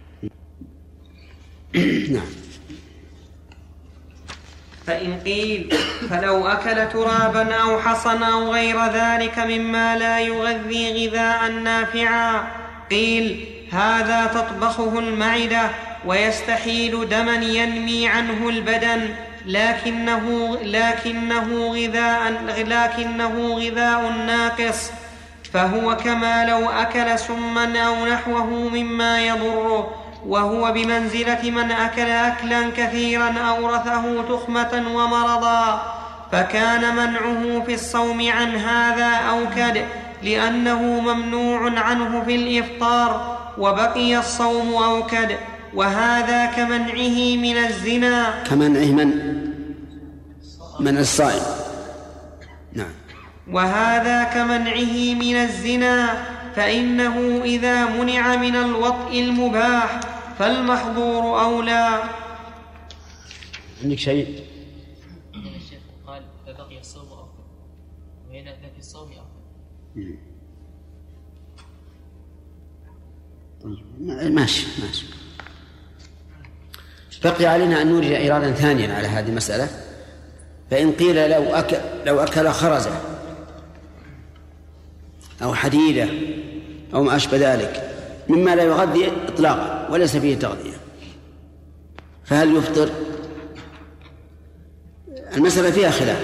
نعم. 2.14 2.26
فإن 4.86 5.20
قيل 5.20 5.74
فلو 6.10 6.46
أكل 6.46 6.88
ترابا 6.88 7.54
أو 7.54 7.80
حصى 7.80 8.08
أو 8.08 8.52
غير 8.52 8.86
ذلك 8.86 9.38
مما 9.38 9.96
لا 9.96 10.20
يغذي 10.20 11.08
غذاء 11.08 11.50
نافعا 11.50 12.48
قيل 12.90 13.46
هذا 13.72 14.26
تطبخه 14.26 14.98
المعدة 14.98 15.70
ويستحيل 16.06 17.08
دما 17.08 17.34
ينمي 17.34 18.08
عنه 18.08 18.48
البدن. 18.48 19.14
لكنه 19.46 20.56
لكنه 20.62 21.72
غذاء 21.72 22.32
لكنه 22.66 23.54
غذاء 23.54 24.12
ناقص. 24.26 24.90
فهو 25.52 25.96
كما 25.96 26.44
لو 26.44 26.70
أكل 26.70 27.18
سما 27.18 27.78
أو 27.78 28.06
نحوه 28.06 28.44
مما 28.44 29.20
يضره 29.20 29.94
وهو 30.26 30.72
بمنزلة 30.72 31.50
من 31.50 31.70
أكل 31.70 32.10
أكلا 32.10 32.70
كثيرا 32.76 33.34
أورثه 33.48 34.22
تخمة 34.22 34.82
ومرضا. 34.94 35.82
فكان 36.32 36.96
منعه 36.96 37.64
في 37.66 37.74
الصوم 37.74 38.30
عن 38.30 38.56
هذا 38.56 39.14
أوكد 39.30 39.84
لأنه 40.22 40.82
ممنوع 40.82 41.80
عنه 41.80 42.22
في 42.24 42.34
الإفطار 42.34 43.38
وبقي 43.58 44.18
الصوم 44.18 44.74
أوكد 44.74 45.36
وهذا 45.74 46.46
كمنعه 46.46 47.36
من 47.36 47.56
الزنا. 47.56 48.44
كمنعه 48.44 48.90
من؟ 48.92 49.08
من 50.80 50.98
الصائم. 50.98 51.42
نعم. 52.72 52.92
وهذا 53.48 54.24
كمنعه 54.24 55.14
من 55.14 55.36
الزنا. 55.36 56.26
فإنه 56.54 57.42
إذا 57.44 57.84
منع 57.86 58.36
من 58.36 58.56
الوطء 58.56 59.20
المباح 59.20 60.00
فالمحظور 60.38 61.42
أولى. 61.44 62.02
عندك 63.82 63.98
شيء؟ 63.98 64.44
قال 66.06 66.22
فبقي 66.46 66.78
الصوم 66.80 67.02
أفضل 67.02 67.44
وهنا 68.28 68.56
الصوم 68.78 69.10
أفضل 69.12 70.16
طيب 73.62 74.32
ماشي 74.32 74.66
ماشي. 74.82 75.06
بقي 77.24 77.46
علينا 77.46 77.82
أن 77.82 77.86
نورد 77.86 78.04
إيرادا 78.04 78.52
ثانيا 78.52 78.94
على 78.94 79.08
هذه 79.08 79.28
المسألة. 79.28 79.68
فإن 80.70 80.92
قيل 80.92 81.30
لو 81.30 81.54
أكل 81.54 81.76
لو 82.06 82.20
أكل 82.20 82.48
خرزة 82.48 82.90
أو 85.42 85.54
حديدة 85.54 86.08
أو 86.94 87.02
ما 87.02 87.16
أشبه 87.16 87.54
ذلك 87.54 87.90
مما 88.28 88.54
لا 88.54 88.62
يغذي 88.62 89.12
إطلاقا 89.28 89.88
وليس 89.90 90.16
فيه 90.16 90.36
تغذية 90.36 90.76
فهل 92.24 92.56
يفطر؟ 92.56 92.90
المسألة 95.36 95.70
فيها 95.70 95.90
خلاف. 95.90 96.18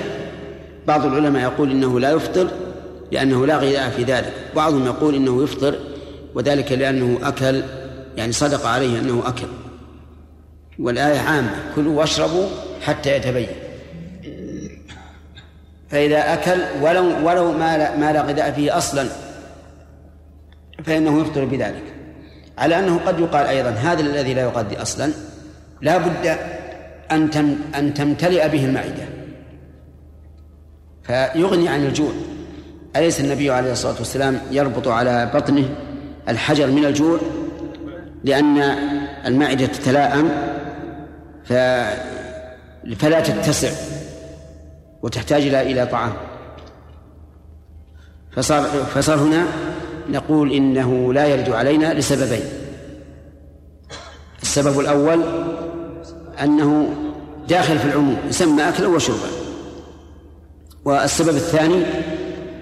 بعض 0.86 1.06
العلماء 1.06 1.42
يقول 1.42 1.70
إنه 1.70 2.00
لا 2.00 2.10
يفطر 2.10 2.48
لأنه 3.12 3.46
لا 3.46 3.56
غذاء 3.56 3.90
في 3.90 4.04
ذلك. 4.04 4.32
بعضهم 4.56 4.86
يقول 4.86 5.14
إنه 5.14 5.42
يفطر 5.42 5.78
وذلك 6.34 6.72
لأنه 6.72 7.18
أكل 7.22 7.62
يعني 8.16 8.32
صدق 8.32 8.66
عليه 8.66 8.98
أنه 8.98 9.22
أكل. 9.26 9.46
والآية 10.78 11.18
عامة. 11.18 11.50
كلوا 11.76 11.98
واشربوا 11.98 12.46
حتى 12.82 13.16
يتبين. 13.16 13.48
فإذا 15.88 16.32
أكل 16.34 16.60
ولو 16.82 17.28
ولو 17.28 17.52
ما 17.52 17.78
لا, 17.78 17.96
ما 17.96 18.12
لا 18.12 18.22
غذاء 18.22 18.52
فيه 18.52 18.76
أصلا 18.76 19.06
فإنه 20.84 21.20
يفطر 21.20 21.44
بذلك. 21.44 21.82
على 22.58 22.78
أنه 22.78 23.00
قد 23.06 23.20
يقال 23.20 23.46
أيضا 23.46 23.70
هذا 23.70 24.00
الذي 24.00 24.34
لا 24.34 24.42
يغذي 24.42 24.82
أصلا 24.82 25.10
لا 25.80 25.98
بد 25.98 26.38
أن 27.10 27.56
أن 27.74 27.94
تمتلئ 27.94 28.48
به 28.48 28.64
المعدة. 28.64 29.04
فيغني 31.02 31.68
عن 31.68 31.86
الجوع. 31.86 32.12
أليس 32.96 33.20
النبي 33.20 33.50
عليه 33.50 33.72
الصلاة 33.72 33.98
والسلام 33.98 34.40
يربط 34.50 34.88
على 34.88 35.30
بطنه 35.34 35.68
الحجر 36.28 36.66
من 36.66 36.84
الجوع؟ 36.84 37.18
لأن 38.24 38.58
المعدة 39.26 39.66
تتلاءم 39.66 40.30
فلا 41.46 43.20
تتسع 43.20 43.70
وتحتاج 45.02 45.42
إلى 45.42 45.62
إلى 45.62 45.86
طعام. 45.86 46.12
فصار 48.32 48.62
فصار 48.64 49.18
هنا 49.18 49.46
نقول 50.10 50.52
إنه 50.52 51.12
لا 51.12 51.26
يرد 51.26 51.50
علينا 51.50 51.94
لسببين. 51.94 52.44
السبب 54.42 54.80
الأول 54.80 55.22
أنه 56.42 56.94
داخل 57.48 57.78
في 57.78 57.84
العموم 57.84 58.16
يسمى 58.28 58.68
أكلا 58.68 58.86
وشربا 58.88 59.28
والسبب 60.84 61.36
الثاني 61.36 61.82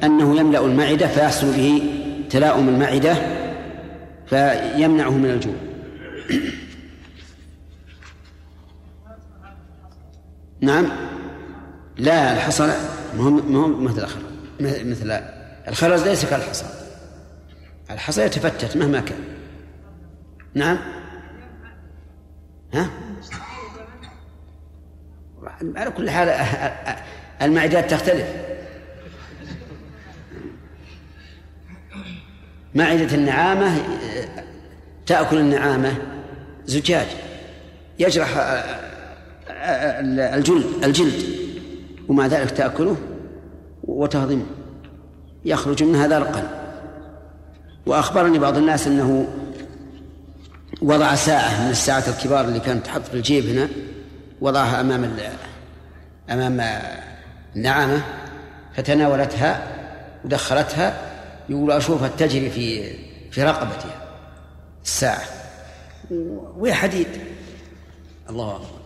أنه 0.05 0.37
يملأ 0.37 0.65
المعدة 0.65 1.07
فيحصل 1.07 1.53
به 1.53 1.83
تلاؤم 2.31 2.69
المعدة 2.69 3.17
فيمنعه 4.27 5.11
من 5.11 5.31
الجوع. 5.31 5.55
نعم. 10.65 10.87
لا 11.97 12.33
الحصى 12.33 12.75
مهم 13.17 13.53
مهم 13.53 13.85
مثل 13.85 14.05
الخرز 14.05 14.25
مثل 14.61 15.21
الخرز 15.69 16.03
ليس 16.03 16.25
كالحصى 16.25 16.65
الحصى 17.91 18.23
يتفتت 18.23 18.77
مهما 18.77 19.01
كان. 19.01 19.19
نعم. 20.55 20.79
ها؟ 22.75 22.91
على 25.77 25.91
كل 25.91 26.11
حال 26.11 26.29
المعدات 27.43 27.91
تختلف. 27.91 28.27
معدة 32.75 33.15
النعامة 33.15 33.79
تأكل 35.07 35.39
النعامة 35.39 35.95
زجاج. 36.67 37.07
يجرح 37.99 38.37
الجلد 39.65 40.85
الجلد. 40.85 41.23
ومع 42.09 42.27
ذلك 42.27 42.51
تأكله 42.51 42.97
وتهضمه. 43.85 44.47
يخرج 45.45 45.83
منها 45.83 46.07
ذرقا 46.07 46.65
وأخبرني 47.87 48.39
بعض 48.39 48.57
الناس 48.57 48.87
أنه 48.87 49.29
وضع 50.83 51.15
ساعة 51.15 51.65
من 51.65 51.71
الساعات 51.71 52.09
الكبار 52.09 52.45
اللي 52.45 52.61
كانت 52.61 52.87
تحط 52.87 53.03
في 53.03 53.15
الجيب 53.15 53.47
هنا 53.47 53.69
وضعها 54.41 54.81
أمام 54.81 55.17
أمام 56.31 56.81
النعامة 57.57 58.03
فتناولتها 58.77 59.69
ودخلتها 60.25 60.97
يقول 61.49 61.73
أشوفها 61.73 62.09
تجري 62.09 62.51
في 62.51 62.93
في 63.31 63.43
رقبتها 63.43 64.09
الساعة. 64.85 65.23
وهي 66.57 66.75
حديد. 66.75 67.07
الله 68.31 68.53
أكبر. 68.53 68.84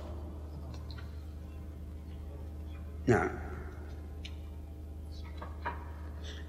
نعم. 3.09 3.31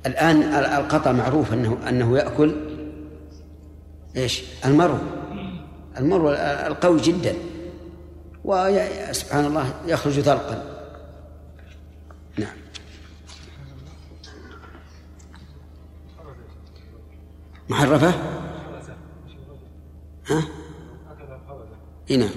الآن 0.05 0.41
القطع 0.43 1.12
معروف 1.12 1.53
أنه 1.53 1.89
أنه 1.89 2.18
يأكل 2.18 2.55
إيش؟ 4.16 4.43
المرو 4.66 4.97
المرو 5.97 6.30
القوي 6.68 7.01
جدا. 7.01 7.36
وسبحان 8.43 9.45
الله 9.45 9.74
يخرج 9.86 10.20
ذرقا 10.20 10.64
نعم. 12.38 12.57
محرفة؟ 17.70 18.14
ها؟ 20.28 20.43
إي 22.12 22.18
نعم. 22.18 22.30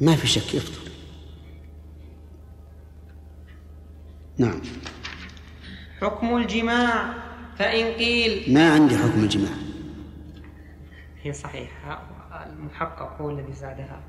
ما 0.00 0.16
في 0.16 0.26
شك 0.26 0.54
يفطر. 0.54 0.79
نعم. 4.40 4.60
حكم 6.00 6.36
الجماع 6.36 7.14
فإن 7.58 7.92
قيل 7.92 8.54
ما 8.54 8.72
عندي 8.72 8.98
حكم 8.98 9.24
الجماع؟ 9.24 9.50
هي 11.22 11.32
صحيحة 11.32 12.02
المحقق 12.46 13.22
هو 13.22 13.30
الذي 13.30 13.52
زادها. 13.52 14.00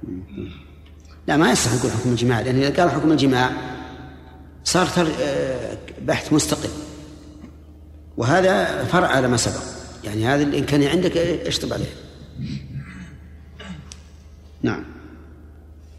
لا 1.28 1.38
ما 1.38 1.52
يصح 1.52 1.74
نقول 1.74 1.92
حكم 1.92 2.10
الجماع 2.10 2.42
لأن 2.42 2.56
إذا 2.56 2.82
قال 2.82 2.92
حكم 2.92 3.12
الجماع 3.12 3.52
صار 4.64 4.88
آه، 5.22 5.78
بحث 6.02 6.34
مستقل. 6.34 6.70
وهذا 8.18 8.84
فرع 8.86 9.08
على 9.08 9.28
ما 9.28 9.38
سبق. 9.38 9.64
يعني 10.04 10.26
هذا 10.26 10.44
إن 10.44 10.66
كان 10.66 10.84
عندك 10.84 11.18
اشطب 11.18 11.74
عليه. 11.74 11.94
نعم. 14.62 14.86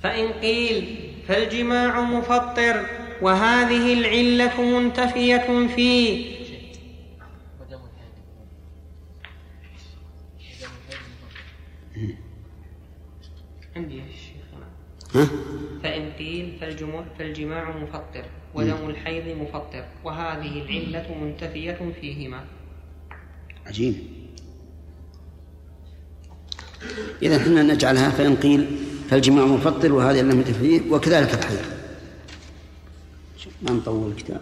فإن 0.02 0.32
قيل 0.32 1.10
فالجماع 1.28 2.00
مفطر. 2.00 3.01
وهذه 3.22 3.92
العلة 3.92 4.62
منتفية 4.62 5.66
فيه. 5.76 6.42
عندي 13.76 13.98
يا 13.98 14.04
شيخنا 14.04 14.66
فإن 15.82 16.12
قيل 16.18 16.56
فالجماع, 16.60 17.04
فالجماع 17.18 17.76
مفطر 17.76 18.24
ودم 18.54 18.88
الحيض 18.88 19.36
مفطر. 19.36 19.84
وهذه 20.04 20.62
العلة 20.62 21.14
منتفية 21.22 21.92
فيهما. 22.00 22.44
عجيب. 23.66 23.94
إذا 27.22 27.36
إحنا 27.36 27.62
نجعلها 27.62 28.10
فإن 28.10 28.36
قيل 28.36 28.66
فالجماع 29.10 29.44
مفطر 29.44 29.92
وهذه 29.92 30.20
العلة 30.20 30.36
منتفية 30.36 30.90
وكذلك 30.90 31.34
الحيض. 31.34 31.81
ما 33.62 33.72
نطول 33.72 34.10
الكتاب. 34.10 34.40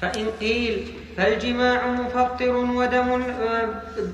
فإن 0.00 0.26
قيل 0.40 0.92
فالجماع 1.16 1.86
مفطر 1.86 2.56
ودم 2.56 3.22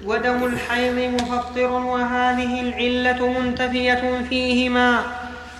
ودم 0.05 0.45
الحيض 0.45 1.15
مفطر 1.15 1.71
وهذه 1.73 2.61
العلة 2.61 3.41
منتفية 3.41 4.23
فيهما. 4.29 5.05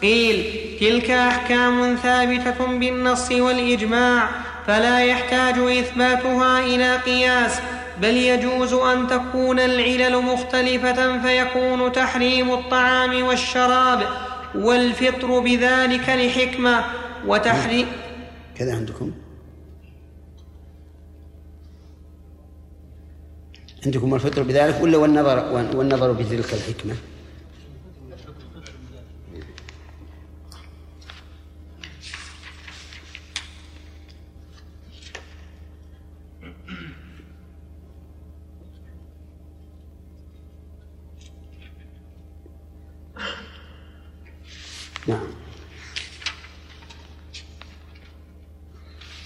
قيل 0.03 0.45
تلك 0.81 1.11
أحكام 1.11 1.97
ثابتة 1.97 2.67
بالنص 2.67 3.33
والإجماع 3.33 4.29
فلا 4.67 5.05
يحتاج 5.05 5.59
إثباتها 5.59 6.61
إلى 6.61 6.97
قياس 6.97 7.61
بل 8.03 8.17
يجوز 8.17 8.73
أن 8.73 9.07
تكون 9.07 9.61
العلل 9.61 10.23
مختلفة 10.23 11.19
فيكون 11.23 11.93
تحريم 11.93 12.53
الطعام 12.53 13.23
والشراب. 13.23 14.26
والفطر 14.65 15.41
بذلك 15.41 16.09
لحكمة 16.09 16.85
وتحريم 17.27 17.87
كذا 18.55 18.77
عندكم؟ 18.77 19.13
عندكم 23.87 24.15
الفطر 24.15 24.43
بذلك 24.43 24.81
ولا 24.83 24.99
والنظر 24.99 25.53
والنظر 25.77 26.13
بتلك 26.13 26.55
الحكمة؟ 26.55 26.95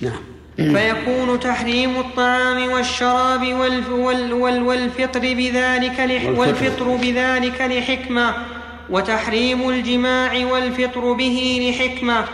نعم. 0.00 0.22
فيكون 0.56 1.40
تحريم 1.40 2.00
الطعام 2.00 2.70
والشراب 2.72 3.54
والف 3.54 3.88
وال 3.88 4.32
وال 4.32 4.62
والفطر 4.62 5.20
بذلك 5.20 6.00
لح 6.00 6.38
والفطر 6.38 6.96
بذلك 6.96 7.60
لحكمة 7.60 8.34
وتحريم 8.90 9.68
الجماع 9.68 10.46
والفطر 10.46 11.12
به 11.12 11.68
لحكمة 11.70 12.24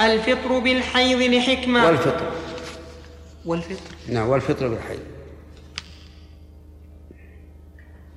الفطر 0.00 0.58
بالحيض 0.58 1.22
لحكمة. 1.34 1.86
والفطر. 1.86 2.30
والفطر. 3.46 3.94
نعم 4.08 4.28
والفطر 4.28 4.68
بالحيض. 4.68 5.00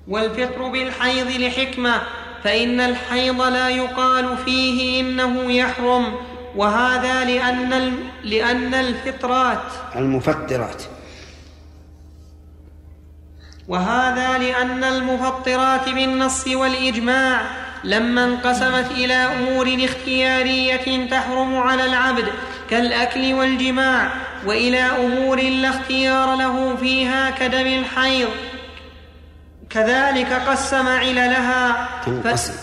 والفطر 0.08 0.68
بالحيض 0.68 1.42
لحكمة 1.42 2.02
فإن 2.44 2.80
الحيض 2.80 3.42
لا 3.42 3.70
يقال 3.70 4.38
فيه 4.38 5.02
إنه 5.02 5.52
يحرم. 5.52 6.14
وهذا 6.56 7.26
لأن 7.26 7.94
لأن 8.24 8.74
الفطرات. 8.74 9.64
المفطرات. 9.96 10.84
وهذا 13.68 14.38
لأن 14.38 14.84
المفطرات 14.84 15.90
بالنص 15.90 16.48
والإجماع 16.48 17.42
لما 17.84 18.26
انقسمت 18.26 18.92
إلى 18.92 19.14
أمور 19.14 19.86
اختيارية 19.86 21.10
تحرم 21.10 21.58
على 21.58 21.86
العبد 21.86 22.26
كالأكل 22.70 23.34
والجماع 23.34 24.12
وإلى 24.46 24.82
أمور 24.82 25.42
لا 25.42 25.70
اختيار 25.70 26.36
له 26.36 26.76
فيها 26.76 27.30
كدم 27.30 27.68
الحيض. 27.68 28.30
كذلك 29.70 30.34
قسم 30.34 30.88
عللها. 30.88 31.90
تنقسم. 32.06 32.54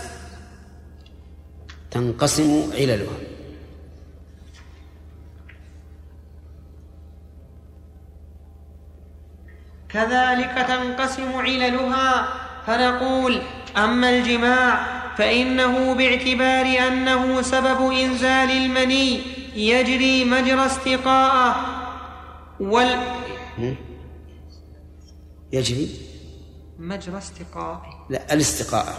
تنقسم 1.90 2.70
عللها. 2.74 3.29
كذلك 9.92 10.66
تنقسم 10.68 11.32
عللها 11.36 12.28
فنقول 12.66 13.42
أما 13.76 14.10
الجماع 14.10 15.00
فإنه 15.16 15.94
باعتبار 15.94 16.88
أنه 16.88 17.42
سبب 17.42 17.92
إنزال 17.92 18.50
المني 18.50 19.20
يجري 19.54 20.24
مجرى 20.24 20.66
استقاءه. 20.66 21.56
وال 22.60 22.98
يجري؟ 25.52 25.90
مجرى 26.78 27.18
استقاءه. 27.18 28.06
لا 28.10 28.34
الاستقاءة 28.34 28.94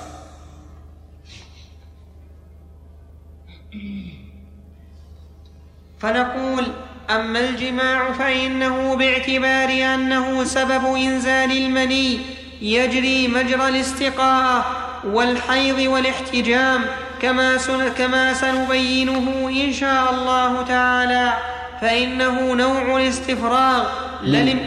فنقول 6.00 6.72
أما 7.16 7.40
الجماع 7.40 8.12
فإنه 8.12 8.96
باعتبار 8.96 9.94
أنه 9.96 10.44
سبب 10.44 10.96
إنزال 10.96 11.52
المني 11.52 12.20
يجري 12.62 13.28
مجرى 13.28 13.68
الاستقاءه 13.68 14.66
والحيض 15.06 15.80
والاحتجام 15.80 16.86
كما, 17.22 17.58
كما 17.98 18.34
سنبينه 18.34 19.50
إن 19.50 19.74
شاء 19.74 20.14
الله 20.14 20.62
تعالى. 20.62 21.34
فإنه 21.82 22.54
نوع 22.54 22.98
الاستفراغ. 22.98 23.86
للم 24.24 24.60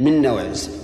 من 0.00 0.22
نوع 0.22 0.40
الاستقاء 0.40 0.80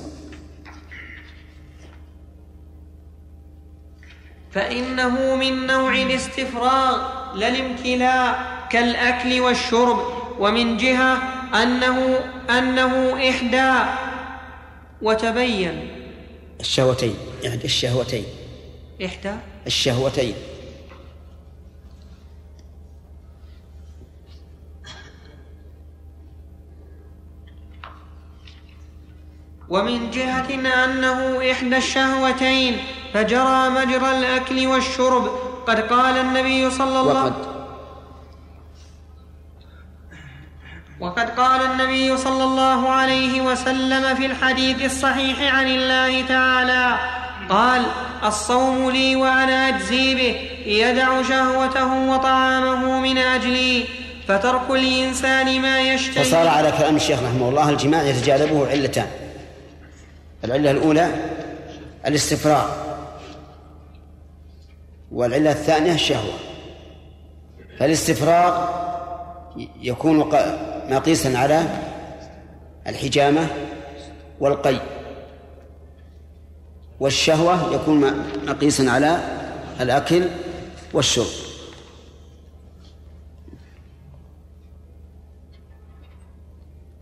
فإنه 4.50 5.36
من 5.36 5.66
نوع 5.66 5.94
الاستفراغ. 5.94 6.98
لا 7.34 7.48
الامتلاء 7.48 8.38
كالأكل 8.70 9.40
والشرب. 9.40 10.25
ومن 10.38 10.76
جهة 10.76 11.14
أنه 11.62 12.18
أنه 12.50 13.28
إحدى. 13.30 13.90
وتبين. 15.02 15.90
الشهوتين. 16.60 17.14
يعني 17.42 17.64
الشهوتين. 17.64 18.24
إحدى. 19.04 19.34
الشهوتين. 19.66 20.34
ومن 29.68 30.10
جهة 30.10 30.84
أنه 30.84 31.50
إحدى 31.50 31.76
الشهوتين 31.76 32.76
فجرى 33.14 33.70
مجرى 33.70 34.18
الأكل 34.18 34.66
والشرب. 34.66 35.30
قد 35.66 35.80
قال 35.80 36.16
النبي 36.16 36.70
صلى 36.70 37.00
الله 37.00 37.24
وقد 37.24 37.55
وقد 41.00 41.30
قال 41.30 41.60
النبي 41.70 42.16
صلى 42.16 42.44
الله 42.44 42.88
عليه 42.88 43.40
وسلم 43.40 44.14
في 44.14 44.26
الحديث 44.26 44.84
الصحيح 44.84 45.54
عن 45.54 45.66
الله 45.66 46.26
تعالى 46.26 46.98
قال 47.48 47.86
الصوم 48.24 48.90
لي 48.90 49.16
وأنا 49.16 49.68
أجزي 49.68 50.14
به 50.14 50.36
يدع 50.66 51.22
شهوته 51.22 52.08
وطعامه 52.10 53.00
من 53.00 53.18
أجلي 53.18 53.84
فترك 54.28 54.70
الإنسان 54.70 55.62
ما 55.62 55.80
يشتهي 55.80 56.24
فصار 56.24 56.48
على 56.48 56.72
كلام 56.72 56.96
الشيخ 56.96 57.22
رحمه 57.22 57.48
الله 57.48 57.70
الجماع 57.70 58.02
يتجانبه 58.02 58.68
علتان. 58.70 59.06
العلة 60.44 60.70
الأولى 60.70 61.14
الاستفراغ 62.06 62.68
والعلة 65.12 65.50
الثانية 65.50 65.92
الشهوة. 65.92 66.34
فالاستفراغ 67.78 68.68
يكون 69.82 70.22
مقيسا 70.90 71.38
على 71.38 71.62
الحجامة 72.86 73.46
والقي. 74.40 74.80
والشهوة 77.00 77.74
يكون 77.74 78.24
مقيسا 78.46 78.82
على 78.82 79.20
الأكل 79.80 80.22
والشرب. 80.92 81.26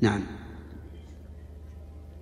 نعم. 0.00 0.20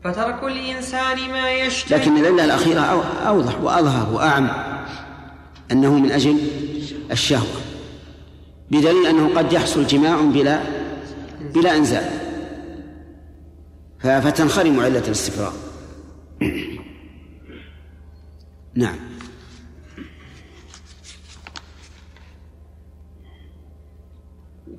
فترك 0.05 0.43
الإنسان 0.45 1.31
ما 1.31 1.51
يشتهي 1.53 1.99
لكن 1.99 2.17
العلة 2.17 2.45
الأخيرة 2.45 2.81
أو- 2.81 3.27
أوضح 3.27 3.61
وأظهر 3.61 4.13
وأعم 4.15 4.49
أنه 5.73 5.99
من 5.99 6.11
أجل 6.13 6.39
الشهوة 7.11 7.61
بدليل 8.71 9.07
أنه 9.07 9.39
قد 9.39 9.53
يحصل 9.53 9.87
جماع 9.87 10.21
بلا 10.21 10.61
بلا 11.55 11.77
إنزال. 11.77 12.33
فتنخرم 14.03 14.81
علة 14.81 14.99
الاستفراغ. 14.99 15.53
نعم. 18.75 18.97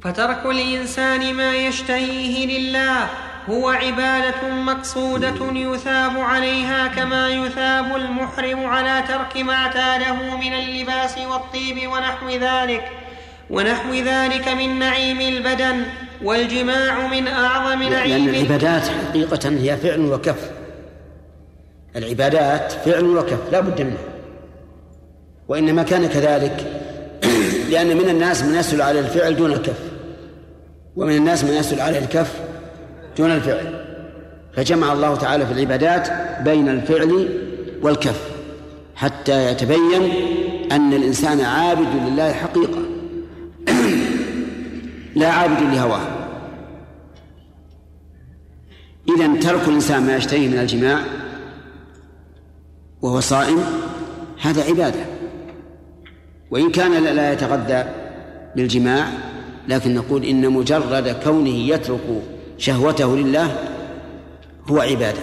فترك 0.01 0.45
الإنسان 0.45 1.34
ما 1.34 1.55
يشتهيه 1.55 2.59
لله 2.59 3.09
هو 3.49 3.70
عبادة 3.70 4.49
مقصودة 4.49 5.51
يثاب 5.51 6.20
عليها 6.20 6.88
كما 6.88 7.30
يثاب 7.30 7.95
المحرم 7.95 8.66
على 8.66 9.03
ترك 9.07 9.38
ما 9.38 9.53
اعتاده 9.53 10.38
من 10.38 10.53
اللباس 10.53 11.18
والطيب 11.18 11.91
ونحو 11.91 12.30
ذلك. 12.30 12.91
ونحو 13.49 13.93
ذلك 13.93 14.47
من 14.47 14.80
نعيم 14.80 15.22
البدن. 15.22 15.86
والجماع 16.24 17.08
من 17.08 17.26
لأن 17.26 17.92
نعيم 17.92 18.30
العبادات 18.30 18.82
حقيقة 18.88 19.50
هي 19.50 19.78
فعل 19.78 20.00
وكف. 20.00 20.52
العبادات 21.96 22.72
فعل 22.72 23.04
وكف 23.04 23.52
لا 23.52 23.60
بد 23.60 23.82
منه 23.82 23.98
وإنما 25.48 25.84
كان 25.84 26.08
كذلك 26.08 26.82
لأن 27.72 27.98
من 27.98 28.10
الناس 28.10 28.44
من 28.44 28.56
يسهل 28.56 28.82
على 28.82 29.00
الفعل 29.00 29.36
دون 29.36 29.52
الكف. 29.52 29.80
ومن 30.96 31.16
الناس 31.16 31.44
من 31.44 31.54
يسهل 31.54 31.82
على 31.82 31.98
الكف 31.98 32.40
دون 33.18 33.32
الفعل. 33.32 33.86
فجمع 34.56 34.94
الله 34.94 35.16
تعالى 35.16 35.46
في 35.46 35.52
العبادات 35.52 36.10
بين 36.42 36.70
الفعل 36.70 37.30
والكف 37.82 38.22
حتى 38.96 39.52
يتبين 39.52 40.12
أن 40.72 40.94
الإنسان 40.94 41.42
عابد 41.42 42.08
لله 42.08 42.34
حقيقة. 42.34 42.80
لا 45.16 45.30
عابد 45.30 45.74
لهواه. 45.74 46.12
إذا 49.10 49.39
ترك 49.39 49.68
الإنسان 49.68 50.04
ما 50.06 50.16
يشتهيه 50.16 50.47
من 50.49 50.60
الجماع 50.60 50.99
وهو 53.01 53.20
صائم 53.20 53.64
هذا 54.41 54.64
عبادة. 54.64 55.06
وإن 56.51 56.72
كان 56.72 57.04
لا- 57.04 57.34
يتغذى 57.34 57.86
بالجماع 58.56 59.08
لكن 59.68 59.95
نقول 59.95 60.24
إن 60.26 60.49
مجرد 60.49 61.18
كونه 61.24 61.49
يترك 61.49 62.22
شهوته 62.58 63.16
لله 63.18 63.58
هو 64.70 64.80
عبادة. 64.80 65.22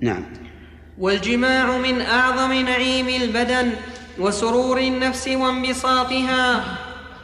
نعم. 0.00 0.24
والجماع 0.98 1.78
من 1.78 2.00
أعظم 2.00 2.52
نعيم 2.52 3.08
البدن 3.08 3.70
وسرور 4.18 4.78
النفس 4.78 5.28
وانبساطها. 5.28 6.64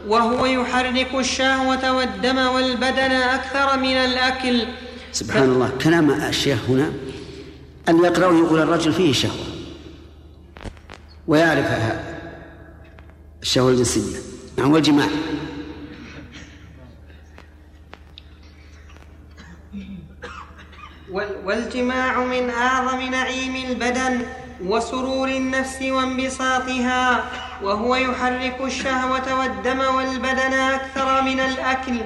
وهو 0.09 0.46
يحرك 0.46 1.14
الشهوة 1.14 1.92
والدم 1.92 2.38
والبدن 2.38 3.12
أكثر 3.12 3.78
من 3.78 3.96
الأكل. 3.96 4.66
سبحان 5.12 5.42
الله 5.42 5.70
كلام 5.84 6.11
الشيخ 6.11 6.59
هنا 6.68 6.92
أن 7.88 8.04
يقرأ 8.04 8.32
يقول 8.38 8.61
الرجل 8.61 8.92
فيه 8.92 9.12
شهوة. 9.12 9.46
ويعرف 11.26 11.66
الشهوة 13.42 13.70
الجنسية. 13.70 14.18
نعم 14.59 14.72
والجماع. 14.72 15.09
والجماع 21.44 22.24
من 22.24 22.50
أعظم 22.50 23.00
نعيم 23.00 23.70
البدن. 23.70 24.26
وسرور 24.64 25.28
النفس 25.28 25.82
وانبساطها 25.82 27.24
وهو 27.62 27.96
يحرك 27.96 28.56
الشهوة 28.61 29.40
والدم 29.40 29.80
والبدن 29.80 30.52
أكثر 30.52 31.22
من 31.22 31.40
الأكل. 31.40 32.00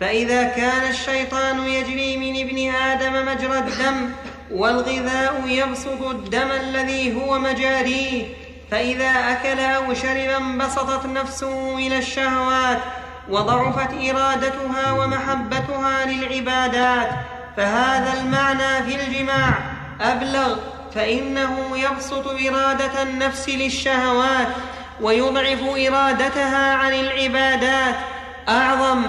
فإذا 0.00 0.44
كان 0.44 0.90
الشيطان 0.90 1.58
يجري 1.58 2.16
من 2.16 2.40
ابن 2.46 2.74
آدم 2.74 3.26
مجرى 3.26 3.58
الدم 3.58 4.10
والغذاء 4.50 5.42
يبسط 5.46 6.02
الدم 6.02 6.50
الذي 6.50 7.16
هو 7.16 7.38
مجاريه. 7.38 8.24
فإذا 8.70 9.10
أكل 9.10 9.60
أو 9.60 9.94
شرب 9.94 10.30
انبسطت 10.42 11.06
نفسه 11.06 11.78
إلى 11.78 11.98
الشهوات 11.98 12.78
وضعفت 13.30 13.90
إرادتها 13.92 14.92
ومحبتها 14.92 16.06
للعبادات 16.06 17.10
فهذا 17.56 18.20
المعنى 18.20 18.82
في 18.82 19.04
الجماع. 19.04 19.54
أبلغ. 20.00 20.75
فإنه 20.96 21.78
يبسط 21.78 22.26
إرادة 22.26 23.02
النفس 23.02 23.48
للشهوات 23.48 24.48
ويضعف 25.00 25.62
إرادتها 25.62 26.74
عن 26.74 26.92
العبادات. 26.92 27.94
أعظم 28.48 29.02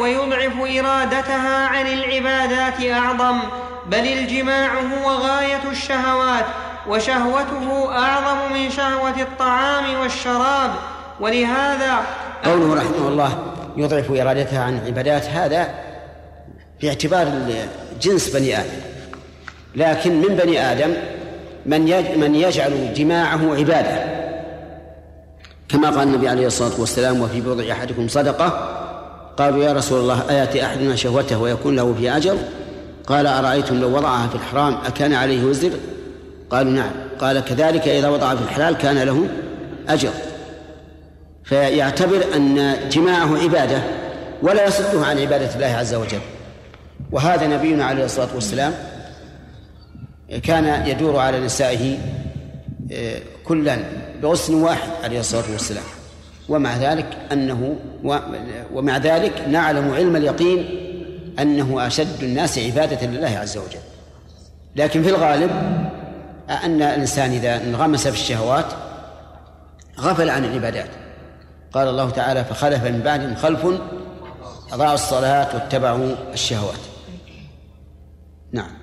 ويضعف 0.00 0.52
إرادتها 0.60 1.66
عن 1.66 1.86
العبادات 1.86 2.84
أعظم. 2.84 3.38
بل 3.86 4.06
الجماع 4.06 4.74
هو 4.74 5.10
غاية 5.10 5.70
الشهوات 5.70 6.44
وشهوته 6.88 7.98
أعظم 7.98 8.52
من 8.52 8.70
شهوة 8.70 9.20
الطعام 9.20 10.00
والشراب. 10.00 10.74
ولهذا 11.20 12.00
قوله 12.44 12.74
رحمه 12.74 13.08
الله 13.08 13.54
يضعف 13.76 14.10
إرادتها 14.10 14.64
عن 14.64 14.78
العبادات 14.78 15.24
هذا 15.26 15.74
باعتبار 16.82 17.32
جنس 18.00 18.28
بني 18.28 18.58
آدم. 18.60 18.91
لكن 19.76 20.20
من 20.20 20.36
بني 20.36 20.72
آدم 20.72 20.94
من 21.66 21.80
من 22.20 22.34
يجعل 22.34 22.94
جماعة 22.94 23.54
عبادة. 23.54 24.04
كما 25.68 25.90
قال 25.90 26.08
النبي 26.08 26.28
عليه 26.28 26.46
الصلاة 26.46 26.80
والسلام 26.80 27.20
وفي 27.20 27.40
بضع 27.40 27.72
أحدكم 27.72 28.08
صدقة. 28.08 28.78
قالوا 29.36 29.64
يا 29.64 29.72
رسول 29.72 30.00
الله 30.00 30.30
أيأتي 30.30 30.64
أحدنا 30.64 30.96
شهوته 30.96 31.38
ويكون 31.38 31.76
له 31.76 31.94
في 32.00 32.16
أجر؟ 32.16 32.36
قال 33.06 33.26
أرأيتم 33.26 33.80
لو 33.80 33.96
وضعها 33.96 34.28
في 34.28 34.34
الحرام 34.34 34.78
أكان 34.86 35.12
عليه 35.12 35.44
وزر؟ 35.44 35.70
قالوا 36.50 36.72
نعم. 36.72 36.90
قال 37.18 37.40
كذلك 37.40 37.88
إذا 37.88 38.08
وضع 38.08 38.34
في 38.34 38.42
الحلال 38.42 38.76
كان 38.76 38.98
له 38.98 39.26
أجر. 39.88 40.10
فيعتبر 41.44 42.24
أن 42.36 42.76
جماعة 42.90 43.42
عبادة 43.42 43.82
ولا 44.42 44.66
يصده 44.66 45.06
عن 45.06 45.18
عبادة 45.18 45.54
الله 45.54 45.76
عز 45.78 45.94
وجل. 45.94 46.20
وهذا 47.12 47.46
نبينا 47.46 47.84
عليه 47.84 48.04
الصلاة 48.04 48.28
والسلام 48.34 48.72
كان 50.38 50.86
يدور 50.86 51.16
على 51.16 51.40
نسائه 51.40 51.98
آه، 52.92 53.18
كلا 53.44 53.78
بغسل 54.22 54.54
واحد 54.54 54.90
عليه 55.04 55.20
الصلاة 55.20 55.50
والسلام. 55.52 55.84
ومع 56.48 56.76
ذلك 56.76 57.06
أنه 57.32 57.76
ومع 58.72 58.96
ذلك 58.96 59.44
نعلم 59.48 59.94
علم 59.94 60.16
اليقين 60.16 60.64
أنه 61.38 61.86
أشد 61.86 62.22
الناس 62.22 62.58
عبادة 62.58 63.06
لله 63.06 63.38
عز 63.38 63.56
وجل. 63.56 63.80
لكن 64.76 65.02
في 65.02 65.08
الغالب 65.08 65.50
أن 66.50 66.82
الإنسان 66.82 67.30
إذا 67.30 67.56
انغمس 67.56 68.08
في 68.08 68.14
الشهوات 68.14 68.66
غفل 69.98 70.30
عن 70.30 70.44
العبادات. 70.44 70.90
قال 71.72 71.88
الله 71.88 72.10
تعالى 72.10 72.44
فخلف 72.44 72.84
من 72.84 73.00
بعدهم 73.00 73.34
خلف 73.34 73.66
أضاعوا 74.72 74.94
الصلاة 74.94 75.54
واتبعوا 75.54 76.14
الشهوات. 76.32 76.78
نعم. 78.52 78.81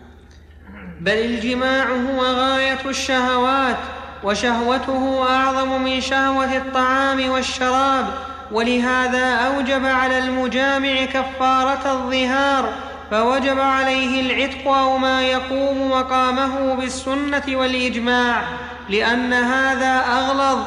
بل 1.00 1.12
الجماع 1.12 1.86
هو 1.86 2.22
غاية 2.22 2.80
الشهوات 2.86 3.78
وشهوته 4.24 5.24
أعظم 5.30 5.84
من 5.84 6.02
شهوة 6.02 6.58
الطعام 6.58 7.30
والشراب 7.30 8.06
ولهذا 8.52 9.36
أوجب 9.36 9.86
على 9.86 10.18
المجامع 10.18 11.06
كفارة 11.06 11.92
الظهار 11.92 12.74
فوجب 13.12 13.60
عليه 13.60 14.22
العتق 14.22 14.68
أو 14.68 14.98
ما 14.98 15.22
يقوم 15.22 15.92
مقامه 15.92 16.76
بالسنة 16.76 17.44
والإجماع 17.48 18.42
لأن 18.90 19.34
هذا 19.34 20.04
أغلظ 20.12 20.60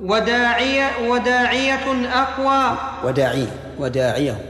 وداعية 0.00 0.90
وداعية 1.08 2.08
أقوى. 2.14 2.78
وداعية 3.04 3.48
وداعية. 3.78 4.49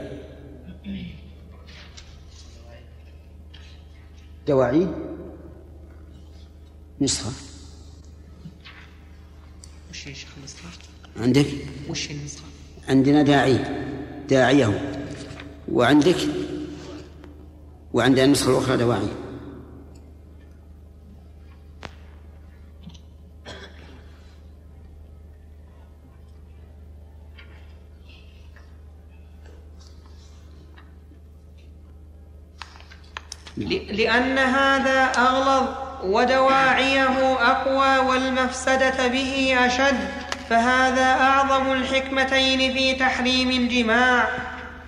دواعي 4.47 4.87
نسخة 7.01 7.31
وش 9.91 10.07
يا 10.07 10.13
شيخ 10.13 10.29
النسخة؟ 10.37 10.67
عندك؟ 11.17 11.45
وش 11.89 12.11
النسخة؟ 12.11 12.43
عندنا 12.89 13.21
داعي 13.21 13.59
داعيه 14.29 14.97
وعندك 15.71 16.17
وعندنا 17.93 18.25
النسخة 18.25 18.51
الأخرى 18.51 18.77
دواعي 18.77 19.07
لأن 33.91 34.37
هذا 34.37 35.11
أغلظ 35.17 35.67
ودواعيه 36.03 37.33
أقوى 37.33 38.09
والمفسدة 38.09 39.07
به 39.07 39.55
أشد 39.65 39.99
فهذا 40.49 41.05
أعظم 41.05 41.71
الحكمتين 41.71 42.73
في 42.73 42.93
تحريم 42.93 43.49
الجماع. 43.51 44.27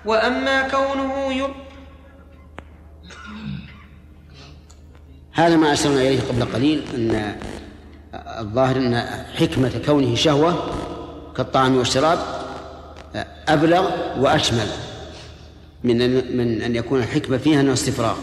وأما 0.05 0.67
كونه 0.67 1.33
ي... 1.33 1.47
هذا 5.31 5.55
ما 5.55 5.73
أشرنا 5.73 6.01
إليه 6.01 6.21
قبل 6.21 6.45
قليل 6.45 6.83
أن 6.95 7.35
الظاهر 8.15 8.77
أن 8.77 9.07
حكمة 9.39 9.71
كونه 9.85 10.15
شهوة 10.15 10.69
كالطعام 11.37 11.77
والشراب 11.77 12.19
أبلغ 13.47 13.89
وأشمل 14.19 14.67
من 15.83 15.97
من 16.37 16.61
أن 16.61 16.75
يكون 16.75 16.99
الحكمة 16.99 17.37
فيها 17.37 17.61
أنه 17.61 17.73
استفراغ. 17.73 18.17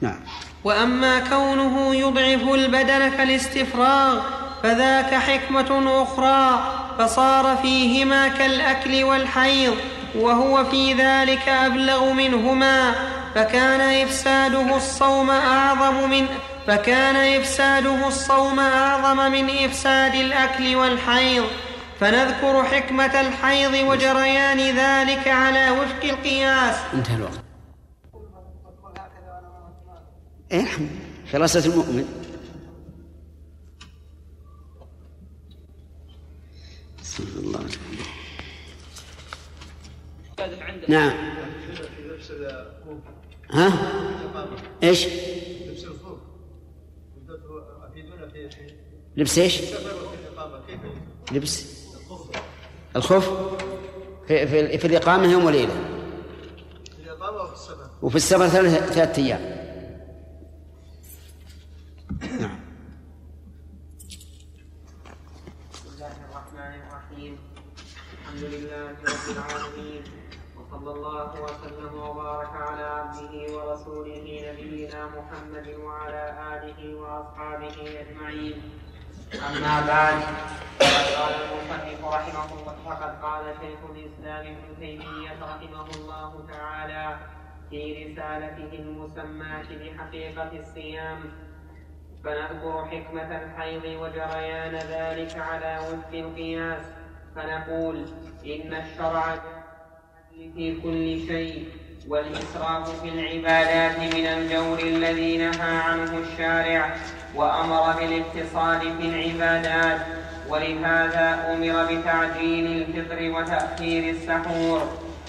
نعم. 0.00 0.20
وأما 0.64 1.18
كونه 1.18 1.94
يضعف 1.94 2.54
البدن 2.54 3.08
كالاستفراغ 3.08 4.20
فذاك 4.62 5.14
حكمة 5.14 6.02
أخرى 6.02 6.72
فصار 6.98 7.56
فيهما 7.56 8.28
كالأكل 8.28 9.04
والحيض 9.04 9.76
وهو 10.18 10.64
في 10.64 10.92
ذلك 10.94 11.48
أبلغ 11.48 12.12
منهما 12.12 12.94
فكان 13.34 13.80
إفساده 13.80 14.76
الصوم 14.76 15.30
أعظم 15.30 16.10
من 16.10 16.26
فكان 16.66 17.40
إفساده 17.40 18.08
الصوم 18.08 18.60
أعظم 18.60 19.32
من 19.32 19.50
إفساد 19.64 20.14
الأكل 20.14 20.76
والحيض. 20.76 21.44
فنذكر 22.00 22.64
حكمة 22.64 23.20
الحيض 23.20 23.88
وجريان 23.88 24.58
ذلك 24.58 25.28
على 25.28 25.70
وفق 25.70 26.04
القياس. 26.04 26.76
انتهى 26.94 27.16
الوقت. 27.16 27.45
اي 30.52 30.62
نعم 30.62 30.88
حراسة 31.26 31.66
المؤمن. 31.66 32.26
الله 37.36 37.60
نعم. 40.88 41.12
ها؟ 43.50 43.72
إيش؟ 44.82 45.06
لبس 49.16 49.38
إيش؟ 49.38 49.60
لبس. 51.32 51.76
الخوف. 52.96 53.28
في, 54.28 54.46
في, 54.46 54.78
في 54.78 54.86
الإقامة 54.86 55.32
يوم 55.32 55.44
وليلة. 55.44 55.74
في 56.96 57.02
الإقامة 57.02 57.42
وفي 57.42 57.52
السفر. 57.52 57.90
وفي 58.02 58.16
السفر 58.16 58.48
ثلاثة 58.48 59.22
أيام. 59.22 59.65
نعم. 62.22 62.60
الله 65.86 66.16
الرحمن 66.24 66.74
الرحيم. 66.80 67.34
الحمد 68.12 68.44
لله 68.52 68.88
رب 69.04 69.26
العالمين. 69.36 70.02
وصلى 70.56 70.90
الله 70.96 71.30
وسلم 71.44 71.92
وبارك 71.94 72.54
على 72.56 72.84
عبده 72.84 73.34
ورسوله 73.52 74.24
نبينا 74.48 75.00
محمد 75.16 75.66
وعلى 75.84 76.24
آله 76.52 76.80
وأصحابه 76.96 77.76
أجمعين. 78.00 78.56
أما 79.34 79.76
بعد 79.86 80.18
فقد 80.80 81.06
قال 81.16 81.32
المصنف 81.42 82.00
رحمه 82.04 82.48
الله 82.56 82.74
فقد 82.86 83.12
قال 83.22 83.44
شيخ 83.60 83.80
الإسلام 83.92 84.44
ابن 84.56 84.68
تيمية 84.80 85.36
رحمه 85.42 85.86
الله 85.96 86.30
تعالى 86.48 87.06
في 87.70 87.80
رسالته 88.04 88.70
المسماة 88.78 89.68
بحقيقة 89.80 90.50
الصيام 90.60 91.20
فنذكر 92.26 92.84
حكمة 92.90 93.40
الحيض 93.42 93.84
وجريان 93.84 94.74
ذلك 94.74 95.38
على 95.38 95.78
وفق 95.78 96.12
القياس 96.14 96.82
فنقول 97.36 98.04
إن 98.46 98.74
الشرع 98.74 99.34
في 100.54 100.80
كل 100.82 101.26
شيء 101.28 101.68
والإسراف 102.08 103.02
في 103.02 103.08
العبادات 103.08 103.98
من 103.98 104.26
الجور 104.26 104.78
الذي 104.78 105.36
نهى 105.36 105.76
عنه 105.76 106.18
الشارع 106.18 106.96
وأمر 107.34 107.92
بالاقتصاد 107.92 108.80
في 108.80 109.08
العبادات 109.08 110.00
ولهذا 110.48 111.54
أمر 111.54 111.84
بتعجيل 111.84 112.66
الفطر 112.66 113.30
وتأخير 113.30 114.10
السحور 114.10 114.88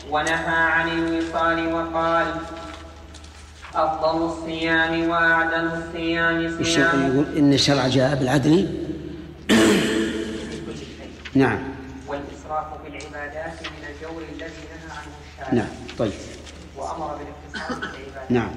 ونهى 0.09 0.71
عن 0.71 0.87
الوصال 0.89 1.73
وقال 1.73 2.25
أفضل 3.77 4.25
الصيام 4.25 5.09
وأعدل 5.09 5.67
الصيام 5.67 6.37
الشيخ 6.37 6.91
صيام 6.91 7.11
يقول 7.11 7.37
إن 7.37 7.53
الشرع 7.53 7.87
جاء 7.87 8.15
بالعدل. 8.15 8.67
نعم. 11.33 11.59
والإسراف 12.07 12.65
في 12.83 12.87
العبادات 12.87 13.53
من 13.61 13.87
الجور 13.89 14.21
الذي 14.21 14.63
نهى 14.71 14.91
عنه 14.97 15.13
الشارع. 15.31 15.53
نعم 15.53 15.67
طيب. 15.99 16.11
وأمر 16.77 17.17
بالاقتصاد 17.17 17.91
في 17.91 17.97
العبادات. 17.97 18.31
نعم. 18.31 18.51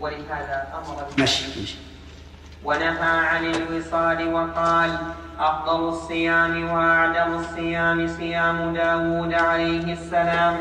ولهذا 0.00 0.66
أمر 0.74 1.06
مشي 1.18 1.62
مشي 1.62 1.76
ونهى 2.64 3.18
عن 3.26 3.44
الوصال 3.44 4.34
وقال 4.34 4.98
أفضل 5.38 5.88
الصيام 5.88 6.70
وأعدل 6.70 7.34
الصيام 7.34 8.08
صيام 8.16 8.74
داود 8.74 9.34
عليه 9.34 9.92
السلام. 9.92 10.56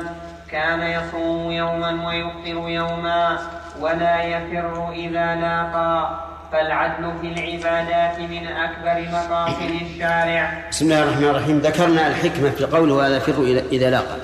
كان 0.51 0.81
يصوم 0.81 1.51
يوما 1.51 2.07
ويفطر 2.07 2.69
يوما. 2.69 3.60
ولا 3.81 4.23
يفر 4.23 4.91
إذا 4.91 5.35
لاقى 5.35 6.19
فالعدل 6.51 7.13
في 7.21 7.27
العبادات 7.27 8.19
من 8.19 8.47
أكبر 8.47 9.11
مقاصد 9.11 9.71
الشارع. 9.81 10.67
بسم 10.71 10.85
الله 10.85 11.03
الرحمن 11.03 11.23
الرحيم. 11.23 11.59
ذكرنا 11.59 12.07
الحكمة 12.07 12.49
في 12.49 12.65
قوله 12.65 12.93
ولا 12.93 13.17
يفر 13.17 13.63
إذا 13.71 13.89
لاقى. 13.89 14.17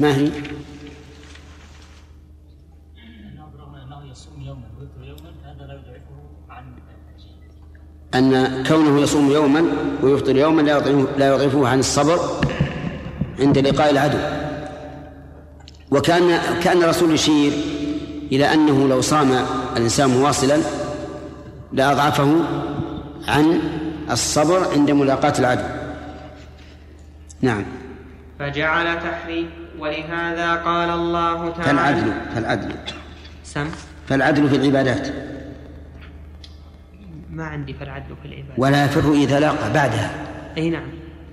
ما 0.00 0.16
هي؟ 0.16 0.30
أن 8.14 8.64
كونه 8.68 9.00
يصوم 9.00 9.30
يوما 9.30 9.64
ويفطر 10.02 10.36
يوما 10.36 10.62
لا 10.62 10.76
يضعفه, 10.76 11.06
لا 11.18 11.28
يضعفه 11.28 11.68
عن 11.68 11.78
الصبر 11.78 12.18
عند 13.40 13.58
لقاء 13.58 13.90
العدو. 13.90 14.18
وكان 15.90 16.38
كأن 16.62 16.82
الرسول 16.82 17.14
يشير 17.14 17.52
إلى 18.34 18.54
أنه 18.54 18.88
لو 18.88 19.00
صام 19.00 19.32
الإنسان 19.76 20.10
مواصلا 20.10 20.58
لأضعفه 21.72 22.44
عن 23.28 23.60
الصبر 24.10 24.72
عند 24.72 24.90
ملاقاة 24.90 25.32
العدو 25.38 25.64
نعم. 27.40 27.64
فجعل 28.38 29.00
تحريم 29.00 29.50
ولهذا 29.78 30.54
قال 30.54 30.90
الله 30.90 31.50
تعالى 31.50 31.64
فالعدل 31.64 32.12
فالعدل. 32.34 32.74
سم. 33.44 33.66
فالعدل 34.08 34.48
في 34.48 34.56
العبادات. 34.56 35.08
ما 37.30 37.44
عندي 37.44 37.74
فالعدل 37.74 38.14
في 38.22 38.28
العبادة 38.28 38.54
ولا 38.56 38.84
يفر 38.84 39.12
إذا 39.12 39.40
لاقى 39.40 39.72
بعدها. 39.72 40.10
أي 40.56 40.70
نعم. 40.70 40.86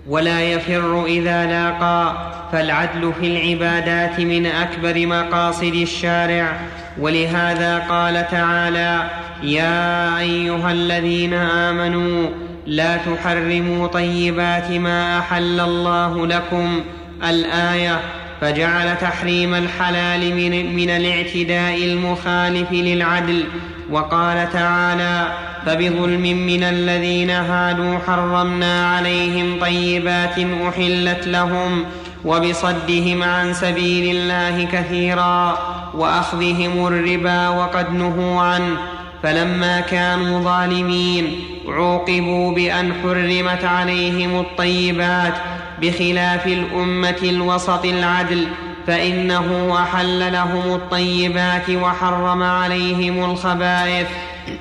ولا 0.08 0.42
يفر 0.42 1.06
إذا 1.06 1.46
لاقى 1.46 2.14
فالعدل 2.52 3.14
في 3.20 3.28
العبادات 3.28 4.20
من 4.20 4.46
أكبر 4.46 5.08
مقاصد 5.08 5.74
الشارع. 5.74 6.60
ولهذا 7.00 7.80
قال 7.80 8.28
تعالى 8.32 9.10
يا 9.44 10.20
أيها 10.20 10.72
الذين 10.72 11.34
آمنوا 11.34 12.30
لا 12.68 12.98
تحرموا 12.98 13.88
طيبات 13.88 14.72
ما 14.72 15.20
أحل 15.20 15.60
الله 15.60 16.28
لكم. 16.28 16.82
الآية 17.30 18.00
فجعل 18.42 18.98
تحريم 18.98 19.54
الحلال 19.54 20.36
من, 20.36 20.76
من 20.76 20.90
الاعتداء 20.90 21.84
المخالف 21.84 22.72
للعدل. 22.72 23.44
وقال 23.92 24.52
تعالى 24.54 25.28
فبظلم 25.66 26.22
من 26.22 26.64
الذين 26.64 27.30
هادوا 27.30 28.00
حرمنا 28.08 28.96
عليهم 28.96 29.60
طيبات 29.62 30.36
أحلت 30.68 31.28
لهم 31.28 31.86
وبصدهم 32.26 33.24
عن 33.24 33.54
سبيل 33.54 34.16
الله 34.16 34.64
كثيرا 34.72 35.58
وأخذهم 35.94 36.88
الربا 36.88 37.50
وقد 37.50 37.94
نهوا 37.94 38.42
عنه 38.42 38.78
فلما 39.24 39.80
كانوا 39.80 40.42
ظالمين 40.42 41.40
عوقبوا 41.68 42.56
بأن 42.56 42.94
حرمت 43.04 43.64
عليهم 43.64 44.40
الطيبات 44.40 45.34
بخلاف 45.82 46.48
الأمة 46.48 47.20
الوسط 47.24 47.86
العدل 47.86 48.48
فإنه 48.88 49.78
أحل 49.84 50.34
لهم 50.34 50.76
الطيبات 50.76 51.70
وحرم 51.70 52.44
عليهم 52.44 53.32
الخبائث. 53.32 54.08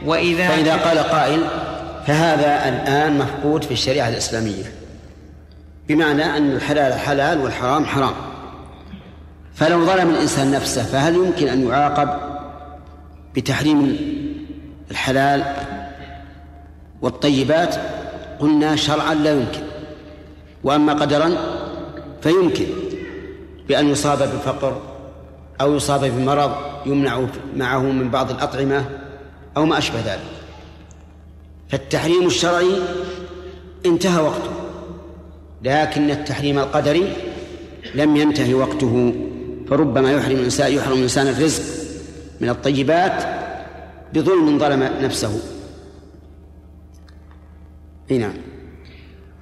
وإذا 0.05 0.48
فإذا 0.48 0.76
قال 0.76 0.98
قائل 0.98 1.40
فهذا 2.06 2.68
الآن 2.68 3.18
مفقود 3.18 3.64
في 3.64 3.70
الشريعة 3.70 4.09
الإسلامية 4.09 4.72
بمعنى 5.88 6.36
أن 6.36 6.52
الحلال 6.52 6.92
حلال 6.92 7.40
والحرام 7.40 7.84
حرام. 7.84 8.14
فلو 9.55 9.86
ظلم 9.86 10.10
الإنسان 10.10 10.51
نفسه 10.51 10.82
فهل 10.82 11.14
يمكن 11.14 11.48
أن 11.48 11.68
يعاقب 11.68 12.09
بتحريم 13.34 13.97
الحلال 14.90 15.44
والطيبات؟ 17.02 17.74
قلنا 18.38 18.76
شرعا 18.76 19.14
لا 19.14 19.30
يمكن. 19.30 19.62
وأما 20.64 20.92
قدرا 20.92 21.36
فيمكن. 22.22 22.66
بأن 23.70 23.88
يصاب 23.88 24.18
بفقر 24.18 24.82
أو 25.60 25.76
يصاب 25.76 26.05
بمرض 26.05 26.52
يمنع 26.86 27.26
معه 27.56 27.82
من 27.82 28.10
بعض 28.10 28.30
الأطعمة 28.30 28.84
أو 29.56 29.66
ما 29.66 29.78
أشبه 29.78 30.01
ذلك. 30.01 30.30
فالتحريم 31.68 32.26
الشرعي 32.26 32.70
انتهى 33.86 34.22
وقته 34.22 34.51
لكن 35.62 36.10
التحريم 36.10 36.59
القدري 36.59 37.12
لم 37.94 38.16
ينتهي 38.16 38.55
وقته 38.55 39.14
فربما 39.68 40.12
يحرم 40.12 40.36
الإنسان 40.36 40.72
يحرم 40.72 40.97
الإنسان 40.97 41.26
الرزق 41.26 41.62
من 42.40 42.48
الطيبات 42.48 43.24
بظلم 44.14 44.59
ظلم 44.59 44.90
نفسه. 45.01 45.40
نعم. 48.10 48.34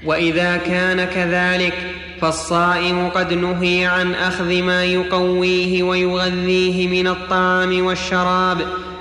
وإذا 0.06 0.56
كان 0.56 1.05
كذلك 1.05 1.74
فالصائم 2.20 3.09
قد 3.09 3.32
نهي 3.32 3.86
عن 3.86 4.15
أخذ 4.15 4.62
ما 4.62 4.85
يقويه 4.85 5.82
ويغذيه 5.82 6.89
من 6.89 7.09
الطعام 7.09 7.86
والشراب 7.86 8.59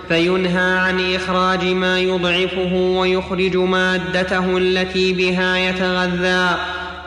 فينهى 0.08 0.78
عن 0.78 1.16
إخراج 1.16 1.66
ما 1.66 2.00
يضعفه 2.00 2.74
ويخرج 2.74 3.58
مادته 3.58 4.58
التي 4.58 5.14
بها 5.14 5.58
يتغذى. 5.58 6.58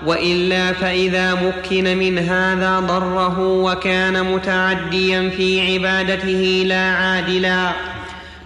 وإلا 0.06 0.72
فإذا 0.72 1.34
مكن 1.34 1.98
من 1.98 2.18
هذا 2.18 2.80
ضره 2.80 3.40
وكان 3.40 4.32
متعديا 4.32 5.30
في 5.30 5.72
عبادته 5.72 6.62
لا 6.66 6.90
عادلا 6.90 7.72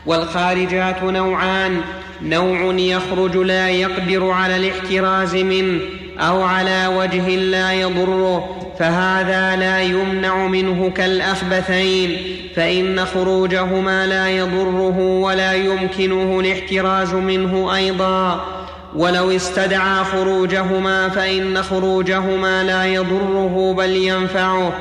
والخارجات 0.07 1.03
نوعان 1.03 1.81
نوع 2.25 2.75
يخرج 2.75 3.37
لا 3.37 3.69
يقدر 3.69 4.31
على 4.31 4.57
الاحتراز 4.57 5.37
منه 5.37 5.81
أو 6.19 6.43
على 6.43 6.87
وجه 6.87 7.29
لا 7.37 7.73
يضره 7.73 8.57
فهذا 8.79 9.57
لا 9.57 9.83
يمنع 9.83 10.47
منه 10.47 10.91
كالأخبثين 10.91 12.17
فإن 12.57 13.05
خروجهما 13.05 14.07
لا 14.07 14.29
يضره 14.29 14.99
ولا 14.99 15.53
يمكنه 15.53 16.41
الاحتراز 16.41 17.15
منه 17.15 17.77
أيضا. 17.77 18.45
ولو 18.97 19.31
استدعى 19.31 20.05
خروجهما 20.05 21.09
فإن 21.09 21.63
خروجهما 21.63 22.63
لا 22.63 22.85
يضره 22.85 23.75
بل 23.79 23.91
ينفعه. 23.91 24.73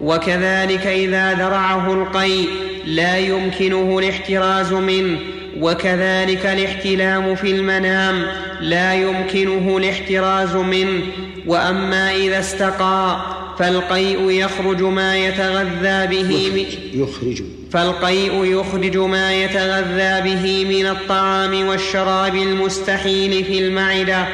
وكذلك 0.00 0.86
إذا 0.86 1.34
ذرعه 1.34 1.92
القيء 1.92 2.48
لا 2.86 3.18
يمكنه 3.18 3.98
الاحتراز 3.98 4.72
منه 4.72 5.18
وكذلك 5.60 6.46
الاحتلام 6.46 7.34
في 7.34 7.50
المنام 7.50 8.26
لا 8.60 8.94
يمكنه 8.94 9.76
الاحتراز 9.76 10.56
منه. 10.56 11.02
وأما 11.46 12.14
إذا 12.14 12.38
استقى 12.38 13.16
فالقيء 13.58 14.30
يخرج 14.30 14.82
ما 14.82 15.16
يتغذى 15.18 16.06
به 16.06 16.50
من 16.54 17.00
يخرج 17.00 17.42
فالقيء 17.72 18.44
يخرج 18.44 18.96
ما 18.96 19.34
يتغذى 19.34 20.30
به 20.30 20.64
من 20.64 20.86
الطعام 20.86 21.68
والشراب 21.68 22.34
المستحيل 22.34 23.44
في 23.44 23.58
المعدة. 23.58 24.26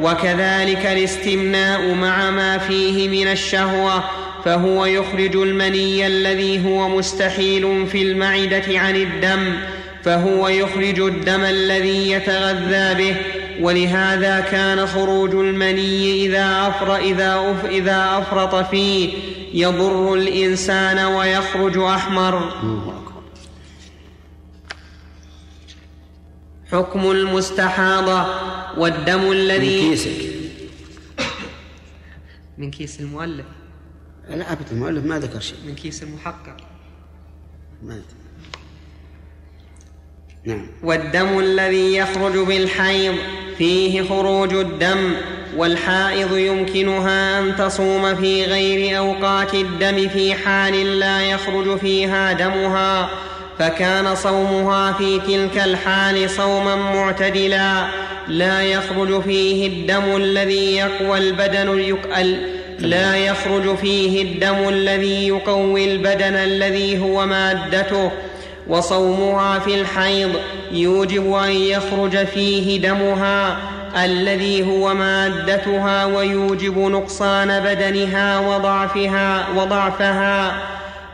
وكذلك 0.00 0.86
الاستمناء 0.86 1.94
مع 1.94 2.30
ما 2.30 2.58
فيه 2.58 3.08
من 3.08 3.32
الشهوة 3.32 4.04
فهو 4.44 4.86
يخرج 4.86 5.36
المني 5.36 6.06
الذي 6.06 6.64
هو 6.64 6.88
مستحيل 6.88 7.86
في 7.86 8.02
المعدة 8.02 8.78
عن 8.78 8.96
الدم. 8.96 9.54
فهو 10.04 10.48
يخرج 10.48 11.00
الدم 11.00 11.40
الذي 11.40 12.10
يتغذى 12.10 12.94
به 12.94 13.16
ولهذا 13.60 14.40
كان 14.40 14.86
خروج 14.86 15.34
المني 15.34 16.26
إذا 16.26 16.68
أفر 16.68 16.96
إذا, 16.96 17.50
أف 17.50 17.64
إذا 17.64 18.18
أفرط 18.18 18.54
فيه 18.54 19.14
يضر 19.52 20.14
الإنسان 20.14 20.98
ويخرج 20.98 21.78
أحمر. 21.78 22.50
حكم 26.72 27.10
المستحاضة 27.10 28.26
والدم 28.78 29.24
من 29.24 29.32
الذي 29.32 29.80
كيسك. 29.80 30.34
من 32.58 32.70
كيس 32.70 33.00
المؤلف. 33.00 33.46
لا 34.28 34.52
أبدا 34.52 34.70
المؤلف 34.72 35.04
ما 35.04 35.18
ذكر 35.18 35.40
شيء. 35.40 35.58
من 35.66 35.74
كيس 35.74 36.02
المحقق. 36.02 36.56
ما 37.82 37.94
أدري. 37.94 38.23
نعم. 40.46 40.66
والدم 40.82 41.38
الذي 41.38 41.96
يخرج 41.96 42.38
بالحيض 42.46 43.14
فيه 43.58 44.02
خروج 44.02 44.54
الدم 44.54 45.12
والحائض 45.56 46.36
يمكنها 46.36 47.38
أن 47.38 47.56
تصوم 47.56 48.14
في 48.14 48.44
غير 48.44 48.98
أوقات 48.98 49.54
الدم 49.54 50.08
في 50.08 50.34
حال 50.34 50.98
لا 50.98 51.22
يخرج 51.22 51.78
فيها 51.78 52.32
دمها 52.32 53.10
فكان 53.58 54.14
صومها 54.14 54.92
في 54.92 55.20
تلك 55.20 55.64
الحال 55.64 56.30
صوما 56.30 56.76
معتدلا 56.76 57.86
لا 58.28 58.62
يخرج 58.62 59.22
فيه 59.22 59.66
الدم 59.68 60.16
الذي 60.16 60.76
يقوى 60.76 61.18
البدن 61.18 61.78
يقل 61.78 62.36
لا 62.78 63.16
يخرج 63.16 63.76
فيه 63.76 64.22
الدم 64.22 64.68
الذي 64.68 65.28
يقوي 65.28 65.92
البدن 65.92 66.34
الذي 66.34 66.98
هو 66.98 67.26
مادته 67.26 68.10
وصومها 68.68 69.58
في 69.58 69.80
الحيض 69.80 70.30
يوجب 70.72 71.34
أن 71.34 71.50
يخرج 71.50 72.24
فيه 72.24 72.80
دمها 72.80 73.56
الذي 74.04 74.66
هو 74.66 74.94
مادتها 74.94 76.04
ويوجب 76.04 76.78
نقصان 76.78 77.60
بدنها 77.60 78.40
وضعفها 78.40 79.46
وضعفها 79.56 80.52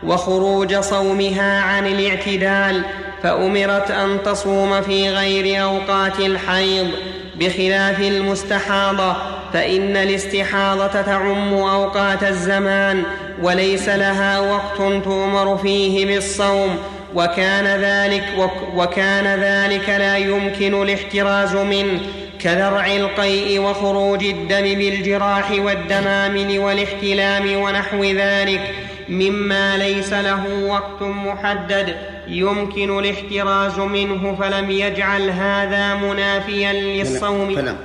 وخروج 0.03 0.75
صومها 0.79 1.61
عن 1.61 1.87
الاعتدال 1.87 2.83
فأمرت 3.23 3.91
أن 3.91 4.17
تصوم 4.25 4.81
في 4.81 5.09
غير 5.09 5.63
أوقات 5.63 6.19
الحيض 6.19 6.87
بخلاف 7.39 7.99
المستحاضة 7.99 9.15
فإن 9.53 9.97
الاستحاضة 9.97 11.01
تعم 11.01 11.53
أوقات 11.53 12.23
الزمان 12.23 13.03
وليس 13.41 13.89
لها 13.89 14.39
وقت 14.39 15.03
تؤمر 15.03 15.57
فيه 15.57 16.05
بالصوم 16.05 16.77
وكان 17.15 17.81
ذلك 17.81 18.23
وكان 18.75 19.39
ذلك 19.39 19.89
لا 19.89 20.17
يمكن 20.17 20.81
الاحتراز 20.81 21.55
منه 21.55 21.99
كذرع 22.39 22.95
القيء 22.95 23.59
وخروج 23.59 24.23
الدم 24.23 24.63
بالجراح 24.63 25.51
والدمامل 25.51 26.59
والاحتلام 26.59 27.55
ونحو 27.55 28.03
ذلك. 28.03 28.61
مما 29.09 29.77
ليس 29.77 30.13
له 30.13 30.65
وقت 30.65 31.01
محدد 31.01 31.95
يمكن 32.27 32.99
الاحتراز 32.99 33.79
منه 33.79 34.35
فلم 34.39 34.71
يجعل 34.71 35.29
هذا 35.29 35.95
منافيا 35.95 36.73
للصوم. 36.73 37.55
فلم 37.55 37.77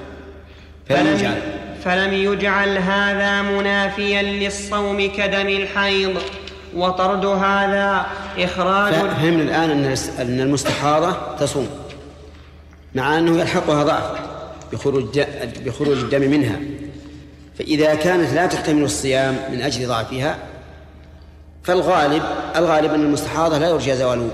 فلم 0.89 1.07
يجعل. 1.17 1.43
فلم 1.85 2.13
يجعل 2.13 2.79
هذا 2.79 3.43
منافيا 3.43 4.23
للصوم 4.23 5.11
كدم 5.17 5.49
الحيض. 5.49 6.23
وطرد 6.77 7.25
هذا 7.25 8.07
إخراج 8.39 8.95
فهمنا 8.95 9.43
الآن 9.43 9.97
أن 10.19 10.41
المستحاضة 10.41 11.37
تصوم 11.41 11.69
مع 12.95 13.19
أنه 13.19 13.39
يلحقها 13.39 13.85
ضعف 13.85 14.21
بخروج 14.73 15.21
بخروج 15.67 15.99
الدم 15.99 16.31
منها. 16.31 16.57
فإذا 17.59 17.95
كانت 17.95 18.33
لا 18.33 18.47
تحتمل 18.47 18.83
الصيام 18.83 19.37
من 19.53 19.63
أجل 19.63 19.89
ضعفها 19.89 20.39
فالغالب 21.63 22.23
الغالب 22.57 22.95
أن 22.95 23.01
المستحاضة 23.01 23.59
لا 23.59 23.69
يرجى 23.69 23.97
زوال 23.97 24.29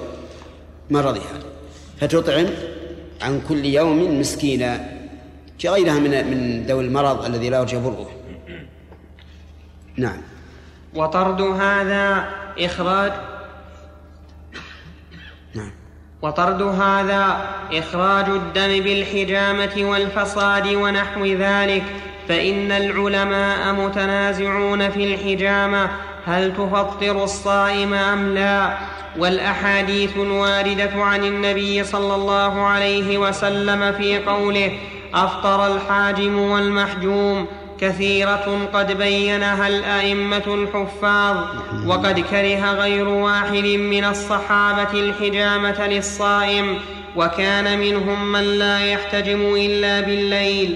مرضها. 0.91 1.39
فتطعم 2.01 2.47
عن 3.23 3.41
كل 3.49 3.65
يوم 3.65 4.21
مسكينا 4.21 4.93
كغيرها 5.63 5.99
من 5.99 6.11
من 6.11 6.67
ذوي 6.67 6.85
المرض 6.85 7.25
الذي 7.25 7.49
لا 7.51 7.59
يرجى 7.59 7.77
بره 7.77 8.11
نعم. 9.97 10.32
وطرد 10.95 11.41
هذا 11.41 12.29
إخراج 12.59 13.13
نعم. 15.55 15.71
وطرد 16.23 16.63
هذا 16.63 17.51
إخراج 17.73 18.29
الدم 18.29 18.85
بالحجامة 18.85 19.73
والفصاد 19.77 20.67
ونحو 20.67 21.25
ذلك 21.25 21.85
فإن 22.29 22.73
العلماء 22.73 23.73
متنازعون 23.73 24.91
في 24.91 25.15
الحجامة 25.15 25.91
هل 26.27 26.53
تفطر 26.53 27.25
الصائم 27.25 27.95
أم 27.95 28.35
لا؟ 28.35 28.77
والأحاديث 29.19 30.17
الواردة 30.17 31.05
عن 31.05 31.25
النبي 31.25 31.85
صلى 31.85 32.15
الله 32.15 32.67
عليه 32.67 33.19
وسلم 33.19 33.93
في 33.93 34.19
قوله 34.19 34.73
أفطر 35.15 35.75
الحاجم 35.75 36.39
والمحجوم. 36.39 37.47
كثيرة 37.83 38.69
قد 38.75 38.99
بينها 38.99 39.69
الأئمة 39.69 40.43
الحفاظ 40.47 41.37
وقد 41.87 42.21
كره 42.21 42.73
غير 42.73 43.09
واحد 43.09 43.65
من 43.65 44.05
الصحابة 44.05 45.01
الحجامة 45.01 45.87
للصائم 45.87 46.79
وكان 47.17 47.79
منهم 47.79 48.33
من 48.33 48.41
لا 48.41 48.79
يحتجم 48.87 49.55
إلا 49.57 50.01
بالليل. 50.01 50.75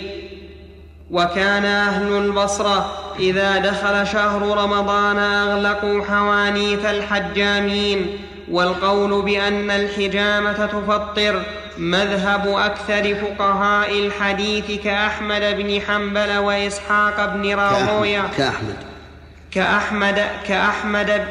وكان 1.10 1.64
أهل 1.64 2.12
البصرة 2.12 2.92
إذا 3.18 3.58
دخل 3.58 4.06
شهر 4.06 4.64
رمضان 4.64 5.18
أغلقوا 5.18 6.04
حوانيت 6.04 6.84
الحجامين 6.84 8.06
والقول 8.50 9.22
بأن 9.22 9.70
الحجامة 9.70 10.66
تفطر 10.66 11.42
مذهب 11.78 12.48
أكثر 12.48 13.14
فقهاء 13.14 14.06
الحديث 14.06 14.84
كأحمد 14.84 15.42
بن 15.42 15.80
حنبل 15.80 16.36
وإسحاق 16.36 17.34
بن 17.34 17.54
راهوية. 17.54 18.30
كأحمد 18.36 18.76
كأحمد. 19.50 20.18
كأحمد 20.46 21.28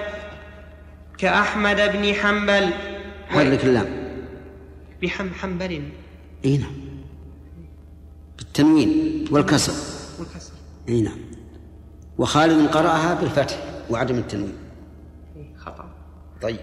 كأحمد 1.17 1.91
بن 1.93 2.13
حنبل. 2.13 2.69
حرك 3.30 3.63
اللام 3.63 3.88
بحم 5.01 5.30
حنبل. 5.41 5.84
إي 6.45 6.57
نعم. 6.57 6.73
بالتنوين 8.38 9.26
والكسر. 9.31 9.73
والكسر. 10.19 10.53
إي 10.89 11.01
نعم. 11.01 11.17
وخالد 12.17 12.67
قرأها 12.69 13.13
بالفتح 13.13 13.55
وعدم 13.89 14.17
التنوين. 14.17 14.57
خطأ. 15.57 15.85
طيب. 16.41 16.59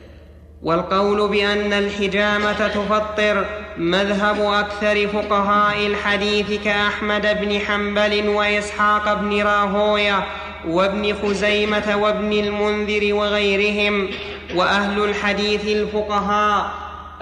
والقول 0.62 1.28
بأن 1.28 1.72
الحجامة 1.72 2.68
تفطر. 2.68 3.61
مذهب 3.78 4.40
أكثر 4.40 5.09
فقهاء 5.09 5.86
الحديث 5.86 6.65
كأحمد 6.65 7.40
بن 7.40 7.59
حنبل 7.59 8.28
وإسحاق 8.28 9.15
بن 9.15 9.43
راهوية 9.43 10.27
وابن 10.69 11.15
خزيمة 11.23 11.97
وابن 11.97 12.32
المنذر 12.32 13.15
وغيرهم 13.15 14.09
وأهل 14.55 15.05
الحديث 15.05 15.66
الفقهاء 15.66 16.73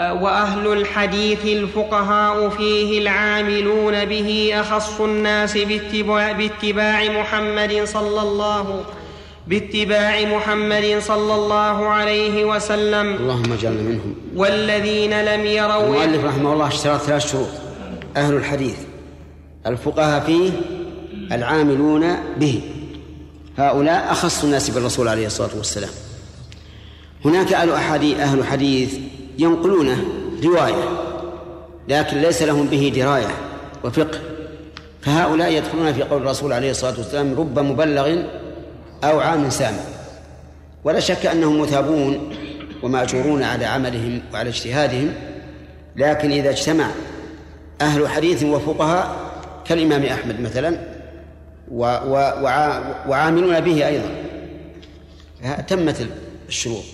وأهل 0.01 0.73
الحديث 0.73 1.45
الفقهاء 1.45 2.49
فيه 2.49 2.99
العاملون 2.99 4.05
به 4.05 4.53
أخص 4.55 5.01
الناس 5.01 5.59
باتباع, 5.59 6.33
باتباع 6.33 7.05
محمد 7.05 7.85
صلى 7.85 8.23
الله 8.23 8.85
عليه 8.85 9.10
باتباع 9.47 10.25
محمد 10.25 10.99
صلى 10.99 11.35
الله 11.35 11.87
عليه 11.87 12.45
وسلم. 12.45 13.17
اللهم 13.17 13.53
اجعلنا 13.53 13.83
منهم. 13.83 14.15
والذين 14.37 15.25
لم 15.25 15.47
يروا 15.47 15.85
المؤلف 15.85 16.25
رحمه 16.25 16.53
الله 16.53 16.69
اشترط 16.69 17.01
ثلاث 17.01 17.33
شروط. 17.33 17.49
أهل 18.17 18.35
الحديث. 18.35 18.77
الفقهاء 19.67 20.21
فيه 20.21 20.51
العاملون 21.33 22.17
به. 22.37 22.61
هؤلاء 23.59 24.13
أخص 24.13 24.45
الناس 24.45 24.71
بالرسول 24.71 25.09
عليه 25.09 25.27
الصلاة 25.27 25.51
والسلام. 25.57 25.91
هناك 27.25 27.53
أهل 27.53 27.73
أحاديث 27.73 28.19
أهل 28.19 28.45
حديث 28.45 28.95
ينقلونه 29.39 30.05
رواية 30.45 30.85
لكن 31.89 32.17
ليس 32.17 32.43
لهم 32.43 32.67
به 32.67 32.93
دراية 32.97 33.31
وفقه. 33.85 34.19
فهؤلاء 35.03 35.53
يدخلون 35.53 35.93
في 35.93 36.03
قول 36.03 36.23
الرسول 36.23 36.53
عليه 36.53 36.71
الصلاة 36.71 36.95
والسلام 36.99 37.35
رب 37.35 37.59
مبلغ 37.59 38.23
أو 39.05 39.21
عام 39.21 39.51
سامع 39.51 39.79
ولا 40.85 41.01
شك 41.01 41.27
أنهم 41.27 41.61
مثابون 41.61 42.37
ومأجورون 42.83 43.43
على 43.43 43.65
عملهم 43.65 44.23
وعلى 44.33 44.49
اجتهادهم 44.49 45.13
لكن 45.97 46.33
إذا 46.33 46.51
اجتمع 46.51 46.91
أهل 47.81 48.09
حديث 48.09 48.43
وفقهاء 48.43 49.31
كالإمام 49.65 50.05
أحمد 50.05 50.41
مثلا 50.41 50.81
وعاملون 53.09 53.61
به 53.61 53.87
أيضا. 53.87 54.15
تمت 55.69 56.09
الشروط 56.49 56.85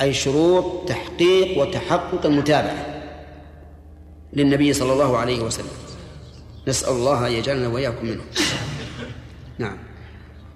أي 0.00 0.14
شروط 0.14 0.88
تحقيق 0.88 1.58
وتحقق 1.58 2.26
المتابعة 2.26 2.86
للنبي 4.32 4.72
صلى 4.72 4.92
الله 4.92 5.16
عليه 5.16 5.40
وسلم. 5.40 5.66
نسأل 6.68 6.92
الله 6.92 7.26
أن 7.26 7.32
يجعلنا 7.32 7.68
وإياكم 7.68 8.06
منه 8.06 8.22
نعم. 9.58 9.85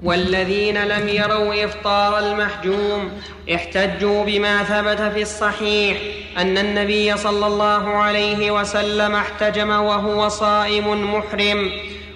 والذين 0.02 0.85
لم 0.85 1.09
يروا 1.09 1.64
إفطار 1.64 2.18
المحجوم 2.18 3.10
احتجوا 3.55 4.24
بما 4.24 4.62
ثبت 4.62 5.01
في 5.14 5.22
الصحيح 5.22 5.98
أن 6.39 6.59
النبي 6.59 7.16
صلى 7.16 7.47
الله 7.47 7.89
عليه 7.89 8.51
وسلم 8.51 9.14
احتجم 9.14 9.70
وهو 9.70 10.28
صائم 10.28 11.14
محرم 11.14 11.70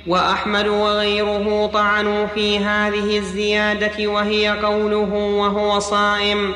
وأحمد 0.07 0.67
وغيره 0.67 1.67
طعنوا 1.67 2.27
في 2.27 2.59
هذه 2.59 3.19
الزيادة 3.19 4.07
وهي 4.07 4.49
قوله 4.49 5.15
وهو 5.15 5.79
صائم 5.79 6.55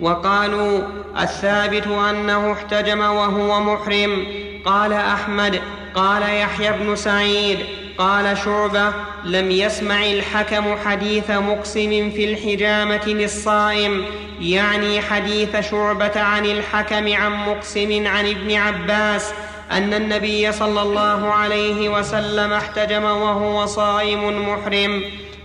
وقالوا 0.00 0.80
الثابت 1.20 1.86
أنه 1.86 2.52
احتجم 2.52 3.00
وهو 3.00 3.60
محرم 3.60 4.26
قال 4.64 4.92
أحمد 4.92 5.60
قال 5.94 6.22
يحيى 6.22 6.72
بن 6.72 6.96
سعيد 6.96 7.58
قال 7.98 8.38
شعبة 8.38 8.92
لم 9.24 9.50
يسمع 9.50 10.04
الحكم 10.04 10.76
حديث 10.84 11.30
مقسم 11.30 12.10
في 12.10 12.32
الحجامة 12.32 13.06
للصائم 13.06 14.04
يعني 14.40 15.00
حديث 15.00 15.70
شعبة 15.70 16.20
عن 16.20 16.46
الحكم 16.46 17.12
عن 17.12 17.32
مقسم 17.32 18.06
عن 18.06 18.26
ابن 18.26 18.54
عباس 18.54 19.32
أن 19.72 19.94
النبي 19.94 20.52
صلى 20.52 20.82
الله 20.82 21.32
عليه 21.32 21.88
وسلم 21.88 22.52
احتجم 22.52 23.04
وهو 23.04 23.66
صائم 23.66 24.48
محرم. 24.48 25.02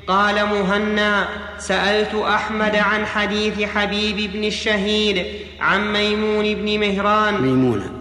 قال 0.07 0.35
مهنا 0.35 1.27
سألت 1.57 2.15
أحمد 2.15 2.75
عن 2.75 3.05
حديث 3.05 3.61
حبيب 3.61 4.33
بن 4.33 4.43
الشهيد 4.43 5.25
عن 5.59 5.93
ميمون 5.93 6.53
بن 6.53 6.79
مهران. 6.79 7.41
ميمونة. 7.41 7.91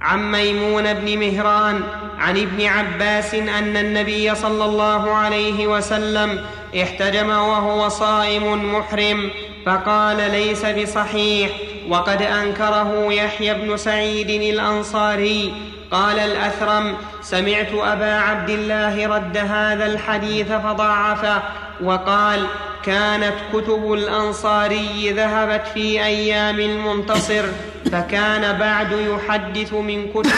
عن 0.00 0.32
ميمون 0.32 0.94
بن 0.94 1.18
مهران. 1.18 1.82
عن 2.18 2.36
ابن 2.38 2.66
عباس 2.66 3.34
أن 3.34 3.76
النبي 3.76 4.34
صلى 4.34 4.64
الله 4.64 5.14
عليه 5.14 5.66
وسلم 5.66 6.44
احتجم 6.82 7.30
وهو 7.30 7.88
صائم 7.88 8.74
محرم 8.74 9.30
فقال 9.66 10.30
ليس 10.30 10.64
بصحيح 10.66 11.50
وقد 11.88 12.22
أنكره 12.22 13.12
يحيى 13.12 13.54
بن 13.54 13.76
سعيد 13.76 14.30
الأنصاري. 14.30 15.54
قال 15.90 16.18
الأثرم 16.18 16.96
سمعت 17.22 17.72
أبا 17.72 18.14
عبد 18.14 18.50
الله 18.50 19.06
رد 19.16 19.36
هذا 19.36 19.86
الحديث 19.86 20.52
فضعفه 20.52 21.42
وقال 21.82 22.46
كانت 22.84 23.34
كتب 23.52 23.92
الأنصاري 23.92 25.12
ذهبت 25.16 25.66
في 25.74 26.04
أيام 26.04 26.60
المنتصر 26.60 27.44
فكان 27.92 28.58
بعد 28.58 28.92
يحدث 28.92 29.72
من 29.72 30.08
كتب 30.12 30.30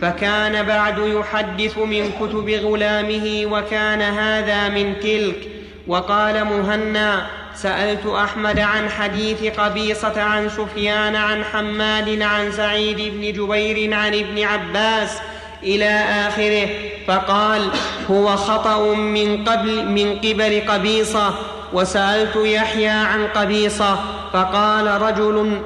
فكان 0.00 0.66
بعد 0.66 0.98
يحدث 0.98 1.78
من 1.78 2.10
كتب 2.20 2.50
غلامه 2.50 3.42
وكان 3.46 4.02
هذا 4.02 4.68
من 4.68 5.00
تلك. 5.00 5.48
وقال 5.86 6.44
مهنا 6.44 7.26
سألت 7.54 8.06
أحمد 8.06 8.58
عن 8.58 8.90
حديث 8.90 9.60
قبيصة 9.60 10.22
عن 10.22 10.48
سفيان 10.48 11.16
عن 11.16 11.44
حماد 11.44 12.22
عن 12.22 12.52
سعيد 12.52 12.96
بن 12.96 13.32
جبير 13.32 13.94
عن 13.94 14.14
ابن 14.14 14.42
عباس 14.42 15.18
إلى 15.62 15.90
آخره 16.28 16.68
فقال 17.06 17.70
هو 18.10 18.36
خطأ 18.36 18.94
من 18.94 19.44
قبل 19.44 19.84
من 19.84 20.18
قبل 20.18 20.62
قبيصة. 20.68 21.34
وسألت 21.72 22.36
يحيى 22.36 22.88
عن 22.88 23.26
قبيصة 23.26 23.98
فقال 24.32 25.02
رجل 25.02 25.60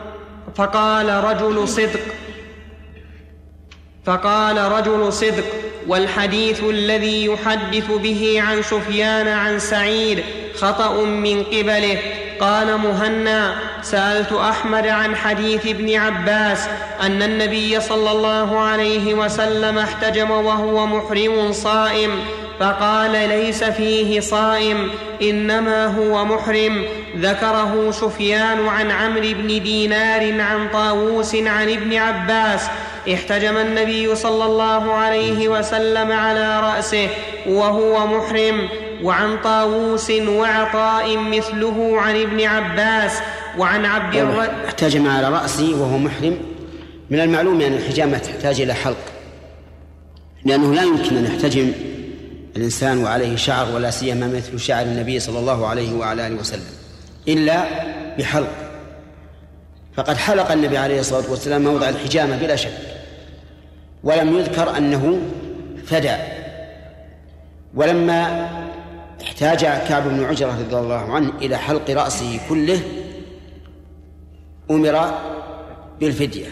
فقال 0.56 1.24
رجل 1.24 1.68
صدق. 1.68 2.00
فقال 4.06 4.58
رجل 4.58 5.12
صدق 5.12 5.44
والحديث 5.86 6.62
الذي 6.64 7.24
يحدث 7.26 7.90
به 7.90 8.42
عن 8.42 8.62
سفيان 8.62 9.28
عن 9.28 9.58
سعيد 9.58 10.24
خطأ 10.54 11.04
من 11.04 11.42
قبله. 11.44 11.98
قال 12.40 12.78
مهنا 12.78 13.54
سألت 13.82 14.32
أحمد 14.32 14.86
عن 14.86 15.16
حديث 15.16 15.66
ابن 15.66 15.94
عباس 15.94 16.68
أن 17.00 17.22
النبي 17.22 17.80
صلى 17.80 18.10
الله 18.10 18.58
عليه 18.58 19.14
وسلم 19.14 19.78
احتجم 19.78 20.30
وهو 20.30 20.86
محرم 20.86 21.52
صائم 21.52 22.10
فقال 22.60 23.12
ليس 23.12 23.64
فيه 23.64 24.20
صائم 24.20 24.90
إنما 25.22 25.86
هو 25.86 26.24
محرم. 26.24 26.84
ذكره 27.18 27.90
سفيان 27.90 28.68
عن 28.68 28.90
عمرو 28.90 29.22
بن 29.22 29.62
دينار 29.62 30.40
عن 30.40 30.68
طاووس 30.72 31.34
عن 31.34 31.70
ابن 31.70 31.96
عباس 31.96 32.66
احتجم 33.14 33.56
النبي 33.56 34.14
صلى 34.14 34.44
الله 34.44 34.92
عليه 34.92 35.48
وسلم 35.48 36.12
على 36.12 36.60
رأسه 36.60 37.08
وهو 37.46 38.06
محرم 38.06 38.68
وعن 39.02 39.38
طاووس 39.44 40.10
وعطاء 40.10 41.16
مثله 41.16 42.00
عن 42.00 42.20
ابن 42.20 42.40
عباس 42.40 43.12
وعن 43.58 43.84
عبد 43.84 44.14
الرحمن 44.14 44.64
احتجم 44.64 45.08
على 45.08 45.28
راسه 45.28 45.74
وهو 45.74 45.98
محرم. 45.98 46.38
من 47.10 47.20
المعلوم 47.20 47.60
أن 47.60 47.72
الحجامة 47.72 48.18
تحتاج 48.18 48.60
إلى 48.60 48.74
حلق 48.74 48.96
لأنه 50.44 50.74
لا 50.74 50.82
يمكن 50.82 51.16
أن 51.16 51.24
يحتجم 51.24 51.72
الإنسان 52.56 53.04
وعليه 53.04 53.36
شعر 53.36 53.74
ولا 53.74 53.90
سيما 53.90 54.26
مثل 54.26 54.60
شعر 54.60 54.82
النبي 54.82 55.20
صلى 55.20 55.38
الله 55.38 55.66
عليه 55.66 55.92
وعلى 55.92 56.26
آله 56.26 56.36
وسلم 56.36 56.66
إلا 57.28 57.64
بحلق. 58.18 58.52
فقد 59.96 60.16
حلق 60.16 60.52
النبي 60.52 60.78
عليه 60.78 61.00
الصلاة 61.00 61.30
والسلام 61.30 61.62
موضع 61.62 61.88
الحجامة 61.88 62.36
بلا 62.36 62.56
شك. 62.56 62.91
ولم 64.04 64.38
يذكر 64.38 64.76
أنه 64.76 65.18
فدى. 65.86 66.16
ولما 67.74 68.48
احتاج 69.22 69.58
كعب 69.60 70.08
بن 70.08 70.24
عجرة 70.24 70.58
رضي 70.58 70.76
الله 70.76 71.12
عنه 71.14 71.32
إلى 71.42 71.56
حلق 71.56 71.90
رأسه 71.90 72.40
كله 72.48 72.80
أمر 74.70 75.14
بالفدية. 76.00 76.46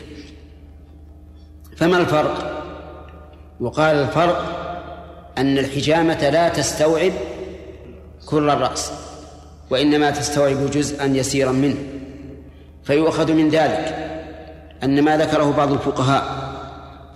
فما 1.77 1.99
الفرق؟ 1.99 2.65
وقال 3.61 3.97
الفرق 3.97 4.57
أن 5.39 5.59
الحجامة 5.59 6.31
لا 6.31 6.49
تستوعب 6.49 7.13
كل 8.27 8.51
الرأس 8.51 8.93
وإنما 9.71 10.11
تستوعب 10.11 10.71
جزءا 10.71 11.07
يسيرا 11.07 11.53
منه. 11.53 11.79
فيؤخذ 12.85 13.33
من 13.33 13.49
ذلك 13.49 14.11
أن 14.85 15.03
ما 15.03 15.17
ذكره 15.17 15.53
بعض 15.53 15.73
الفقهاء 15.73 16.50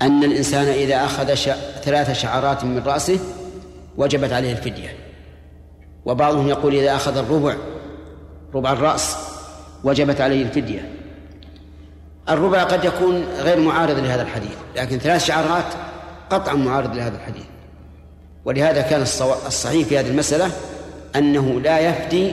أن 0.05 0.25
الإنسان 0.25 0.67
إذا 0.67 1.05
أخذ 1.05 1.35
ثلاث 1.83 2.13
شعرات 2.13 2.65
من 2.65 2.83
رأسه 2.87 3.19
وجبت 3.97 4.33
عليه 4.33 4.53
الفدية. 4.53 4.97
وبعضهم 6.05 6.49
يقول 6.49 6.75
إذا 6.75 6.95
أخذ 6.95 7.17
الربع 7.17 7.55
ربع 8.55 8.73
الرأس 8.73 9.17
وجبت 9.85 10.21
عليه 10.21 10.43
الفدية. 10.43 10.89
الربع 12.29 12.63
قد 12.63 12.85
يكون 12.85 13.25
غير 13.25 13.61
معارض 13.61 13.99
لهذا 13.99 14.23
الحديث 14.23 14.57
لكن 14.77 14.99
ثلاث 14.99 15.25
شعرات 15.25 15.65
قطعا 16.31 16.55
معارض 16.55 16.97
لهذا 16.97 17.17
الحديث. 17.17 17.45
ولهذا 18.45 18.81
كان 18.81 19.03
الصحيح 19.03 19.89
في 19.89 19.99
هذه 19.99 20.09
المسألة 20.09 20.51
أنه 21.17 21.61
لا 21.61 21.79
يفدي 21.79 22.33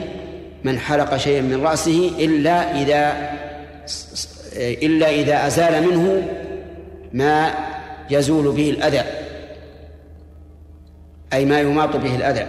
من 0.64 0.78
حلق 0.78 1.16
شيئا 1.16 1.40
من 1.40 1.62
رأسه 1.66 2.10
إلا 2.18 2.82
إذا 2.82 3.30
إلا 4.56 5.10
إذا 5.10 5.46
أزال 5.46 5.88
منه 5.88 6.22
ما 7.12 7.54
يزول 8.10 8.52
به 8.52 8.70
الأذى 8.70 9.02
أي 11.32 11.44
ما 11.44 11.60
يماط 11.60 11.96
به 11.96 12.16
الأذى. 12.16 12.46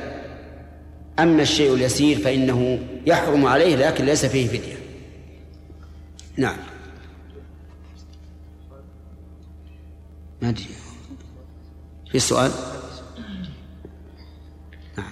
أما 1.20 1.42
الشيء 1.42 1.74
اليسير 1.74 2.18
فإنه 2.20 2.80
يحرم 3.06 3.46
عليه 3.46 3.76
لكن 3.76 4.06
ليس 4.06 4.26
فيه 4.26 4.48
فدية. 4.48 4.78
نعم. 6.38 6.58
ما 10.42 10.50
أدري 10.50 10.66
في 12.12 12.16
السؤال؟ 12.16 12.52
نعم. 14.98 15.12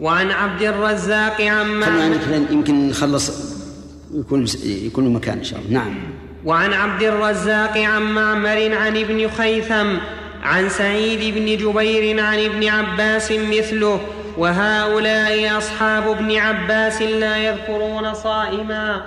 وعن 0.00 0.30
عبد 0.30 0.62
الرزاق 0.62 1.40
عما 1.40 2.06
يمكن 2.06 2.52
يمكن 2.52 2.88
نخلص 2.88 3.30
يكون 4.14 4.46
يكون 4.64 5.12
مكان 5.12 5.38
إن 5.38 5.44
شاء 5.44 5.60
الله. 5.60 5.70
نعم. 5.70 6.21
وعن 6.44 6.72
عبد 6.72 7.02
الرزاق 7.02 7.78
عن 7.78 8.02
معمر 8.02 8.74
عن 8.76 8.96
ابن 8.96 9.28
خيثم 9.28 9.96
عن 10.42 10.68
سعيد 10.68 11.34
بن 11.34 11.46
جبير 11.56 12.24
عن 12.24 12.44
ابن 12.44 12.68
عباس 12.68 13.32
مثله 13.32 14.00
وهؤلاء 14.38 15.58
أصحاب 15.58 16.08
ابن 16.08 16.36
عباس 16.36 17.02
لا 17.02 17.36
يذكرون 17.36 18.14
صائما. 18.14 19.02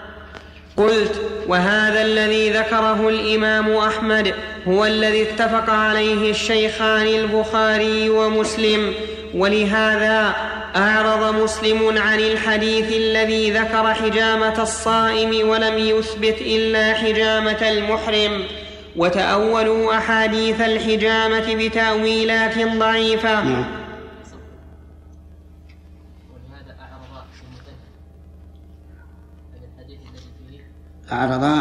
قلت 0.78 1.22
وهذا 1.48 2.02
الذي 2.02 2.50
ذكره 2.50 3.10
الإمام 3.10 3.78
أحمد 3.78 4.34
هو 4.68 4.86
الذي 4.86 5.22
اتفق 5.22 5.70
عليه 5.70 6.32
الشيخان 6.32 7.08
البخاري 7.08 8.10
ومسلم 8.10 8.94
ولهذا 9.34 10.36
أعرض 10.76 11.44
مسلم 11.44 11.98
عن 11.98 12.20
الحديث 12.20 12.94
الذي 12.94 13.52
ذكر 13.52 13.94
حجامة 13.94 14.62
الصائم 14.64 15.50
ولم 15.50 15.78
يثبت 15.78 16.38
إلا 16.42 16.94
حجامة 16.94 17.70
المحرم 17.70 18.44
وتأولوا 18.96 19.98
أحاديث 19.98 20.62
الحجامة 20.62 21.56
بتأويلات 21.56 22.58
ضعيفة. 22.60 23.44
نعم. 23.44 23.66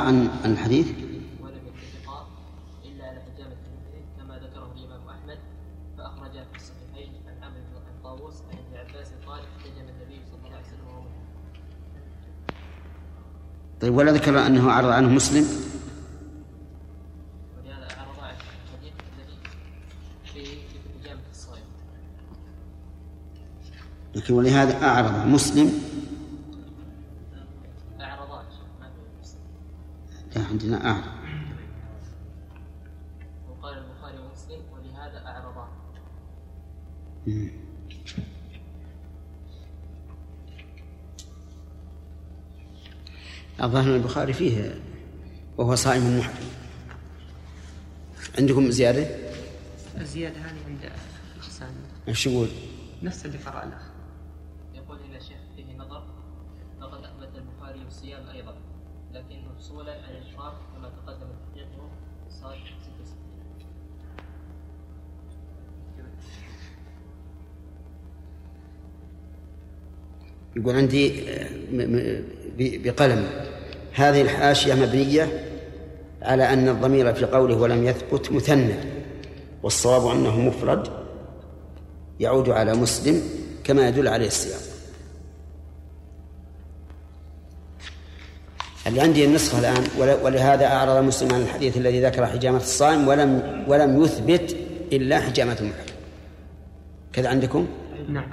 عن 0.01 0.29
الحديث؟ 0.45 1.04
طيب 13.85 13.97
ولا 13.97 14.13
ذكر 14.13 14.47
أنه 14.47 14.71
أعرض 14.71 14.89
عنه 14.89 15.09
مسلم؟ 15.09 15.45
لكن 24.15 24.35
ولهذا 24.35 24.87
أعرض 24.87 25.27
مسلم. 25.27 25.73
أعرضا 28.01 28.43
ما 28.81 28.89
في 28.89 29.01
مسلم 29.21 29.41
لا 30.37 30.43
عندنا 30.45 30.91
أعرض. 30.91 31.15
وقال 33.51 33.79
البخاري 33.79 34.19
ومسلم 34.19 34.63
ولهذا 34.73 35.27
أعرضا 35.27 35.69
الظاهر 43.65 43.97
البخاري 43.97 44.33
فيه 44.33 44.75
وهو 45.59 45.75
صائم 45.75 46.19
محرم. 46.19 46.35
عندكم 48.39 48.71
زيادة؟ 48.71 49.07
الزيادة 50.01 50.37
هذه 50.41 50.59
عند 50.69 50.91
الأخسان 51.35 51.69
إيش 52.09 52.27
يقول؟ 52.27 52.49
نفس 53.03 53.27
اللي 53.27 53.39
قرأ 53.39 53.65
له. 53.65 53.79
يقول 54.75 54.99
إلى 55.01 55.17
الشيخ 55.17 55.39
فيه 55.57 55.77
نظر 55.79 56.05
لقد 56.81 57.05
أثبت 57.05 57.31
البخاري 57.39 57.83
الصيام 57.89 58.27
أيضا 58.29 58.55
لكن 59.15 59.37
مفصولا 59.57 59.93
عن 59.93 60.11
الإفطار 60.17 60.55
كما 60.77 60.89
تقدم 60.89 61.27
تحقيقه 61.49 61.89
صاد 62.31 62.55
66 62.57 63.15
يقول 70.57 70.77
عندي 70.77 71.31
آه، 71.31 71.49
م- 71.73 71.77
م- 71.97 72.25
ب- 72.59 72.83
بقلم. 72.89 73.27
هذه 73.95 74.23
الحاشية 74.23 74.75
مبنية 74.75 75.29
على 76.23 76.53
أن 76.53 76.69
الضمير 76.69 77.15
في 77.15 77.25
قوله 77.25 77.57
ولم 77.57 77.85
يثبت 77.87 78.33
مثنى 78.33 78.75
والصواب 79.63 80.17
أنه 80.17 80.41
مفرد 80.41 80.89
يعود 82.21 82.49
على 82.49 82.75
مسلم 82.75 83.23
كما 83.65 83.89
يدل 83.89 84.09
عليه 84.09 84.27
السياق. 84.27 84.61
اللي 88.87 89.01
عندي 89.01 89.25
النسخة 89.25 89.59
الآن 89.59 89.85
ول- 89.99 90.23
ولهذا 90.25 90.67
أعرض 90.67 91.05
مسلم 91.05 91.35
عن 91.35 91.41
الحديث 91.41 91.77
الذي 91.77 92.03
ذكر 92.05 92.27
حجامة 92.27 92.57
الصائم 92.57 93.09
ولم 93.09 93.65
ولم 93.69 94.03
يثبت 94.03 94.57
إلا 94.93 95.21
حجامة 95.21 95.57
المحرم. 95.61 95.95
كذا 97.13 97.29
عندكم؟ 97.29 97.67
نعم. 98.09 98.27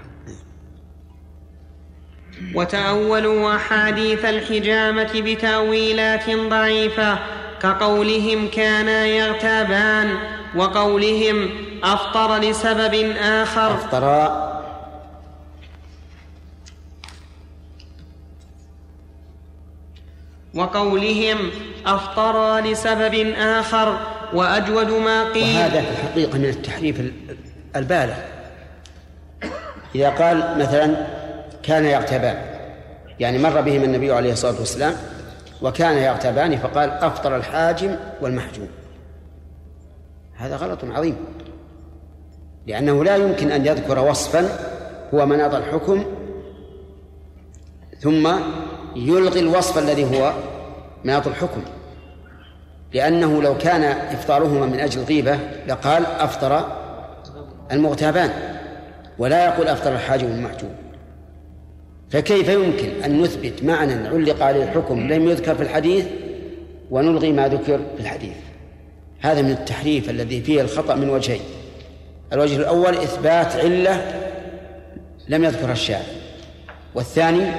وتأولوا 2.55 3.55
أحاديث 3.55 4.25
الحجامة 4.25 5.11
بتأويلات 5.15 6.29
ضعيفة 6.29 7.19
كقولهم 7.61 8.47
كانا 8.47 9.05
يغتابان 9.05 10.15
وقولهم 10.55 11.49
أفطر 11.83 12.37
لسبب 12.37 12.93
آخر. 13.21 13.73
أفطرا 13.73 14.51
وقولهم 20.53 21.37
أفطرا 21.85 22.61
لسبب 22.61 23.33
آخر 23.37 23.97
وأجود 24.33 24.89
ما 24.89 25.23
قيل. 25.33 25.55
وهذا 25.57 25.81
في 25.81 25.89
الحقيقة 25.91 26.37
من 26.37 26.45
التحريف 26.45 26.99
ال- 26.99 27.11
البالغ. 27.75 28.13
إذا 29.95 30.09
قال 30.09 30.57
مثلا 30.59 31.07
كان 31.63 31.85
يغتابان 31.85 32.35
يعني 33.19 33.37
مر 33.37 33.61
بهما 33.61 33.85
النبي 33.85 34.11
عليه 34.11 34.31
الصلاة 34.31 34.59
والسلام 34.59 34.93
وكان 35.61 35.97
يغتابان 35.97 36.57
فقال 36.57 36.89
أفطر 36.89 37.35
الحاجم 37.35 37.95
والمحجوم. 38.21 38.67
هذا 40.35 40.55
غلط 40.55 40.79
عظيم. 40.83 41.15
لأنه 42.67 43.03
لا 43.03 43.15
يمكن 43.15 43.51
أن 43.51 43.65
يذكر 43.65 43.99
وصفا 43.99 44.49
هو 45.13 45.25
مناط 45.25 45.53
الحكم 45.53 46.05
ثم 47.99 48.31
يلغي 48.95 49.39
الوصف 49.39 49.77
الذي 49.77 50.17
هو 50.17 50.33
مناط 51.03 51.27
الحكم. 51.27 51.61
لأنه 52.93 53.41
لو 53.41 53.57
كان 53.57 53.83
إفطارهما 53.83 54.65
من 54.65 54.79
أجل 54.79 55.03
غيبة 55.03 55.39
لقال 55.67 56.05
أفطر 56.05 56.65
المغتابان 57.71 58.29
ولا 59.17 59.45
يقول 59.45 59.67
أفطر 59.67 59.93
الحاجب 59.93 60.27
المحجوب 60.27 60.71
فكيف 62.11 62.49
يمكن 62.49 63.03
أن 63.05 63.21
نثبت 63.21 63.63
معنى 63.63 64.07
علق 64.07 64.43
عليه 64.43 64.63
الحكم 64.63 65.13
لم 65.13 65.29
يذكر 65.29 65.55
في 65.55 65.63
الحديث 65.63 66.05
ونلغي 66.91 67.31
ما 67.31 67.47
ذكر 67.47 67.79
في 67.95 68.01
الحديث؟ 68.01 68.35
هذا 69.19 69.41
من 69.41 69.51
التحريف 69.51 70.09
الذي 70.09 70.41
فيه 70.41 70.61
الخطأ 70.61 70.95
من 70.95 71.09
وجهين. 71.09 71.41
الوجه 72.33 72.55
الأول 72.55 72.97
إثبات 72.97 73.55
علة 73.55 74.21
لم 75.27 75.43
يذكرها 75.43 75.71
الشارع 75.71 76.05
والثاني 76.95 77.51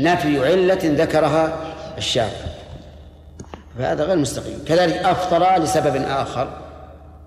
نفي 0.00 0.48
علة 0.48 0.80
ذكرها 0.84 1.74
الشارع 1.98 2.52
فهذا 3.78 4.04
غير 4.04 4.16
مستقيم. 4.16 4.58
كذلك 4.68 4.94
أفطر 4.94 5.62
لسبب 5.62 5.96
آخر. 5.96 6.58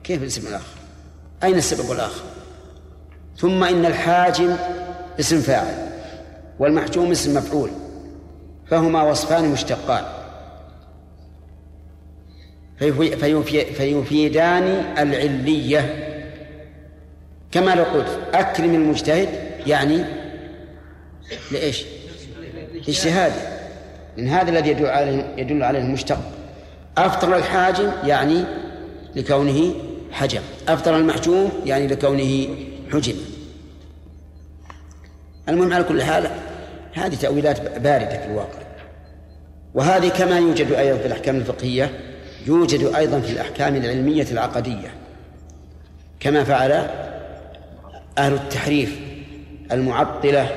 كيف 0.04 0.24
السبب 0.24 0.48
الآخر؟ 0.48 0.66
أين 1.44 1.56
السبب 1.56 1.92
الآخر؟ 1.92 2.24
ثم 3.38 3.64
إن 3.64 3.86
الحاجم 3.86 4.56
اسم 5.20 5.42
فاعل. 5.42 5.85
والمحجوم 6.60 7.12
اسم 7.12 7.38
مفعول 7.38 7.70
فهما 8.68 9.04
وصفان 9.04 9.50
مشتقان. 9.50 10.04
فيفي- 12.80 13.18
فيفي- 13.18 13.66
فيفيدان 13.74 14.64
العلية. 14.98 16.12
كما 17.52 17.76
لو 17.76 17.84
قلت 17.84 18.20
أكرم 18.34 18.76
المجتهد 18.76 19.30
يعني 19.68 20.04
لإيش؟ 21.52 21.86
اجتهاد 22.88 23.32
من 24.18 24.28
هذا 24.28 24.50
الذي 24.50 24.70
يدل 24.70 24.86
عليه 24.86 25.34
يدل 25.38 25.64
عليه 25.64 25.80
المشتق. 25.80 26.20
أفطر 26.98 27.38
الحاجم 27.38 27.92
يعني 28.04 28.44
لكونه 29.16 29.74
حجم. 30.12 30.42
أفطر 30.68 30.98
المحجوم 30.98 31.50
يعني 31.66 31.88
لكونه 31.88 32.48
حجم. 32.94 33.16
المهم 35.50 35.74
على 35.74 35.84
كل 35.84 36.04
حال 36.04 36.28
هذه 36.94 37.16
تأويلات 37.16 37.80
باردة 37.80 38.18
في 38.20 38.26
الواقع. 38.26 38.60
وهذه 39.74 40.08
كما 40.08 40.38
يوجد 40.38 40.72
أيضا 40.72 40.98
في 40.98 41.06
الأحكام 41.06 41.36
الفقهية 41.36 41.90
يوجد 42.48 42.96
أيضا 42.96 43.20
في 43.20 43.32
الأحكام 43.32 43.76
العلمية 43.76 44.26
العقدية. 44.32 44.88
كما 46.20 46.44
فعل 46.44 46.72
أهل 48.18 48.34
التحريف 48.34 49.00
المعطلة 49.72 50.48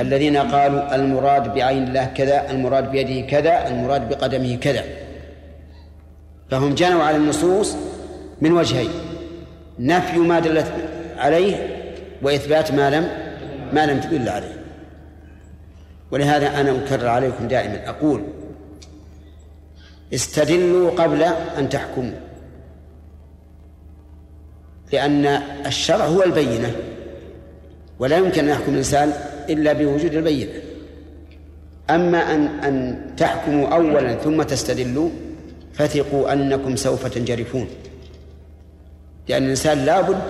الذين 0.00 0.36
قالوا 0.36 0.94
المراد 0.94 1.54
بعين 1.54 1.88
الله 1.88 2.04
كذا 2.04 2.50
المراد 2.50 2.90
بيده 2.90 3.26
كذا 3.26 3.68
المراد 3.68 4.08
بقدمه 4.08 4.56
كذا. 4.56 4.84
فهم 6.50 6.74
جنوا 6.74 7.02
على 7.02 7.16
النصوص 7.16 7.76
من 8.40 8.52
وجهين 8.52 8.90
نفي 9.78 10.18
ما 10.18 10.40
دلت 10.40 10.72
عليه 11.18 11.56
وإثبات 12.22 12.72
ما 12.72 12.90
لم 12.90 13.08
ما 13.72 13.86
لم 13.86 14.00
تدل 14.00 14.28
عليه. 14.28 14.62
ولهذا 16.10 16.60
أنا 16.60 16.70
أكرر 16.70 17.06
عليكم 17.06 17.48
دائما 17.48 17.88
أقول 17.88 18.22
استدلوا 20.14 20.90
قبل 20.90 21.22
أن 21.58 21.68
تحكموا. 21.68 22.18
لأن 24.92 25.26
الشرع 25.66 26.04
هو 26.04 26.22
البينة 26.22 26.72
ولا 27.98 28.16
يمكن 28.16 28.44
أن 28.44 28.48
يحكم 28.48 28.72
الإنسان 28.72 29.12
إلا 29.48 29.72
بوجود 29.72 30.14
البينة. 30.14 30.52
أما 31.90 32.34
أن 32.34 32.46
أن 32.46 33.06
تحكموا 33.16 33.68
أولا 33.68 34.14
ثم 34.14 34.42
تستدلوا 34.42 35.10
فثقوا 35.72 36.32
أنكم 36.32 36.76
سوف 36.76 37.06
تنجرفون. 37.06 37.68
لأن 39.28 39.42
الإنسان 39.42 39.84
لابد 39.84 40.22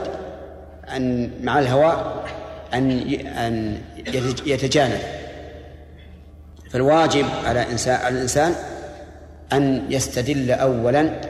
أن 0.96 1.30
مع 1.42 1.58
الهواء 1.58 2.24
أن 2.74 2.90
أن 3.26 3.78
يتجانب. 4.46 5.00
فالواجب 6.72 7.26
على 7.44 7.70
إنسان 7.70 8.00
على 8.00 8.14
الإنسان 8.14 8.54
أن 9.52 9.86
يستدل 9.88 10.50
أولا 10.50 11.20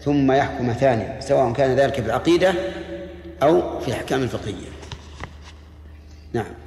ثم 0.00 0.32
يحكم 0.32 0.72
ثانيا 0.72 1.20
سواء 1.20 1.52
كان 1.52 1.76
ذلك 1.76 1.94
في 1.94 2.06
العقيدة 2.06 2.54
أو 3.42 3.80
في 3.80 3.88
الأحكام 3.88 4.22
الفقهية. 4.22 4.76
نعم. 6.32 6.66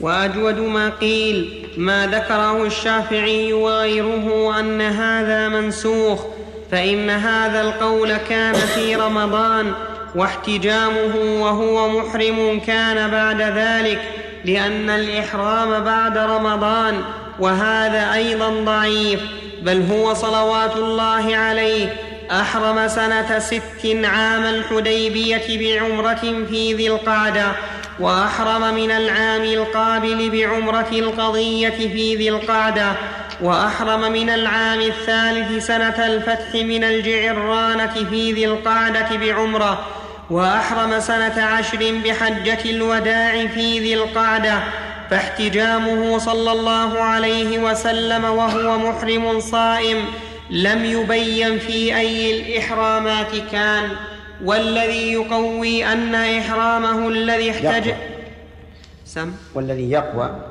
وأجود 0.00 0.58
ما 0.58 0.88
قيل 0.88 1.66
ما 1.76 2.06
ذكره 2.06 2.66
الشافعي 2.66 3.52
وغيره 3.52 4.58
أن 4.60 4.80
هذا 4.80 5.48
منسوخ 5.48 6.24
فإن 6.70 7.10
هذا 7.10 7.60
القول 7.60 8.16
كان 8.16 8.54
في 8.54 8.96
رمضان 8.96 9.72
واحتجامه 10.14 11.42
وهو 11.42 11.88
محرم 11.88 12.60
كان 12.66 13.10
بعد 13.10 13.40
ذلك 13.42 14.00
لأن 14.44 14.90
الإحرام 14.90 15.84
بعد 15.84 16.18
رمضان 16.18 17.00
وهذا 17.38 18.14
أيضا 18.14 18.50
ضعيف 18.50 19.20
بل 19.62 19.82
هو 19.90 20.14
صلوات 20.14 20.76
الله 20.76 21.36
عليه. 21.36 21.96
أحرم 22.30 22.88
سنة 22.88 23.38
ست 23.38 24.04
عام 24.04 24.44
الحديبية 24.44 25.58
بعمرة 25.58 26.46
في 26.50 26.74
ذي 26.74 26.86
القعدة 26.86 27.46
وأحرم 28.00 28.74
من 28.74 28.90
العام 28.90 29.42
القابل 29.42 30.30
بعمرة 30.30 30.88
القضية 30.92 31.70
في 31.70 32.16
ذي 32.16 32.28
القعدة. 32.28 32.92
وأحرم 33.42 34.12
من 34.12 34.30
العام 34.30 34.80
الثالث 34.80 35.66
سنة 35.66 36.06
الفتح 36.06 36.54
من 36.54 36.84
الجعرانة 36.84 37.94
في 38.10 38.32
ذي 38.32 38.44
القعدة 38.44 39.16
بعمرة 39.16 39.86
وأحرم 40.30 41.00
سنة 41.00 41.42
عشر 41.42 42.00
بحجة 42.04 42.70
الوداع 42.70 43.46
في 43.46 43.78
ذي 43.78 43.94
القعدة 43.94 44.60
فاحتجامه 45.10 46.18
صلى 46.18 46.52
الله 46.52 47.00
عليه 47.00 47.58
وسلم 47.58 48.24
وهو 48.24 48.78
محرم 48.78 49.40
صائم 49.40 50.04
لم 50.50 50.84
يبين 50.84 51.58
في 51.58 51.96
أي 51.96 52.40
الإحرامات 52.40 53.36
كان. 53.52 53.90
والذي 54.44 55.12
يقوي 55.12 55.92
أن 55.92 56.14
إحرامه 56.14 57.08
الذي 57.08 57.50
احتج 57.50 57.86
يقوى. 57.86 58.00
سم؟ 59.04 59.32
والذي 59.54 59.90
يقوى. 59.90 60.47